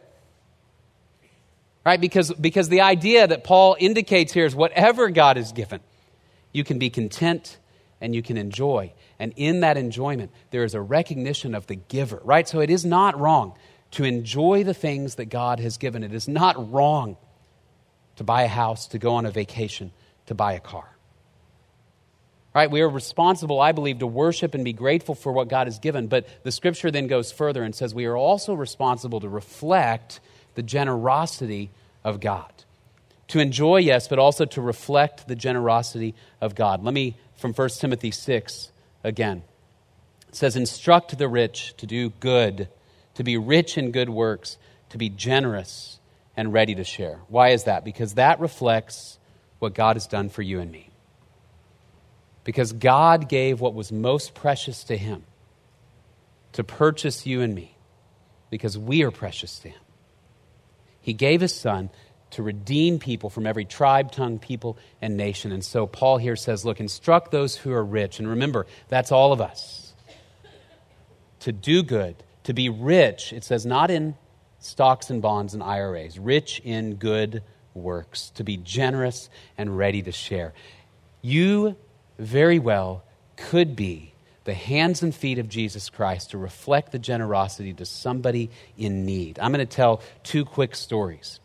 Right? 1.84 2.00
Because, 2.00 2.32
because 2.32 2.68
the 2.68 2.82
idea 2.82 3.26
that 3.26 3.44
Paul 3.44 3.76
indicates 3.78 4.32
here 4.32 4.44
is 4.44 4.54
whatever 4.54 5.10
God 5.10 5.36
has 5.36 5.52
given, 5.52 5.80
you 6.52 6.64
can 6.64 6.78
be 6.78 6.90
content 6.90 7.58
and 8.00 8.14
you 8.14 8.22
can 8.22 8.36
enjoy. 8.36 8.92
And 9.18 9.32
in 9.36 9.60
that 9.60 9.76
enjoyment, 9.76 10.30
there 10.50 10.64
is 10.64 10.74
a 10.74 10.80
recognition 10.80 11.54
of 11.54 11.66
the 11.66 11.76
giver, 11.76 12.20
right? 12.24 12.46
So 12.46 12.60
it 12.60 12.70
is 12.70 12.84
not 12.84 13.18
wrong 13.18 13.54
to 13.92 14.04
enjoy 14.04 14.64
the 14.64 14.74
things 14.74 15.16
that 15.16 15.26
God 15.26 15.60
has 15.60 15.78
given. 15.78 16.02
It 16.02 16.12
is 16.12 16.28
not 16.28 16.72
wrong 16.72 17.16
to 18.16 18.24
buy 18.24 18.42
a 18.42 18.48
house, 18.48 18.88
to 18.88 18.98
go 18.98 19.14
on 19.14 19.26
a 19.26 19.30
vacation, 19.30 19.92
to 20.26 20.34
buy 20.34 20.52
a 20.54 20.60
car. 20.60 20.88
Right? 22.54 22.70
We 22.70 22.82
are 22.82 22.88
responsible, 22.88 23.60
I 23.60 23.72
believe, 23.72 24.00
to 24.00 24.06
worship 24.06 24.54
and 24.54 24.64
be 24.64 24.74
grateful 24.74 25.14
for 25.14 25.32
what 25.32 25.48
God 25.48 25.66
has 25.66 25.78
given. 25.78 26.06
But 26.06 26.26
the 26.42 26.52
scripture 26.52 26.90
then 26.90 27.06
goes 27.06 27.32
further 27.32 27.62
and 27.62 27.74
says 27.74 27.94
we 27.94 28.04
are 28.04 28.16
also 28.16 28.52
responsible 28.52 29.20
to 29.20 29.28
reflect 29.28 30.20
the 30.54 30.62
generosity 30.62 31.70
of 32.04 32.20
God. 32.20 32.52
To 33.28 33.40
enjoy, 33.40 33.78
yes, 33.78 34.08
but 34.08 34.18
also 34.18 34.44
to 34.44 34.60
reflect 34.60 35.26
the 35.26 35.34
generosity 35.34 36.14
of 36.42 36.54
God. 36.54 36.84
Let 36.84 36.92
me, 36.92 37.16
from 37.36 37.54
1 37.54 37.68
Timothy 37.70 38.10
6 38.10 38.70
again. 39.02 39.42
It 40.28 40.36
says, 40.36 40.54
Instruct 40.56 41.16
the 41.16 41.28
rich 41.28 41.74
to 41.78 41.86
do 41.86 42.10
good, 42.20 42.68
to 43.14 43.24
be 43.24 43.38
rich 43.38 43.78
in 43.78 43.90
good 43.90 44.10
works, 44.10 44.58
to 44.90 44.98
be 44.98 45.08
generous 45.08 45.98
and 46.36 46.52
ready 46.52 46.74
to 46.74 46.84
share. 46.84 47.20
Why 47.28 47.50
is 47.50 47.64
that? 47.64 47.84
Because 47.84 48.14
that 48.14 48.40
reflects 48.40 49.18
what 49.58 49.74
God 49.74 49.96
has 49.96 50.06
done 50.06 50.28
for 50.28 50.42
you 50.42 50.60
and 50.60 50.70
me. 50.70 50.91
Because 52.44 52.72
God 52.72 53.28
gave 53.28 53.60
what 53.60 53.74
was 53.74 53.92
most 53.92 54.34
precious 54.34 54.84
to 54.84 54.96
Him 54.96 55.24
to 56.52 56.64
purchase 56.64 57.26
you 57.26 57.40
and 57.40 57.54
me, 57.54 57.76
because 58.50 58.76
we 58.76 59.02
are 59.02 59.10
precious 59.10 59.58
to 59.60 59.68
Him. 59.68 59.80
He 61.00 61.12
gave 61.12 61.40
His 61.40 61.54
Son 61.54 61.90
to 62.32 62.42
redeem 62.42 62.98
people 62.98 63.30
from 63.30 63.46
every 63.46 63.64
tribe, 63.64 64.10
tongue, 64.10 64.38
people, 64.38 64.76
and 65.00 65.16
nation. 65.16 65.52
And 65.52 65.64
so 65.64 65.86
Paul 65.86 66.18
here 66.18 66.36
says, 66.36 66.64
Look, 66.64 66.80
instruct 66.80 67.30
those 67.30 67.56
who 67.56 67.72
are 67.72 67.84
rich. 67.84 68.18
And 68.18 68.28
remember, 68.28 68.66
that's 68.88 69.12
all 69.12 69.32
of 69.32 69.40
us. 69.40 69.92
To 71.40 71.52
do 71.52 71.82
good, 71.82 72.16
to 72.44 72.54
be 72.54 72.68
rich, 72.68 73.32
it 73.32 73.44
says, 73.44 73.66
not 73.66 73.90
in 73.90 74.14
stocks 74.60 75.10
and 75.10 75.20
bonds 75.20 75.54
and 75.54 75.62
IRAs, 75.62 76.18
rich 76.18 76.60
in 76.64 76.94
good 76.94 77.42
works, 77.74 78.30
to 78.30 78.44
be 78.44 78.56
generous 78.56 79.28
and 79.58 79.76
ready 79.76 80.02
to 80.02 80.12
share. 80.12 80.52
You 81.20 81.76
very 82.18 82.58
well 82.58 83.04
could 83.36 83.74
be 83.76 84.14
the 84.44 84.54
hands 84.54 85.02
and 85.02 85.14
feet 85.14 85.38
of 85.38 85.48
Jesus 85.48 85.88
Christ 85.88 86.30
to 86.30 86.38
reflect 86.38 86.92
the 86.92 86.98
generosity 86.98 87.72
to 87.74 87.86
somebody 87.86 88.50
in 88.76 89.04
need. 89.06 89.38
I'm 89.38 89.52
going 89.52 89.66
to 89.66 89.76
tell 89.76 90.02
two 90.22 90.44
quick 90.44 90.74
stories. 90.74 91.38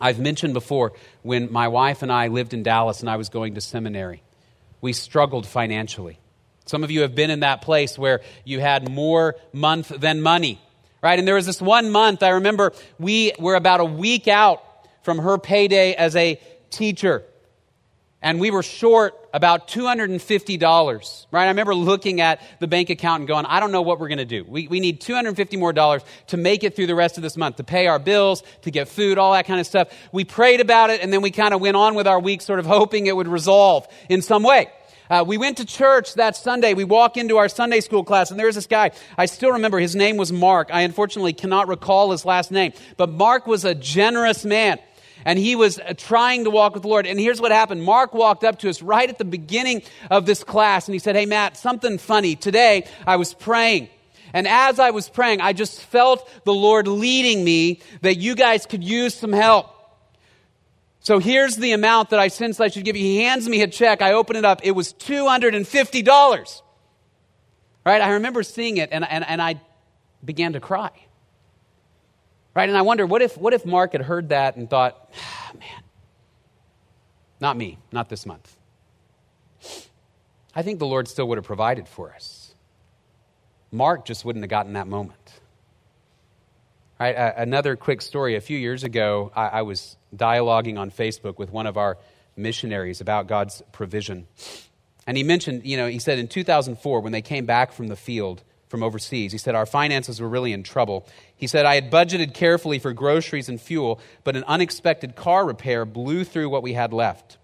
I've 0.00 0.18
mentioned 0.18 0.54
before 0.54 0.92
when 1.22 1.52
my 1.52 1.68
wife 1.68 2.02
and 2.02 2.12
I 2.12 2.28
lived 2.28 2.54
in 2.54 2.62
Dallas 2.62 3.00
and 3.00 3.10
I 3.10 3.16
was 3.16 3.28
going 3.28 3.54
to 3.54 3.60
seminary, 3.60 4.22
we 4.80 4.92
struggled 4.92 5.46
financially. 5.46 6.18
Some 6.66 6.84
of 6.84 6.90
you 6.90 7.02
have 7.02 7.14
been 7.14 7.30
in 7.30 7.40
that 7.40 7.62
place 7.62 7.98
where 7.98 8.20
you 8.44 8.60
had 8.60 8.90
more 8.90 9.36
month 9.52 9.88
than 9.88 10.22
money 10.22 10.60
right? 11.04 11.18
And 11.18 11.28
there 11.28 11.34
was 11.34 11.44
this 11.44 11.60
one 11.60 11.90
month, 11.90 12.22
I 12.22 12.30
remember 12.30 12.72
we 12.98 13.32
were 13.38 13.56
about 13.56 13.80
a 13.80 13.84
week 13.84 14.26
out 14.26 14.64
from 15.02 15.18
her 15.18 15.36
payday 15.36 15.92
as 15.92 16.16
a 16.16 16.40
teacher. 16.70 17.22
And 18.24 18.40
we 18.40 18.50
were 18.50 18.62
short 18.62 19.14
about 19.34 19.68
$250, 19.68 21.26
right? 21.30 21.44
I 21.44 21.48
remember 21.48 21.74
looking 21.74 22.22
at 22.22 22.40
the 22.58 22.66
bank 22.66 22.88
account 22.88 23.20
and 23.20 23.28
going, 23.28 23.44
I 23.44 23.60
don't 23.60 23.70
know 23.70 23.82
what 23.82 24.00
we're 24.00 24.08
going 24.08 24.16
to 24.16 24.24
do. 24.24 24.44
We, 24.48 24.66
we 24.66 24.80
need 24.80 25.02
250 25.02 25.58
more 25.58 25.74
dollars 25.74 26.00
to 26.28 26.38
make 26.38 26.64
it 26.64 26.74
through 26.74 26.86
the 26.86 26.94
rest 26.94 27.18
of 27.18 27.22
this 27.22 27.36
month, 27.36 27.56
to 27.56 27.64
pay 27.64 27.86
our 27.86 27.98
bills, 27.98 28.42
to 28.62 28.70
get 28.70 28.88
food, 28.88 29.18
all 29.18 29.34
that 29.34 29.46
kind 29.46 29.60
of 29.60 29.66
stuff. 29.66 29.90
We 30.10 30.24
prayed 30.24 30.62
about 30.62 30.88
it 30.88 31.02
and 31.02 31.12
then 31.12 31.20
we 31.20 31.30
kind 31.30 31.52
of 31.52 31.60
went 31.60 31.76
on 31.76 31.96
with 31.96 32.06
our 32.06 32.18
week 32.18 32.40
sort 32.40 32.60
of 32.60 32.64
hoping 32.64 33.06
it 33.06 33.14
would 33.14 33.28
resolve 33.28 33.86
in 34.08 34.22
some 34.22 34.42
way. 34.42 34.70
Uh, 35.10 35.22
we 35.26 35.36
went 35.36 35.58
to 35.58 35.66
church 35.66 36.14
that 36.14 36.34
Sunday. 36.34 36.72
We 36.72 36.84
walk 36.84 37.18
into 37.18 37.36
our 37.36 37.50
Sunday 37.50 37.80
school 37.80 38.04
class, 38.04 38.30
and 38.30 38.40
there's 38.40 38.54
this 38.54 38.66
guy. 38.66 38.92
I 39.18 39.26
still 39.26 39.52
remember 39.52 39.78
his 39.78 39.94
name 39.94 40.16
was 40.16 40.32
Mark. 40.32 40.70
I 40.72 40.80
unfortunately 40.80 41.34
cannot 41.34 41.68
recall 41.68 42.10
his 42.10 42.24
last 42.24 42.50
name, 42.50 42.72
but 42.96 43.10
Mark 43.10 43.46
was 43.46 43.66
a 43.66 43.74
generous 43.74 44.46
man. 44.46 44.78
And 45.24 45.38
he 45.38 45.56
was 45.56 45.78
uh, 45.78 45.94
trying 45.96 46.44
to 46.44 46.50
walk 46.50 46.74
with 46.74 46.82
the 46.82 46.88
Lord. 46.88 47.06
And 47.06 47.18
here's 47.18 47.40
what 47.40 47.50
happened. 47.52 47.82
Mark 47.82 48.14
walked 48.14 48.44
up 48.44 48.58
to 48.60 48.68
us 48.68 48.82
right 48.82 49.08
at 49.08 49.18
the 49.18 49.24
beginning 49.24 49.82
of 50.10 50.26
this 50.26 50.44
class, 50.44 50.86
and 50.86 50.94
he 50.94 50.98
said, 50.98 51.16
Hey, 51.16 51.26
Matt, 51.26 51.56
something 51.56 51.98
funny. 51.98 52.36
Today, 52.36 52.86
I 53.06 53.16
was 53.16 53.32
praying. 53.32 53.88
And 54.34 54.48
as 54.48 54.80
I 54.80 54.90
was 54.90 55.08
praying, 55.08 55.40
I 55.40 55.52
just 55.52 55.80
felt 55.80 56.28
the 56.44 56.52
Lord 56.52 56.88
leading 56.88 57.44
me 57.44 57.80
that 58.02 58.16
you 58.16 58.34
guys 58.34 58.66
could 58.66 58.82
use 58.82 59.14
some 59.14 59.32
help. 59.32 59.70
So 60.98 61.18
here's 61.18 61.56
the 61.56 61.72
amount 61.72 62.10
that 62.10 62.18
I 62.18 62.28
sense 62.28 62.58
I 62.60 62.68
should 62.68 62.84
give 62.84 62.96
you. 62.96 63.04
He 63.04 63.18
hands 63.18 63.48
me 63.48 63.62
a 63.62 63.68
check. 63.68 64.02
I 64.02 64.14
open 64.14 64.36
it 64.36 64.44
up. 64.44 64.60
It 64.64 64.72
was 64.72 64.92
$250. 64.94 66.62
Right? 67.84 68.00
I 68.00 68.10
remember 68.12 68.42
seeing 68.42 68.78
it 68.78 68.88
and, 68.90 69.06
and, 69.08 69.24
and 69.28 69.40
I 69.40 69.60
began 70.24 70.54
to 70.54 70.60
cry. 70.60 70.90
Right? 72.54 72.68
And 72.68 72.78
I 72.78 72.82
wonder, 72.82 73.04
what 73.04 73.20
if, 73.20 73.36
what 73.36 73.52
if 73.52 73.66
Mark 73.66 73.92
had 73.92 74.02
heard 74.02 74.28
that 74.28 74.56
and 74.56 74.70
thought, 74.70 75.10
ah, 75.18 75.50
man, 75.58 75.82
not 77.40 77.56
me, 77.56 77.78
not 77.90 78.08
this 78.08 78.24
month? 78.24 78.56
I 80.54 80.62
think 80.62 80.78
the 80.78 80.86
Lord 80.86 81.08
still 81.08 81.26
would 81.28 81.38
have 81.38 81.44
provided 81.44 81.88
for 81.88 82.12
us. 82.14 82.54
Mark 83.72 84.04
just 84.04 84.24
wouldn't 84.24 84.44
have 84.44 84.50
gotten 84.50 84.74
that 84.74 84.86
moment. 84.86 85.40
Right, 87.00 87.16
uh, 87.16 87.32
another 87.36 87.74
quick 87.74 88.00
story. 88.02 88.36
A 88.36 88.40
few 88.40 88.56
years 88.56 88.84
ago, 88.84 89.32
I, 89.34 89.46
I 89.46 89.62
was 89.62 89.96
dialoguing 90.14 90.78
on 90.78 90.92
Facebook 90.92 91.38
with 91.38 91.50
one 91.50 91.66
of 91.66 91.76
our 91.76 91.98
missionaries 92.36 93.00
about 93.00 93.26
God's 93.26 93.62
provision. 93.72 94.28
And 95.04 95.16
he 95.16 95.24
mentioned, 95.24 95.66
you 95.66 95.76
know, 95.76 95.88
he 95.88 95.98
said 95.98 96.20
in 96.20 96.28
2004, 96.28 97.00
when 97.00 97.12
they 97.12 97.20
came 97.20 97.46
back 97.46 97.72
from 97.72 97.88
the 97.88 97.96
field 97.96 98.44
from 98.74 98.82
overseas, 98.82 99.30
he 99.30 99.38
said, 99.38 99.54
Our 99.54 99.66
finances 99.66 100.20
were 100.20 100.28
really 100.28 100.52
in 100.52 100.64
trouble. 100.64 101.06
He 101.36 101.46
said, 101.46 101.64
I 101.64 101.76
had 101.76 101.92
budgeted 101.92 102.34
carefully 102.34 102.80
for 102.80 102.92
groceries 102.92 103.48
and 103.48 103.60
fuel, 103.60 104.00
but 104.24 104.34
an 104.34 104.42
unexpected 104.48 105.14
car 105.14 105.46
repair 105.46 105.84
blew 105.84 106.24
through 106.24 106.48
what 106.48 106.64
we 106.64 106.72
had 106.72 106.92
left. 106.92 107.38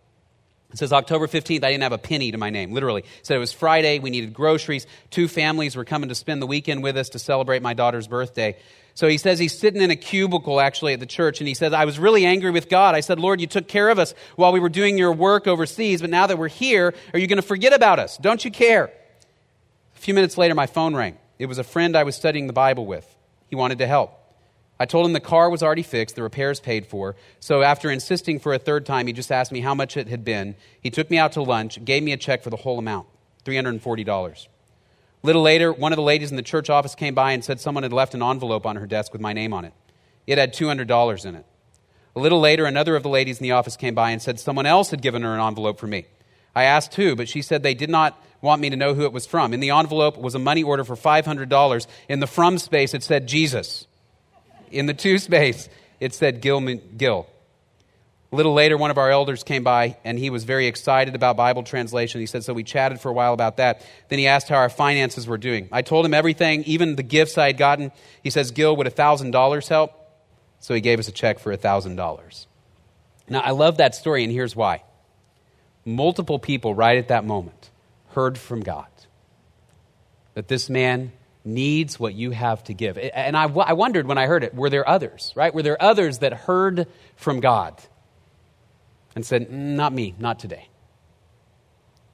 It 0.72 0.78
says 0.78 0.92
October 0.92 1.28
15th, 1.28 1.62
I 1.62 1.70
didn't 1.70 1.84
have 1.84 1.92
a 1.92 1.98
penny 1.98 2.32
to 2.32 2.38
my 2.38 2.50
name, 2.50 2.72
literally. 2.72 3.02
It 3.02 3.06
said 3.22 3.36
it 3.36 3.38
was 3.38 3.52
Friday, 3.52 4.00
we 4.00 4.10
needed 4.10 4.34
groceries. 4.34 4.88
Two 5.10 5.28
families 5.28 5.76
were 5.76 5.84
coming 5.84 6.08
to 6.08 6.16
spend 6.16 6.42
the 6.42 6.48
weekend 6.48 6.82
with 6.82 6.96
us 6.96 7.10
to 7.10 7.20
celebrate 7.20 7.62
my 7.62 7.74
daughter's 7.74 8.08
birthday. 8.08 8.56
So 8.94 9.06
he 9.06 9.16
says 9.16 9.38
he's 9.38 9.56
sitting 9.56 9.82
in 9.82 9.92
a 9.92 9.96
cubicle 9.96 10.60
actually 10.60 10.94
at 10.94 11.00
the 11.00 11.06
church, 11.06 11.40
and 11.40 11.46
he 11.46 11.54
says, 11.54 11.72
I 11.72 11.84
was 11.84 12.00
really 12.00 12.26
angry 12.26 12.50
with 12.50 12.68
God. 12.68 12.96
I 12.96 13.00
said, 13.00 13.20
Lord, 13.20 13.40
you 13.40 13.46
took 13.46 13.68
care 13.68 13.88
of 13.88 14.00
us 14.00 14.14
while 14.34 14.50
we 14.50 14.58
were 14.58 14.68
doing 14.68 14.98
your 14.98 15.12
work 15.12 15.46
overseas, 15.46 16.00
but 16.00 16.10
now 16.10 16.26
that 16.26 16.38
we're 16.38 16.48
here, 16.48 16.92
are 17.12 17.20
you 17.20 17.28
going 17.28 17.36
to 17.36 17.42
forget 17.42 17.72
about 17.72 18.00
us? 18.00 18.16
Don't 18.16 18.44
you 18.44 18.50
care? 18.50 18.92
A 20.00 20.02
few 20.02 20.14
minutes 20.14 20.38
later, 20.38 20.54
my 20.54 20.64
phone 20.64 20.96
rang. 20.96 21.18
It 21.38 21.44
was 21.44 21.58
a 21.58 21.62
friend 21.62 21.94
I 21.94 22.04
was 22.04 22.16
studying 22.16 22.46
the 22.46 22.54
Bible 22.54 22.86
with. 22.86 23.06
He 23.48 23.54
wanted 23.54 23.76
to 23.80 23.86
help. 23.86 24.18
I 24.78 24.86
told 24.86 25.04
him 25.04 25.12
the 25.12 25.20
car 25.20 25.50
was 25.50 25.62
already 25.62 25.82
fixed, 25.82 26.16
the 26.16 26.22
repairs 26.22 26.58
paid 26.58 26.86
for. 26.86 27.16
So 27.38 27.60
after 27.60 27.90
insisting 27.90 28.38
for 28.38 28.54
a 28.54 28.58
third 28.58 28.86
time, 28.86 29.06
he 29.06 29.12
just 29.12 29.30
asked 29.30 29.52
me 29.52 29.60
how 29.60 29.74
much 29.74 29.98
it 29.98 30.08
had 30.08 30.24
been. 30.24 30.56
He 30.80 30.88
took 30.88 31.10
me 31.10 31.18
out 31.18 31.32
to 31.32 31.42
lunch, 31.42 31.84
gave 31.84 32.02
me 32.02 32.12
a 32.12 32.16
check 32.16 32.42
for 32.42 32.48
the 32.48 32.56
whole 32.56 32.78
amount 32.78 33.08
$340. 33.44 34.46
A 35.22 35.26
little 35.26 35.42
later, 35.42 35.70
one 35.70 35.92
of 35.92 35.96
the 35.96 36.02
ladies 36.02 36.30
in 36.30 36.38
the 36.38 36.42
church 36.42 36.70
office 36.70 36.94
came 36.94 37.14
by 37.14 37.32
and 37.32 37.44
said 37.44 37.60
someone 37.60 37.82
had 37.82 37.92
left 37.92 38.14
an 38.14 38.22
envelope 38.22 38.64
on 38.64 38.76
her 38.76 38.86
desk 38.86 39.12
with 39.12 39.20
my 39.20 39.34
name 39.34 39.52
on 39.52 39.66
it. 39.66 39.74
It 40.26 40.38
had 40.38 40.54
$200 40.54 41.26
in 41.26 41.34
it. 41.34 41.44
A 42.16 42.20
little 42.20 42.40
later, 42.40 42.64
another 42.64 42.96
of 42.96 43.02
the 43.02 43.10
ladies 43.10 43.38
in 43.38 43.42
the 43.42 43.52
office 43.52 43.76
came 43.76 43.94
by 43.94 44.12
and 44.12 44.22
said 44.22 44.40
someone 44.40 44.64
else 44.64 44.92
had 44.92 45.02
given 45.02 45.20
her 45.20 45.34
an 45.34 45.46
envelope 45.46 45.78
for 45.78 45.86
me. 45.86 46.06
I 46.54 46.64
asked 46.64 46.94
who, 46.94 47.16
but 47.16 47.28
she 47.28 47.42
said 47.42 47.62
they 47.62 47.74
did 47.74 47.90
not 47.90 48.20
want 48.40 48.60
me 48.60 48.70
to 48.70 48.76
know 48.76 48.94
who 48.94 49.04
it 49.04 49.12
was 49.12 49.26
from. 49.26 49.52
In 49.52 49.60
the 49.60 49.70
envelope 49.70 50.16
was 50.16 50.34
a 50.34 50.38
money 50.38 50.62
order 50.62 50.84
for 50.84 50.96
$500. 50.96 51.86
In 52.08 52.20
the 52.20 52.26
from 52.26 52.58
space, 52.58 52.94
it 52.94 53.02
said 53.02 53.26
Jesus 53.26 53.86
in 54.70 54.86
the 54.86 54.94
to 54.94 55.18
space, 55.18 55.68
it 55.98 56.14
said 56.14 56.40
Gil. 56.40 56.60
Gil. 56.60 57.26
A 58.32 58.36
little 58.36 58.54
later, 58.54 58.76
one 58.76 58.92
of 58.92 58.98
our 58.98 59.10
elders 59.10 59.42
came 59.42 59.64
by 59.64 59.96
and 60.04 60.16
he 60.16 60.30
was 60.30 60.44
very 60.44 60.68
excited 60.68 61.16
about 61.16 61.36
Bible 61.36 61.64
translation. 61.64 62.20
He 62.20 62.26
said, 62.26 62.44
So 62.44 62.54
we 62.54 62.62
chatted 62.62 63.00
for 63.00 63.08
a 63.08 63.12
while 63.12 63.34
about 63.34 63.56
that. 63.56 63.84
Then 64.08 64.20
he 64.20 64.28
asked 64.28 64.48
how 64.48 64.56
our 64.56 64.68
finances 64.68 65.26
were 65.26 65.38
doing. 65.38 65.68
I 65.72 65.82
told 65.82 66.06
him 66.06 66.14
everything, 66.14 66.62
even 66.64 66.94
the 66.94 67.02
gifts 67.02 67.36
I 67.36 67.48
had 67.48 67.58
gotten. 67.58 67.90
He 68.22 68.30
says, 68.30 68.52
Gil, 68.52 68.76
would 68.76 68.86
$1,000 68.86 69.68
help? 69.68 69.92
So 70.60 70.74
he 70.74 70.80
gave 70.80 71.00
us 71.00 71.08
a 71.08 71.12
check 71.12 71.40
for 71.40 71.56
$1,000. 71.56 72.46
Now, 73.28 73.40
I 73.40 73.50
love 73.50 73.78
that 73.78 73.94
story, 73.94 74.22
and 74.24 74.32
here's 74.32 74.54
why. 74.54 74.82
Multiple 75.84 76.38
people, 76.38 76.74
right 76.74 76.98
at 76.98 77.08
that 77.08 77.24
moment, 77.24 77.70
heard 78.10 78.36
from 78.38 78.60
God 78.60 78.86
that 80.34 80.48
this 80.48 80.70
man 80.70 81.12
needs 81.44 81.98
what 81.98 82.14
you 82.14 82.30
have 82.30 82.62
to 82.64 82.74
give. 82.74 82.98
And 82.98 83.36
I, 83.36 83.44
I 83.44 83.72
wondered 83.72 84.06
when 84.06 84.18
I 84.18 84.26
heard 84.26 84.44
it, 84.44 84.54
were 84.54 84.70
there 84.70 84.88
others, 84.88 85.32
right? 85.34 85.54
Were 85.54 85.62
there 85.62 85.80
others 85.82 86.18
that 86.18 86.32
heard 86.32 86.86
from 87.16 87.40
God 87.40 87.80
and 89.14 89.24
said, 89.24 89.48
mm, 89.48 89.52
Not 89.52 89.92
me, 89.92 90.14
not 90.18 90.38
today. 90.38 90.68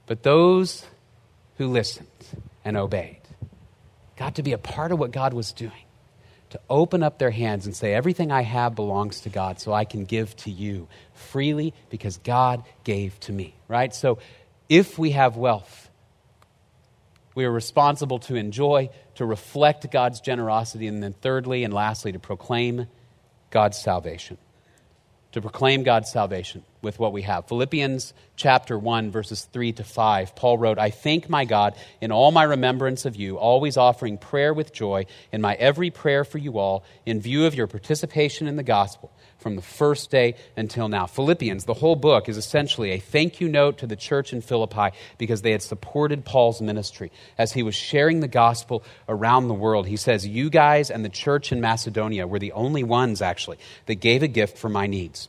But 0.06 0.22
those 0.22 0.86
who 1.58 1.68
listened 1.68 2.06
and 2.64 2.76
obeyed 2.76 3.20
got 4.16 4.36
to 4.36 4.42
be 4.42 4.52
a 4.52 4.58
part 4.58 4.92
of 4.92 4.98
what 4.98 5.10
God 5.10 5.34
was 5.34 5.52
doing. 5.52 5.72
To 6.56 6.62
open 6.70 7.02
up 7.02 7.18
their 7.18 7.30
hands 7.30 7.66
and 7.66 7.76
say, 7.76 7.92
Everything 7.92 8.32
I 8.32 8.40
have 8.40 8.74
belongs 8.74 9.20
to 9.20 9.28
God, 9.28 9.60
so 9.60 9.74
I 9.74 9.84
can 9.84 10.06
give 10.06 10.34
to 10.36 10.50
you 10.50 10.88
freely 11.12 11.74
because 11.90 12.16
God 12.16 12.64
gave 12.82 13.20
to 13.20 13.32
me, 13.32 13.54
right? 13.68 13.94
So 13.94 14.20
if 14.66 14.98
we 14.98 15.10
have 15.10 15.36
wealth, 15.36 15.90
we 17.34 17.44
are 17.44 17.52
responsible 17.52 18.20
to 18.20 18.36
enjoy, 18.36 18.88
to 19.16 19.26
reflect 19.26 19.90
God's 19.92 20.22
generosity, 20.22 20.86
and 20.86 21.02
then 21.02 21.12
thirdly 21.12 21.62
and 21.62 21.74
lastly, 21.74 22.12
to 22.12 22.18
proclaim 22.18 22.86
God's 23.50 23.76
salvation. 23.76 24.38
To 25.32 25.42
proclaim 25.42 25.82
God's 25.82 26.10
salvation 26.10 26.64
with 26.82 26.98
what 26.98 27.12
we 27.12 27.22
have. 27.22 27.46
Philippians 27.48 28.14
chapter 28.36 28.78
1, 28.78 29.10
verses 29.10 29.44
3 29.52 29.72
to 29.72 29.84
5, 29.84 30.36
Paul 30.36 30.58
wrote, 30.58 30.78
I 30.78 30.90
thank 30.90 31.28
my 31.28 31.44
God 31.44 31.74
in 32.00 32.12
all 32.12 32.30
my 32.32 32.44
remembrance 32.44 33.04
of 33.04 33.16
you, 33.16 33.38
always 33.38 33.76
offering 33.76 34.18
prayer 34.18 34.52
with 34.52 34.72
joy 34.72 35.06
in 35.32 35.40
my 35.40 35.54
every 35.54 35.90
prayer 35.90 36.24
for 36.24 36.38
you 36.38 36.58
all, 36.58 36.84
in 37.04 37.20
view 37.20 37.46
of 37.46 37.54
your 37.54 37.66
participation 37.66 38.46
in 38.46 38.56
the 38.56 38.62
gospel 38.62 39.10
from 39.38 39.56
the 39.56 39.62
first 39.62 40.10
day 40.10 40.34
until 40.56 40.88
now. 40.88 41.06
Philippians, 41.06 41.64
the 41.64 41.74
whole 41.74 41.96
book, 41.96 42.28
is 42.28 42.36
essentially 42.36 42.90
a 42.90 42.98
thank 42.98 43.40
you 43.40 43.48
note 43.48 43.78
to 43.78 43.86
the 43.86 43.96
church 43.96 44.32
in 44.32 44.40
Philippi 44.40 44.96
because 45.18 45.42
they 45.42 45.52
had 45.52 45.62
supported 45.62 46.24
Paul's 46.24 46.60
ministry 46.60 47.12
as 47.38 47.52
he 47.52 47.62
was 47.62 47.74
sharing 47.74 48.20
the 48.20 48.28
gospel 48.28 48.82
around 49.08 49.48
the 49.48 49.54
world. 49.54 49.86
He 49.86 49.96
says, 49.96 50.26
You 50.26 50.50
guys 50.50 50.90
and 50.90 51.04
the 51.04 51.08
church 51.08 51.52
in 51.52 51.60
Macedonia 51.60 52.26
were 52.26 52.38
the 52.38 52.52
only 52.52 52.82
ones, 52.82 53.22
actually, 53.22 53.58
that 53.86 53.96
gave 53.96 54.22
a 54.22 54.28
gift 54.28 54.58
for 54.58 54.68
my 54.68 54.86
needs. 54.86 55.28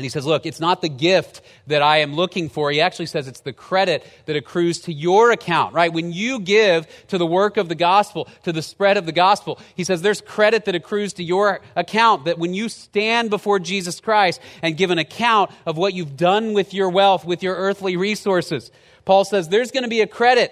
And 0.00 0.04
he 0.06 0.08
says, 0.08 0.24
Look, 0.24 0.46
it's 0.46 0.60
not 0.60 0.80
the 0.80 0.88
gift 0.88 1.42
that 1.66 1.82
I 1.82 1.98
am 1.98 2.14
looking 2.14 2.48
for. 2.48 2.70
He 2.70 2.80
actually 2.80 3.04
says 3.04 3.28
it's 3.28 3.40
the 3.40 3.52
credit 3.52 4.02
that 4.24 4.34
accrues 4.34 4.80
to 4.84 4.94
your 4.94 5.30
account, 5.30 5.74
right? 5.74 5.92
When 5.92 6.10
you 6.10 6.40
give 6.40 6.86
to 7.08 7.18
the 7.18 7.26
work 7.26 7.58
of 7.58 7.68
the 7.68 7.74
gospel, 7.74 8.26
to 8.44 8.52
the 8.54 8.62
spread 8.62 8.96
of 8.96 9.04
the 9.04 9.12
gospel, 9.12 9.60
he 9.74 9.84
says 9.84 10.00
there's 10.00 10.22
credit 10.22 10.64
that 10.64 10.74
accrues 10.74 11.12
to 11.12 11.22
your 11.22 11.60
account 11.76 12.24
that 12.24 12.38
when 12.38 12.54
you 12.54 12.70
stand 12.70 13.28
before 13.28 13.58
Jesus 13.58 14.00
Christ 14.00 14.40
and 14.62 14.74
give 14.74 14.90
an 14.90 14.96
account 14.96 15.50
of 15.66 15.76
what 15.76 15.92
you've 15.92 16.16
done 16.16 16.54
with 16.54 16.72
your 16.72 16.88
wealth, 16.88 17.26
with 17.26 17.42
your 17.42 17.54
earthly 17.54 17.98
resources, 17.98 18.70
Paul 19.04 19.26
says 19.26 19.50
there's 19.50 19.70
going 19.70 19.82
to 19.82 19.90
be 19.90 20.00
a 20.00 20.06
credit. 20.06 20.50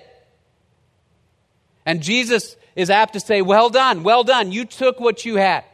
And 1.87 2.03
Jesus 2.03 2.55
is 2.77 2.91
apt 2.91 3.15
to 3.15 3.21
say, 3.21 3.41
Well 3.41 3.71
done, 3.71 4.03
well 4.03 4.25
done. 4.25 4.53
You 4.53 4.67
took 4.67 5.01
what 5.01 5.25
you 5.25 5.37
had 5.37 5.65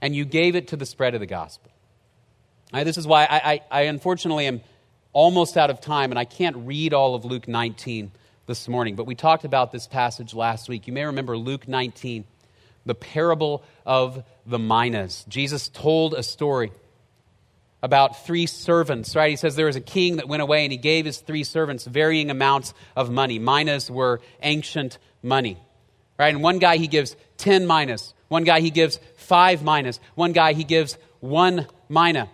and 0.00 0.16
you 0.16 0.24
gave 0.24 0.56
it 0.56 0.68
to 0.68 0.76
the 0.76 0.86
spread 0.86 1.12
of 1.12 1.20
the 1.20 1.26
gospel. 1.26 1.71
Right, 2.72 2.84
this 2.84 2.96
is 2.96 3.06
why 3.06 3.24
I, 3.24 3.36
I, 3.52 3.60
I 3.70 3.80
unfortunately 3.82 4.46
am 4.46 4.62
almost 5.12 5.58
out 5.58 5.68
of 5.68 5.82
time 5.82 6.10
and 6.10 6.18
I 6.18 6.24
can't 6.24 6.56
read 6.56 6.94
all 6.94 7.14
of 7.14 7.26
Luke 7.26 7.46
19 7.46 8.10
this 8.46 8.66
morning, 8.66 8.96
but 8.96 9.04
we 9.04 9.14
talked 9.14 9.44
about 9.44 9.72
this 9.72 9.86
passage 9.86 10.32
last 10.32 10.70
week. 10.70 10.86
You 10.86 10.94
may 10.94 11.04
remember 11.04 11.36
Luke 11.36 11.68
19, 11.68 12.24
the 12.86 12.94
parable 12.94 13.62
of 13.84 14.24
the 14.46 14.58
minas. 14.58 15.26
Jesus 15.28 15.68
told 15.68 16.14
a 16.14 16.22
story 16.22 16.72
about 17.82 18.24
three 18.24 18.46
servants, 18.46 19.14
right? 19.14 19.28
He 19.28 19.36
says 19.36 19.54
there 19.54 19.66
was 19.66 19.76
a 19.76 19.80
king 19.80 20.16
that 20.16 20.26
went 20.26 20.40
away 20.40 20.64
and 20.64 20.72
he 20.72 20.78
gave 20.78 21.04
his 21.04 21.18
three 21.18 21.44
servants 21.44 21.84
varying 21.84 22.30
amounts 22.30 22.72
of 22.96 23.10
money. 23.10 23.38
Minas 23.38 23.90
were 23.90 24.22
ancient 24.42 24.96
money, 25.22 25.58
right? 26.18 26.32
And 26.32 26.42
one 26.42 26.58
guy 26.58 26.78
he 26.78 26.86
gives 26.86 27.16
10 27.36 27.66
minas, 27.66 28.14
one 28.28 28.44
guy 28.44 28.60
he 28.60 28.70
gives 28.70 28.98
five 29.16 29.62
minas, 29.62 30.00
one 30.14 30.32
guy 30.32 30.54
he 30.54 30.64
gives 30.64 30.96
one 31.20 31.66
mina. 31.90 32.30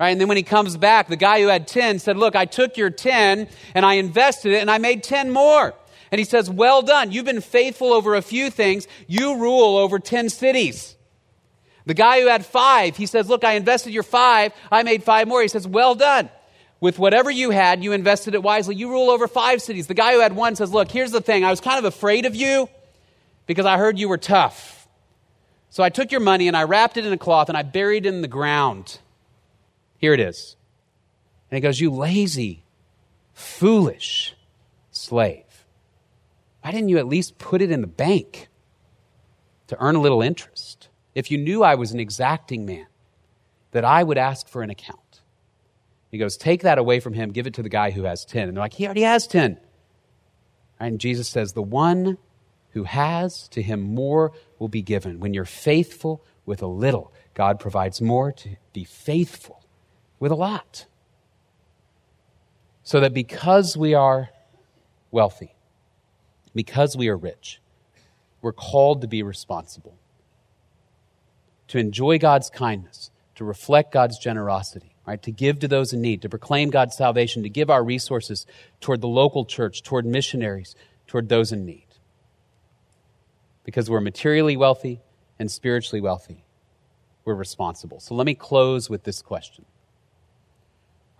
Right? 0.00 0.08
And 0.08 0.20
then 0.20 0.28
when 0.28 0.38
he 0.38 0.42
comes 0.42 0.78
back, 0.78 1.08
the 1.08 1.16
guy 1.16 1.42
who 1.42 1.48
had 1.48 1.68
10 1.68 1.98
said, 1.98 2.16
Look, 2.16 2.34
I 2.34 2.46
took 2.46 2.78
your 2.78 2.88
10 2.88 3.46
and 3.74 3.84
I 3.84 3.94
invested 3.94 4.52
it 4.52 4.60
and 4.60 4.70
I 4.70 4.78
made 4.78 5.02
10 5.02 5.30
more. 5.30 5.74
And 6.10 6.18
he 6.18 6.24
says, 6.24 6.48
Well 6.48 6.80
done. 6.80 7.12
You've 7.12 7.26
been 7.26 7.42
faithful 7.42 7.92
over 7.92 8.14
a 8.14 8.22
few 8.22 8.48
things. 8.48 8.88
You 9.06 9.36
rule 9.36 9.76
over 9.76 9.98
10 9.98 10.30
cities. 10.30 10.96
The 11.84 11.92
guy 11.92 12.22
who 12.22 12.28
had 12.28 12.46
five, 12.46 12.96
he 12.96 13.04
says, 13.04 13.28
Look, 13.28 13.44
I 13.44 13.52
invested 13.52 13.92
your 13.92 14.02
five. 14.02 14.54
I 14.72 14.82
made 14.84 15.04
five 15.04 15.28
more. 15.28 15.42
He 15.42 15.48
says, 15.48 15.68
Well 15.68 15.94
done. 15.94 16.30
With 16.80 16.98
whatever 16.98 17.30
you 17.30 17.50
had, 17.50 17.84
you 17.84 17.92
invested 17.92 18.34
it 18.34 18.42
wisely. 18.42 18.76
You 18.76 18.88
rule 18.88 19.10
over 19.10 19.28
five 19.28 19.60
cities. 19.60 19.86
The 19.86 19.92
guy 19.92 20.14
who 20.14 20.20
had 20.20 20.34
one 20.34 20.56
says, 20.56 20.72
Look, 20.72 20.90
here's 20.90 21.12
the 21.12 21.20
thing. 21.20 21.44
I 21.44 21.50
was 21.50 21.60
kind 21.60 21.78
of 21.78 21.84
afraid 21.84 22.24
of 22.24 22.34
you 22.34 22.70
because 23.46 23.66
I 23.66 23.76
heard 23.76 23.98
you 23.98 24.08
were 24.08 24.16
tough. 24.16 24.88
So 25.68 25.82
I 25.82 25.90
took 25.90 26.10
your 26.10 26.22
money 26.22 26.48
and 26.48 26.56
I 26.56 26.62
wrapped 26.62 26.96
it 26.96 27.04
in 27.04 27.12
a 27.12 27.18
cloth 27.18 27.50
and 27.50 27.58
I 27.58 27.62
buried 27.64 28.06
it 28.06 28.08
in 28.08 28.22
the 28.22 28.28
ground. 28.28 28.98
Here 30.00 30.14
it 30.14 30.20
is. 30.20 30.56
And 31.50 31.56
he 31.56 31.60
goes, 31.60 31.78
You 31.78 31.90
lazy, 31.90 32.64
foolish 33.34 34.34
slave. 34.90 35.66
Why 36.62 36.72
didn't 36.72 36.88
you 36.88 36.98
at 36.98 37.06
least 37.06 37.38
put 37.38 37.60
it 37.60 37.70
in 37.70 37.82
the 37.82 37.86
bank 37.86 38.48
to 39.66 39.76
earn 39.78 39.94
a 39.94 40.00
little 40.00 40.22
interest? 40.22 40.88
If 41.14 41.30
you 41.30 41.36
knew 41.36 41.62
I 41.62 41.74
was 41.74 41.92
an 41.92 42.00
exacting 42.00 42.64
man, 42.64 42.86
that 43.72 43.84
I 43.84 44.02
would 44.02 44.18
ask 44.18 44.48
for 44.48 44.62
an 44.62 44.70
account. 44.70 45.20
He 46.10 46.18
goes, 46.18 46.38
Take 46.38 46.62
that 46.62 46.78
away 46.78 46.98
from 46.98 47.12
him, 47.12 47.30
give 47.30 47.46
it 47.46 47.54
to 47.54 47.62
the 47.62 47.68
guy 47.68 47.90
who 47.90 48.04
has 48.04 48.24
10. 48.24 48.48
And 48.48 48.56
they're 48.56 48.64
like, 48.64 48.72
He 48.72 48.86
already 48.86 49.02
has 49.02 49.26
10. 49.26 49.58
And 50.78 50.98
Jesus 50.98 51.28
says, 51.28 51.52
The 51.52 51.62
one 51.62 52.16
who 52.70 52.84
has, 52.84 53.48
to 53.48 53.60
him 53.60 53.80
more 53.80 54.32
will 54.58 54.68
be 54.68 54.80
given. 54.80 55.20
When 55.20 55.34
you're 55.34 55.44
faithful 55.44 56.24
with 56.46 56.62
a 56.62 56.66
little, 56.66 57.12
God 57.34 57.60
provides 57.60 58.00
more 58.00 58.32
to 58.32 58.56
be 58.72 58.84
faithful 58.84 59.59
with 60.20 60.30
a 60.30 60.36
lot. 60.36 60.86
So 62.84 63.00
that 63.00 63.12
because 63.12 63.76
we 63.76 63.94
are 63.94 64.30
wealthy, 65.10 65.54
because 66.54 66.96
we 66.96 67.08
are 67.08 67.16
rich, 67.16 67.60
we're 68.42 68.52
called 68.52 69.00
to 69.00 69.08
be 69.08 69.22
responsible, 69.22 69.96
to 71.68 71.78
enjoy 71.78 72.18
God's 72.18 72.50
kindness, 72.50 73.10
to 73.34 73.44
reflect 73.44 73.92
God's 73.92 74.18
generosity, 74.18 74.94
right? 75.06 75.22
To 75.22 75.30
give 75.30 75.58
to 75.60 75.68
those 75.68 75.92
in 75.92 76.00
need, 76.00 76.22
to 76.22 76.28
proclaim 76.28 76.70
God's 76.70 76.96
salvation, 76.96 77.42
to 77.42 77.48
give 77.48 77.70
our 77.70 77.82
resources 77.82 78.46
toward 78.80 79.00
the 79.00 79.08
local 79.08 79.44
church, 79.44 79.82
toward 79.82 80.04
missionaries, 80.04 80.74
toward 81.06 81.28
those 81.28 81.52
in 81.52 81.64
need. 81.64 81.86
Because 83.64 83.88
we're 83.88 84.00
materially 84.00 84.56
wealthy 84.56 85.00
and 85.38 85.50
spiritually 85.50 86.00
wealthy, 86.00 86.44
we're 87.24 87.34
responsible. 87.34 88.00
So 88.00 88.14
let 88.14 88.26
me 88.26 88.34
close 88.34 88.90
with 88.90 89.04
this 89.04 89.22
question 89.22 89.64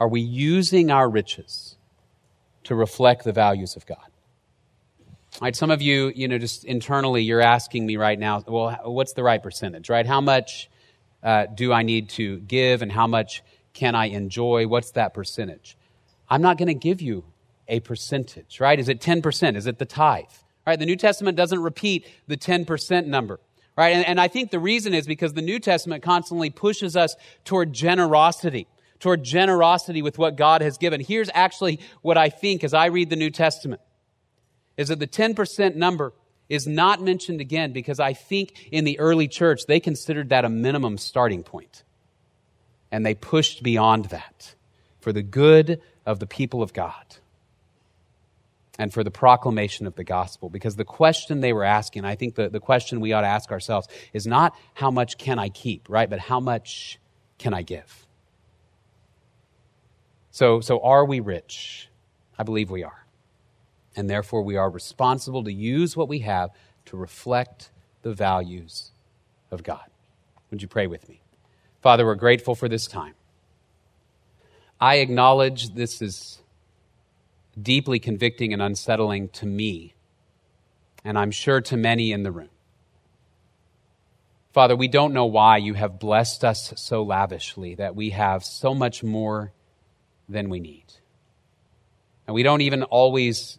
are 0.00 0.08
we 0.08 0.20
using 0.20 0.90
our 0.90 1.08
riches 1.08 1.76
to 2.64 2.74
reflect 2.74 3.22
the 3.24 3.32
values 3.32 3.76
of 3.76 3.86
God? 3.86 3.98
All 5.34 5.42
right, 5.42 5.54
some 5.54 5.70
of 5.70 5.80
you, 5.80 6.10
you 6.16 6.26
know, 6.26 6.38
just 6.38 6.64
internally, 6.64 7.22
you're 7.22 7.40
asking 7.40 7.86
me 7.86 7.96
right 7.96 8.18
now, 8.18 8.42
well, 8.46 8.76
what's 8.84 9.12
the 9.12 9.22
right 9.22 9.40
percentage, 9.40 9.88
right? 9.88 10.06
How 10.06 10.20
much 10.20 10.68
uh, 11.22 11.46
do 11.54 11.72
I 11.72 11.82
need 11.82 12.08
to 12.10 12.38
give 12.40 12.82
and 12.82 12.90
how 12.90 13.06
much 13.06 13.42
can 13.72 13.94
I 13.94 14.06
enjoy? 14.06 14.66
What's 14.66 14.92
that 14.92 15.14
percentage? 15.14 15.76
I'm 16.28 16.42
not 16.42 16.58
going 16.58 16.68
to 16.68 16.74
give 16.74 17.00
you 17.00 17.24
a 17.68 17.80
percentage, 17.80 18.58
right? 18.60 18.78
Is 18.78 18.88
it 18.88 19.00
10%? 19.00 19.56
Is 19.56 19.66
it 19.66 19.78
the 19.78 19.84
tithe? 19.84 20.24
Right? 20.66 20.78
The 20.78 20.86
New 20.86 20.96
Testament 20.96 21.36
doesn't 21.36 21.62
repeat 21.62 22.06
the 22.26 22.36
10% 22.36 23.06
number. 23.06 23.38
Right? 23.76 23.94
And, 23.94 24.06
and 24.06 24.20
I 24.20 24.28
think 24.28 24.50
the 24.50 24.58
reason 24.58 24.94
is 24.94 25.06
because 25.06 25.32
the 25.32 25.42
New 25.42 25.58
Testament 25.58 26.02
constantly 26.02 26.50
pushes 26.50 26.96
us 26.96 27.16
toward 27.44 27.72
generosity, 27.72 28.66
toward 29.00 29.24
generosity 29.24 30.02
with 30.02 30.18
what 30.18 30.36
God 30.36 30.62
has 30.62 30.78
given. 30.78 31.00
Here's 31.00 31.30
actually 31.34 31.80
what 32.02 32.16
I 32.16 32.28
think 32.28 32.62
as 32.62 32.74
I 32.74 32.86
read 32.86 33.10
the 33.10 33.16
New 33.16 33.30
Testament 33.30 33.80
is 34.76 34.88
that 34.88 34.98
the 34.98 35.06
10% 35.06 35.74
number 35.74 36.12
is 36.48 36.66
not 36.66 37.02
mentioned 37.02 37.40
again 37.40 37.72
because 37.72 38.00
I 38.00 38.12
think 38.12 38.68
in 38.70 38.84
the 38.84 38.98
early 38.98 39.28
church 39.28 39.62
they 39.66 39.80
considered 39.80 40.30
that 40.30 40.44
a 40.44 40.48
minimum 40.48 40.98
starting. 40.98 41.44
And 42.92 43.06
they 43.06 43.14
pushed 43.14 43.62
beyond 43.62 44.06
that 44.06 44.54
for 45.00 45.12
the 45.12 45.22
good 45.22 45.80
of 46.04 46.18
the 46.18 46.26
people 46.26 46.62
of 46.62 46.72
God 46.72 47.16
and 48.78 48.92
for 48.92 49.04
the 49.04 49.10
proclamation 49.10 49.86
of 49.86 49.94
the 49.94 50.04
gospel. 50.04 50.48
Because 50.48 50.76
the 50.76 50.84
question 50.84 51.40
they 51.40 51.52
were 51.52 51.64
asking, 51.64 52.04
I 52.04 52.16
think 52.16 52.34
the, 52.34 52.48
the 52.48 52.60
question 52.60 53.00
we 53.00 53.12
ought 53.12 53.20
to 53.20 53.26
ask 53.26 53.52
ourselves, 53.52 53.86
is 54.12 54.26
not 54.26 54.56
how 54.74 54.90
much 54.90 55.18
can 55.18 55.38
I 55.38 55.50
keep, 55.50 55.88
right? 55.88 56.08
But 56.08 56.18
how 56.18 56.40
much 56.40 56.98
can 57.38 57.54
I 57.54 57.62
give? 57.62 58.06
So, 60.30 60.60
so 60.60 60.80
are 60.80 61.04
we 61.04 61.20
rich? 61.20 61.88
I 62.38 62.42
believe 62.42 62.70
we 62.70 62.84
are. 62.84 63.06
And 63.96 64.08
therefore, 64.08 64.42
we 64.42 64.56
are 64.56 64.70
responsible 64.70 65.44
to 65.44 65.52
use 65.52 65.96
what 65.96 66.08
we 66.08 66.20
have 66.20 66.50
to 66.86 66.96
reflect 66.96 67.70
the 68.02 68.14
values 68.14 68.92
of 69.50 69.62
God. 69.62 69.84
Would 70.50 70.62
you 70.62 70.68
pray 70.68 70.86
with 70.86 71.08
me? 71.08 71.20
Father, 71.82 72.06
we're 72.06 72.14
grateful 72.14 72.54
for 72.54 72.68
this 72.68 72.86
time. 72.86 73.14
I 74.80 74.96
acknowledge 74.96 75.74
this 75.74 76.00
is 76.00 76.42
deeply 77.60 77.98
convicting 77.98 78.52
and 78.52 78.62
unsettling 78.62 79.28
to 79.28 79.46
me, 79.46 79.94
and 81.04 81.18
I'm 81.18 81.30
sure 81.30 81.60
to 81.62 81.76
many 81.76 82.12
in 82.12 82.22
the 82.22 82.30
room. 82.30 82.50
Father, 84.52 84.74
we 84.74 84.88
don't 84.88 85.12
know 85.12 85.26
why 85.26 85.58
you 85.58 85.74
have 85.74 85.98
blessed 85.98 86.44
us 86.44 86.72
so 86.76 87.02
lavishly 87.02 87.74
that 87.76 87.94
we 87.94 88.10
have 88.10 88.44
so 88.44 88.74
much 88.74 89.04
more 89.04 89.52
than 90.30 90.48
we 90.48 90.60
need. 90.60 90.84
And 92.26 92.34
we 92.34 92.42
don't 92.42 92.60
even 92.60 92.84
always 92.84 93.58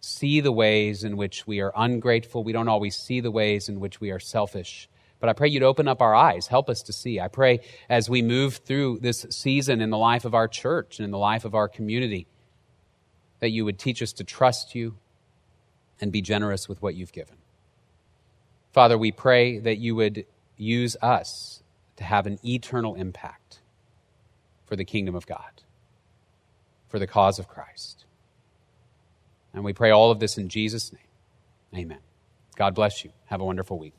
see 0.00 0.40
the 0.40 0.52
ways 0.52 1.04
in 1.04 1.16
which 1.16 1.46
we 1.46 1.60
are 1.60 1.72
ungrateful. 1.76 2.44
We 2.44 2.52
don't 2.52 2.68
always 2.68 2.96
see 2.96 3.20
the 3.20 3.30
ways 3.30 3.68
in 3.68 3.80
which 3.80 4.00
we 4.00 4.10
are 4.10 4.20
selfish. 4.20 4.88
But 5.18 5.28
I 5.28 5.32
pray 5.34 5.48
you'd 5.48 5.62
open 5.62 5.88
up 5.88 6.00
our 6.00 6.14
eyes, 6.14 6.46
help 6.46 6.70
us 6.70 6.82
to 6.82 6.92
see. 6.92 7.20
I 7.20 7.28
pray 7.28 7.60
as 7.88 8.08
we 8.08 8.22
move 8.22 8.56
through 8.56 9.00
this 9.00 9.26
season 9.30 9.80
in 9.80 9.90
the 9.90 9.98
life 9.98 10.24
of 10.24 10.34
our 10.34 10.48
church 10.48 10.98
and 10.98 11.04
in 11.04 11.10
the 11.10 11.18
life 11.18 11.44
of 11.44 11.54
our 11.54 11.68
community 11.68 12.26
that 13.40 13.50
you 13.50 13.64
would 13.64 13.78
teach 13.78 14.02
us 14.02 14.12
to 14.14 14.24
trust 14.24 14.74
you 14.74 14.96
and 16.00 16.12
be 16.12 16.22
generous 16.22 16.68
with 16.68 16.80
what 16.80 16.94
you've 16.94 17.12
given. 17.12 17.36
Father, 18.72 18.96
we 18.96 19.12
pray 19.12 19.58
that 19.58 19.78
you 19.78 19.94
would 19.94 20.24
use 20.56 20.96
us 21.02 21.62
to 21.96 22.04
have 22.04 22.26
an 22.26 22.38
eternal 22.44 22.94
impact 22.94 23.60
for 24.64 24.76
the 24.76 24.84
kingdom 24.84 25.14
of 25.14 25.26
God, 25.26 25.62
for 26.90 26.98
the 26.98 27.06
cause 27.06 27.38
of 27.38 27.48
Christ. 27.48 28.04
And 29.54 29.64
we 29.64 29.72
pray 29.72 29.90
all 29.90 30.10
of 30.10 30.20
this 30.20 30.36
in 30.36 30.48
Jesus' 30.48 30.92
name. 30.92 31.82
Amen. 31.82 32.00
God 32.56 32.74
bless 32.74 33.04
you. 33.04 33.12
Have 33.26 33.40
a 33.40 33.44
wonderful 33.44 33.78
week. 33.78 33.94